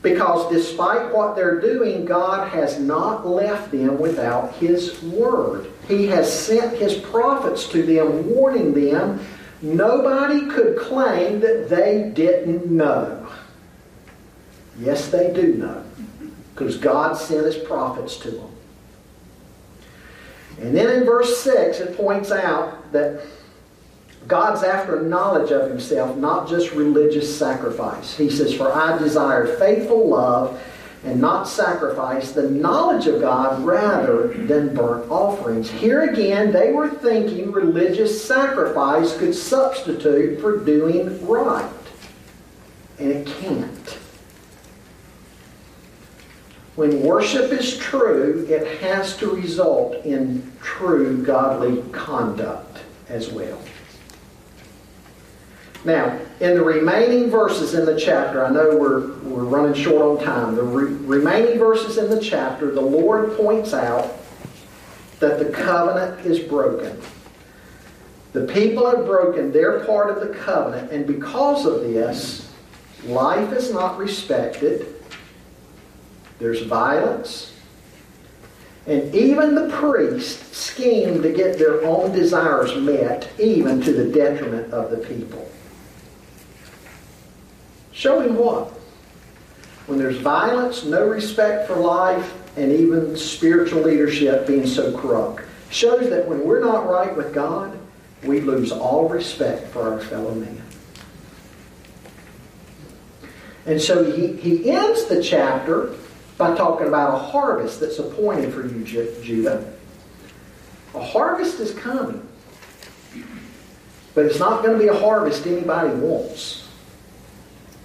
Because 0.01 0.51
despite 0.51 1.14
what 1.14 1.37
they're 1.37 1.61
doing, 1.61 2.07
God 2.07 2.49
has 2.49 2.81
not 2.81 3.26
left 3.26 3.70
them 3.70 3.99
without 3.99 4.55
His 4.55 5.03
word. 5.03 5.70
He 5.89 6.07
has 6.07 6.33
sent 6.33 6.79
His 6.79 6.95
prophets 6.95 7.68
to 7.68 7.83
them, 7.83 8.35
warning 8.35 8.72
them. 8.72 9.20
Nobody 9.61 10.47
could 10.47 10.79
claim 10.79 11.41
that 11.41 11.68
they 11.68 12.11
didn't 12.14 12.64
know. 12.64 13.29
Yes, 14.79 15.09
they 15.09 15.35
do 15.35 15.53
know. 15.53 15.85
Because 16.55 16.79
God 16.79 17.18
sent 17.18 17.45
His 17.45 17.59
prophets 17.59 18.16
to 18.20 18.31
them. 18.31 18.47
And 20.61 20.77
then 20.77 20.89
in 20.91 21.05
verse 21.05 21.41
6, 21.43 21.81
it 21.81 21.97
points 21.97 22.33
out 22.33 22.93
that 22.93 23.23
God's 24.27 24.63
after 24.63 25.01
knowledge 25.01 25.53
of 25.53 25.71
himself, 25.71 26.17
not 26.17 26.49
just 26.49 26.73
religious 26.73 27.37
sacrifice. 27.37 28.17
He 28.17 28.29
says, 28.29 28.55
For 28.55 28.73
I 28.73 28.99
desire 28.99 29.57
faithful 29.57 30.09
love 30.09 30.61
and 31.05 31.21
not 31.21 31.45
sacrifice, 31.45 32.33
the 32.33 32.51
knowledge 32.51 33.07
of 33.07 33.21
God 33.21 33.65
rather 33.65 34.29
than 34.29 34.75
burnt 34.75 35.11
offerings. 35.11 35.71
Here 35.71 36.11
again, 36.11 36.53
they 36.53 36.73
were 36.73 36.91
thinking 36.91 37.53
religious 37.53 38.23
sacrifice 38.23 39.17
could 39.17 39.35
substitute 39.35 40.41
for 40.41 40.59
doing 40.59 41.27
right. 41.27 41.73
And 42.99 43.13
it 43.13 43.27
can't. 43.27 43.97
When 46.79 47.03
worship 47.03 47.51
is 47.51 47.76
true, 47.76 48.47
it 48.49 48.79
has 48.81 49.16
to 49.16 49.35
result 49.35 50.05
in 50.05 50.49
true 50.62 51.24
godly 51.24 51.83
conduct 51.91 52.79
as 53.09 53.31
well. 53.31 53.61
Now, 55.85 56.20
in 56.39 56.55
the 56.55 56.62
remaining 56.62 57.31
verses 57.31 57.74
in 57.74 57.85
the 57.85 57.99
chapter, 57.99 58.47
I 58.47 58.51
know 58.51 58.76
we're, 58.76 59.09
we're 59.22 59.43
running 59.43 59.74
short 59.74 60.20
on 60.20 60.24
time. 60.24 60.55
The 60.55 60.62
re- 60.62 60.93
remaining 61.05 61.59
verses 61.59 61.99
in 61.99 62.11
the 62.11 62.20
chapter, 62.20 62.70
the 62.70 62.81
Lord 62.81 63.37
points 63.37 63.74
out 63.74 64.16
that 65.18 65.41
the 65.41 65.47
covenant 65.47 66.24
is 66.24 66.39
broken. 66.39 66.97
The 68.35 68.47
people 68.47 68.89
have 68.89 69.05
broken 69.05 69.51
their 69.51 69.85
part 69.85 70.16
of 70.16 70.20
the 70.20 70.33
covenant, 70.33 70.93
and 70.93 71.09
because 71.09 71.66
of 71.66 71.81
this, 71.81 72.53
life 73.05 73.53
is 73.53 73.72
not 73.72 73.99
respected. 73.99 74.95
There's 76.39 76.62
violence. 76.62 77.53
And 78.86 79.14
even 79.14 79.55
the 79.55 79.68
priests 79.68 80.57
scheme 80.57 81.22
to 81.22 81.32
get 81.32 81.59
their 81.59 81.84
own 81.84 82.12
desires 82.12 82.74
met, 82.76 83.28
even 83.39 83.82
to 83.82 83.93
the 83.93 84.11
detriment 84.11 84.72
of 84.72 84.91
the 84.91 84.97
people. 84.97 85.51
Showing 87.93 88.34
what? 88.36 88.68
When 89.86 89.99
there's 89.99 90.18
violence, 90.18 90.84
no 90.84 91.07
respect 91.07 91.66
for 91.66 91.76
life, 91.76 92.34
and 92.57 92.72
even 92.72 93.16
spiritual 93.16 93.82
leadership 93.82 94.47
being 94.47 94.66
so 94.66 94.97
corrupt. 94.97 95.43
Shows 95.70 96.09
that 96.09 96.26
when 96.26 96.45
we're 96.45 96.64
not 96.64 96.89
right 96.89 97.14
with 97.14 97.34
God, 97.34 97.78
we 98.22 98.41
lose 98.41 98.72
all 98.72 99.09
respect 99.09 99.68
for 99.68 99.93
our 99.93 100.01
fellow 100.01 100.34
man. 100.34 100.62
And 103.66 103.80
so 103.80 104.11
he, 104.11 104.28
he 104.34 104.70
ends 104.70 105.05
the 105.07 105.22
chapter 105.22 105.95
by 106.39 106.55
talking 106.55 106.86
about 106.86 107.14
a 107.14 107.18
harvest 107.18 107.80
that's 107.80 107.99
appointed 107.99 108.55
for 108.55 108.66
you, 108.66 108.84
Judah. 108.84 109.74
A 110.95 111.03
harvest 111.03 111.59
is 111.59 111.74
coming. 111.74 112.26
But 114.14 114.24
it's 114.24 114.39
not 114.39 114.62
going 114.62 114.78
to 114.78 114.82
be 114.82 114.89
a 114.89 114.99
harvest 114.99 115.47
anybody 115.47 115.91
wants. 115.97 116.66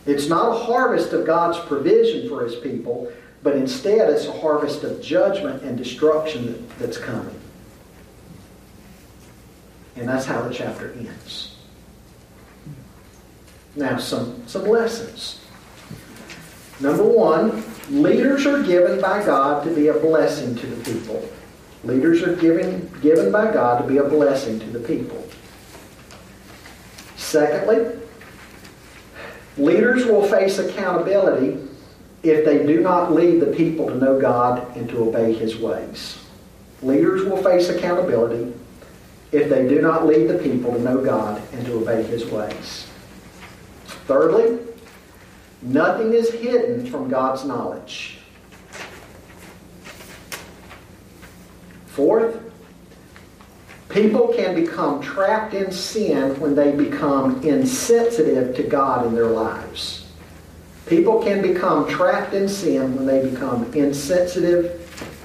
It's 0.06 0.28
not 0.28 0.56
a 0.56 0.60
harvest 0.66 1.14
of 1.14 1.26
God's 1.26 1.58
provision 1.60 2.30
for 2.30 2.43
his 2.43 2.56
people, 2.56 3.12
but 3.41 3.56
instead 3.56 4.10
it's 4.10 4.26
a 4.26 4.32
harvest 4.32 4.84
of 4.84 5.01
judgment 5.01 5.64
and 5.64 5.78
destruction 5.78 6.68
that's 6.78 6.97
coming. 6.97 7.39
And 9.95 10.08
that's 10.08 10.26
how 10.26 10.41
the 10.41 10.54
chapter 10.54 10.93
ends. 10.93 11.56
Now, 13.76 13.97
some, 13.97 14.43
some 14.47 14.66
lessons. 14.66 15.39
Number 16.80 17.04
one, 17.04 17.64
leaders 17.90 18.46
are 18.46 18.64
given 18.64 19.02
by 19.02 19.26
God 19.26 19.64
to 19.66 19.74
be 19.74 19.88
a 19.88 19.94
blessing 19.94 20.56
to 20.56 20.68
the 20.68 20.92
people. 20.92 21.28
Leaders 21.84 22.24
are 22.24 22.36
given, 22.36 22.90
given 23.02 23.32
by 23.32 23.52
God 23.52 23.82
to 23.82 23.88
be 23.88 23.98
a 23.98 24.04
blessing 24.04 24.60
to 24.60 24.66
the 24.68 24.80
people. 24.80 25.28
Secondly, 27.18 28.00
leaders 29.58 30.06
will 30.06 30.28
face 30.28 30.60
accountability 30.60 31.60
if 32.24 32.46
they 32.46 32.66
do 32.66 32.80
not 32.82 33.12
lead 33.12 33.42
the 33.42 33.48
people 33.48 33.88
to 33.88 33.96
know 33.96 34.20
God 34.20 34.76
and 34.78 34.88
to 34.90 35.10
obey 35.10 35.34
His 35.34 35.58
ways. 35.58 36.20
Leaders 36.82 37.24
will 37.26 37.42
face 37.44 37.70
accountability 37.70 38.54
if 39.32 39.50
they 39.50 39.68
do 39.68 39.82
not 39.82 40.06
lead 40.06 40.30
the 40.30 40.38
people 40.38 40.72
to 40.74 40.80
know 40.80 41.04
God 41.04 41.42
and 41.52 41.66
to 41.66 41.82
obey 41.82 42.04
His 42.04 42.26
ways. 42.26 42.88
Thirdly, 44.06 44.60
nothing 45.64 46.14
is 46.14 46.32
hidden 46.32 46.86
from 46.86 47.09
God's 47.09 47.45
knowledge. 47.45 48.20
Fourth, 51.88 52.39
people 53.89 54.34
can 54.36 54.55
become 54.55 54.99
trapped 55.01 55.53
in 55.53 55.72
sin 55.72 56.39
when 56.39 56.55
they 56.55 56.72
become 56.72 57.43
insensitive 57.43 58.55
to 58.55 58.64
God 58.64 59.05
in 59.05 59.14
their 59.14 59.28
lives. 59.28 60.11
People 60.88 61.24
can 61.24 61.41
become 61.41 61.88
trapped 61.88 62.34
in 62.34 62.49
sin 62.49 62.95
when 62.95 63.05
they 63.05 63.30
become 63.30 63.72
insensitive 63.74 64.80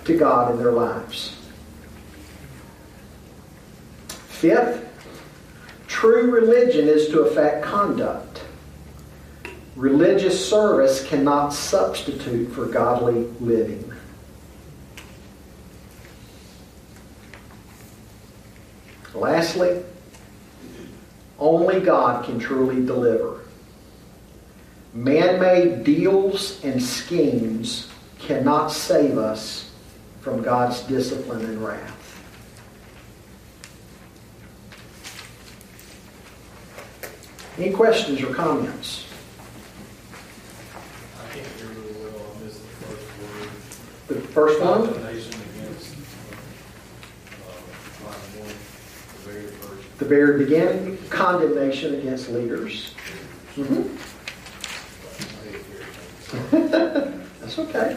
to 0.05 0.17
God 0.17 0.53
in 0.53 0.59
their 0.59 0.73
lives. 0.73 1.37
Fifth, 4.29 4.87
true 5.89 6.31
religion 6.31 6.87
is 6.87 7.09
to 7.09 7.23
affect 7.23 7.65
conduct. 7.65 8.28
Religious 9.79 10.49
service 10.49 11.07
cannot 11.07 11.51
substitute 11.51 12.53
for 12.53 12.67
godly 12.67 13.23
living. 13.41 13.91
Lastly, 19.15 19.83
only 21.39 21.81
God 21.81 22.25
can 22.25 22.39
truly 22.39 22.85
deliver. 22.85 23.43
Man 24.93 25.41
made 25.41 25.85
deals 25.85 26.63
and 26.65 26.83
schemes 26.83 27.89
cannot 28.19 28.69
save 28.69 29.17
us 29.17 29.71
from 30.21 30.43
God's 30.43 30.81
discipline 30.83 31.45
and 31.45 31.65
wrath. 31.65 31.95
Any 37.57 37.73
questions 37.73 38.21
or 38.23 38.35
comments? 38.35 39.05
I 41.19 41.35
can't 41.35 41.47
hear 41.57 41.67
really 41.67 41.93
well, 41.93 42.23
I 42.37 42.45
missed 42.45 42.63
the 42.63 42.69
first 42.87 43.07
word. 43.21 43.51
The 44.09 44.15
first 44.15 44.61
one? 44.63 44.89
Against, 44.89 45.35
uh, 45.35 45.37
line 48.07 48.15
one, 48.39 48.49
the 48.49 49.31
very 49.31 49.47
first. 49.49 49.99
The 49.99 50.05
very 50.07 50.39
beginning, 50.45 50.99
condemnation 51.11 51.95
against 51.95 52.31
leaders. 52.31 52.95
Mhm. 53.57 53.91
That's 57.41 57.59
okay. 57.59 57.97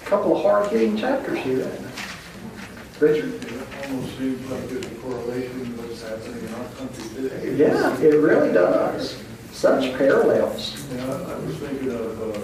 A 0.00 0.04
Couple 0.06 0.36
of 0.36 0.42
hard-hitting 0.42 0.96
chapters 0.96 1.38
here. 1.40 1.70
Richard, 3.00 3.44
it 3.44 3.52
almost 3.84 4.18
seems 4.18 4.50
like 4.50 4.68
there's 4.68 4.84
a 4.84 4.94
correlation 4.96 5.60
with 5.60 5.78
what's 5.78 6.02
happening 6.02 6.42
in 6.42 6.54
our 6.54 6.68
country 6.74 7.04
today. 7.14 7.54
Yeah, 7.54 7.96
it 8.00 8.16
really 8.16 8.52
does. 8.52 9.22
Such 9.52 9.96
parallels. 9.96 10.84
Yeah, 10.92 11.04
I 11.04 11.38
was 11.38 11.56
thinking 11.58 11.90
of 11.90 12.20
uh, 12.20 12.40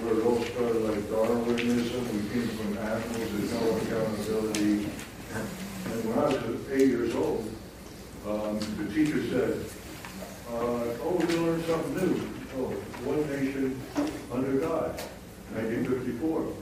where 0.00 0.18
it 0.18 0.24
all 0.24 0.40
started, 0.44 0.82
like 0.82 1.10
Darwinism. 1.10 2.04
We 2.08 2.28
came 2.30 2.48
from 2.56 2.78
animals, 2.78 3.32
there's 3.36 3.52
no 3.52 3.76
accountability. 3.76 4.88
And 5.34 6.04
when 6.08 6.18
I 6.18 6.28
was 6.28 6.72
eight 6.72 6.88
years 6.88 7.14
old, 7.14 7.50
um, 8.26 8.58
the 8.78 8.94
teacher 8.94 9.22
said, 9.28 9.64
uh, 10.48 10.84
oh, 11.04 11.16
we 11.20 11.36
learned 11.36 11.64
something 11.66 11.94
new. 11.96 12.28
Oh, 12.56 12.72
one 13.04 13.28
nation 13.28 13.78
under 14.32 14.58
God, 14.58 15.02
1954. 15.52 16.61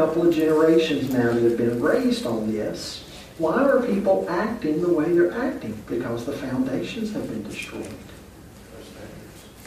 Couple 0.00 0.26
of 0.26 0.34
generations 0.34 1.10
now 1.12 1.30
that 1.30 1.42
have 1.42 1.58
been 1.58 1.78
raised 1.78 2.24
on 2.24 2.50
this, 2.50 3.04
why 3.36 3.62
are 3.62 3.82
people 3.82 4.24
acting 4.30 4.80
the 4.80 4.88
way 4.88 5.12
they're 5.12 5.30
acting? 5.30 5.74
Because 5.86 6.24
the 6.24 6.32
foundations 6.32 7.12
have 7.12 7.28
been 7.28 7.42
destroyed. 7.42 7.84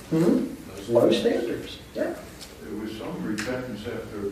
Hmm? 0.10 0.48
Low 0.90 1.12
standards, 1.12 1.78
yeah. 1.94 2.16
There 2.64 2.82
was 2.82 2.98
some 2.98 3.24
repentance 3.24 3.82
after 3.82 4.32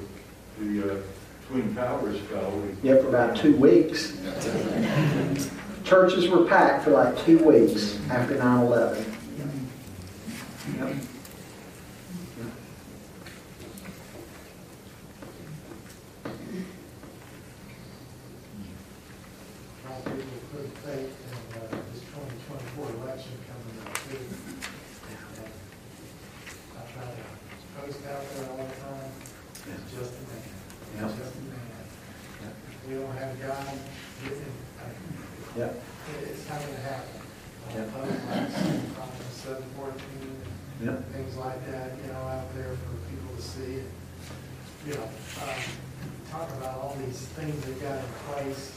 the 0.59 0.91
uh, 0.91 1.01
Twin 1.47 1.75
Towers 1.75 2.19
fell. 2.21 2.63
Yeah, 2.81 2.95
for 2.95 3.09
about 3.09 3.37
two 3.37 3.55
weeks. 3.55 4.17
Churches 5.83 6.29
were 6.29 6.45
packed 6.45 6.85
for 6.85 6.91
like 6.91 7.15
two 7.25 7.37
weeks 7.45 7.99
after 8.09 8.37
9/11. 8.37 9.05
Yep. 10.79 10.95
A 19.83 19.89
lot 19.89 19.97
of 19.97 20.05
people 20.05 20.37
put 20.51 20.67
faith 20.85 21.09
in 21.09 21.37
uh, 21.57 21.81
this 21.91 22.01
2024 22.01 22.89
election 23.01 23.33
coming 23.49 23.77
up 23.81 23.93
too. 24.05 24.21
And 25.09 25.17
I 26.77 26.79
try 26.93 27.05
to 27.09 27.25
post 27.81 28.01
out 28.05 28.23
there 28.29 28.45
all 28.49 28.57
the 28.57 28.69
time, 28.77 29.11
it's 29.65 29.80
just 29.97 30.13
a 30.13 30.23
man. 30.27 31.09
It's 31.09 31.17
just 31.17 31.35
a 31.35 31.41
man. 31.41 32.53
If 32.71 32.87
we 32.89 32.95
don't 32.95 33.15
have 33.17 33.39
God 33.41 33.67
uh, 33.67 34.89
Yep. 35.57 35.71
it- 35.75 36.27
it's 36.29 36.47
not 36.49 36.59
gonna 36.61 36.77
happen. 36.79 37.21
Yeah. 37.73 37.81
Uh, 37.83 37.85
Proverbs 38.95 39.35
seven 39.35 39.63
fourteen, 39.77 40.35
Yep. 40.83 41.11
things 41.11 41.35
like 41.35 41.65
that, 41.71 41.91
you 42.03 42.11
know, 42.11 42.19
out 42.19 42.53
there 42.55 42.75
for 42.75 42.95
people 43.09 43.35
to 43.35 43.41
see. 43.41 43.79
And, 43.79 43.91
You 44.83 44.95
know, 44.95 45.03
um, 45.03 45.61
talk 46.31 46.49
about 46.57 46.79
all 46.79 46.97
these 47.05 47.19
things 47.37 47.63
they've 47.65 47.79
got 47.79 47.99
in 47.99 48.11
place 48.33 48.71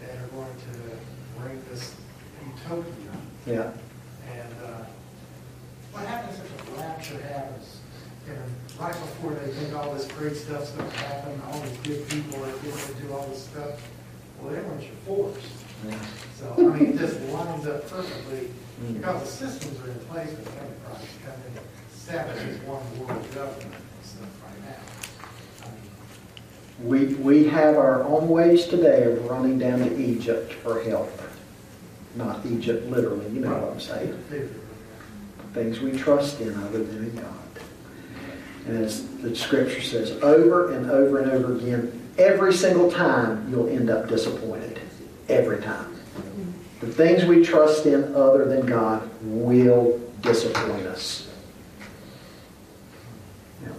that 0.00 0.10
are 0.22 0.28
going 0.28 0.54
to 0.54 1.40
bring 1.40 1.60
this 1.68 1.94
utopia. 2.40 3.10
Yeah. 3.44 3.72
And, 4.30 4.54
uh, 4.62 4.84
what 5.90 6.06
happens 6.06 6.38
if 6.38 6.68
a 6.68 6.80
rapture 6.80 7.20
happens? 7.20 7.78
Right 8.78 8.92
before 8.92 9.32
they 9.34 9.52
think 9.52 9.74
all 9.74 9.94
this 9.94 10.06
great 10.12 10.36
stuff's 10.36 10.70
gonna 10.72 10.90
happen, 10.90 11.40
all 11.48 11.60
these 11.60 11.76
good 11.78 12.08
people 12.08 12.36
are 12.44 12.50
going 12.50 12.76
to 12.86 12.94
do 12.94 13.12
all 13.12 13.26
this 13.28 13.44
stuff, 13.44 13.80
well, 14.40 14.54
everyone's 14.54 14.84
your 14.84 14.94
force. 15.06 15.44
So, 16.38 16.54
I 16.56 16.62
mean, 16.78 16.92
it 16.92 16.98
just 16.98 17.20
lines 17.28 17.66
up 17.66 17.88
perfectly, 17.88 18.48
mm. 18.82 18.96
because 18.98 19.20
the 19.20 19.46
systems 19.48 19.78
are 19.80 19.90
in 19.90 19.98
place 20.06 20.30
for 20.30 20.42
the 20.42 20.50
enterprise 20.50 21.06
come 21.24 21.34
in 21.34 21.58
and 21.58 21.66
establish 21.94 22.42
one 22.62 22.98
world 22.98 23.34
government 23.34 23.74
and 23.74 24.02
stuff 24.02 24.28
right 24.44 24.60
now. 24.64 25.66
I 25.66 25.70
mean, 25.70 26.88
We, 26.88 27.14
we 27.22 27.48
have 27.48 27.76
our 27.76 28.02
own 28.04 28.28
ways 28.28 28.66
today 28.66 29.04
of 29.04 29.24
running 29.30 29.58
down 29.58 29.80
to 29.80 29.96
Egypt 29.96 30.52
for 30.54 30.82
help. 30.82 31.10
Not 32.16 32.44
Egypt 32.46 32.88
literally, 32.88 33.28
you 33.30 33.40
know 33.40 33.50
what 33.50 33.72
I'm 33.72 33.80
saying. 33.80 34.16
figure. 34.24 34.50
Things 35.52 35.80
we 35.80 35.92
trust 35.92 36.40
in 36.40 36.54
other 36.64 36.82
than 36.82 37.04
in 37.04 37.16
God. 37.16 37.43
And 38.66 38.78
as 38.78 39.06
the 39.18 39.34
scripture 39.36 39.82
says, 39.82 40.12
over 40.22 40.72
and 40.72 40.90
over 40.90 41.20
and 41.20 41.30
over 41.30 41.56
again, 41.56 42.10
every 42.18 42.52
single 42.52 42.90
time 42.90 43.46
you'll 43.50 43.68
end 43.68 43.90
up 43.90 44.08
disappointed. 44.08 44.80
Every 45.28 45.60
time. 45.60 45.94
The 46.80 46.86
things 46.86 47.24
we 47.24 47.42
trust 47.44 47.86
in 47.86 48.14
other 48.14 48.44
than 48.44 48.66
God 48.66 49.08
will 49.22 50.00
disappoint 50.20 50.86
us. 50.86 51.28
Yeah. 53.62 53.72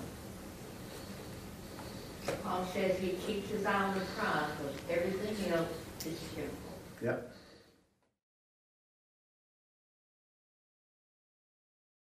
Paul 2.44 2.66
says 2.74 2.98
he 3.00 3.10
keeps 3.10 3.50
his 3.50 3.66
eye 3.66 3.74
on 3.74 3.94
the 3.94 4.06
prize, 4.18 4.50
but 4.58 4.96
everything 4.96 5.54
else 5.54 5.68
is 6.00 6.20
temporal. 6.36 6.50
Yep. 7.04 7.35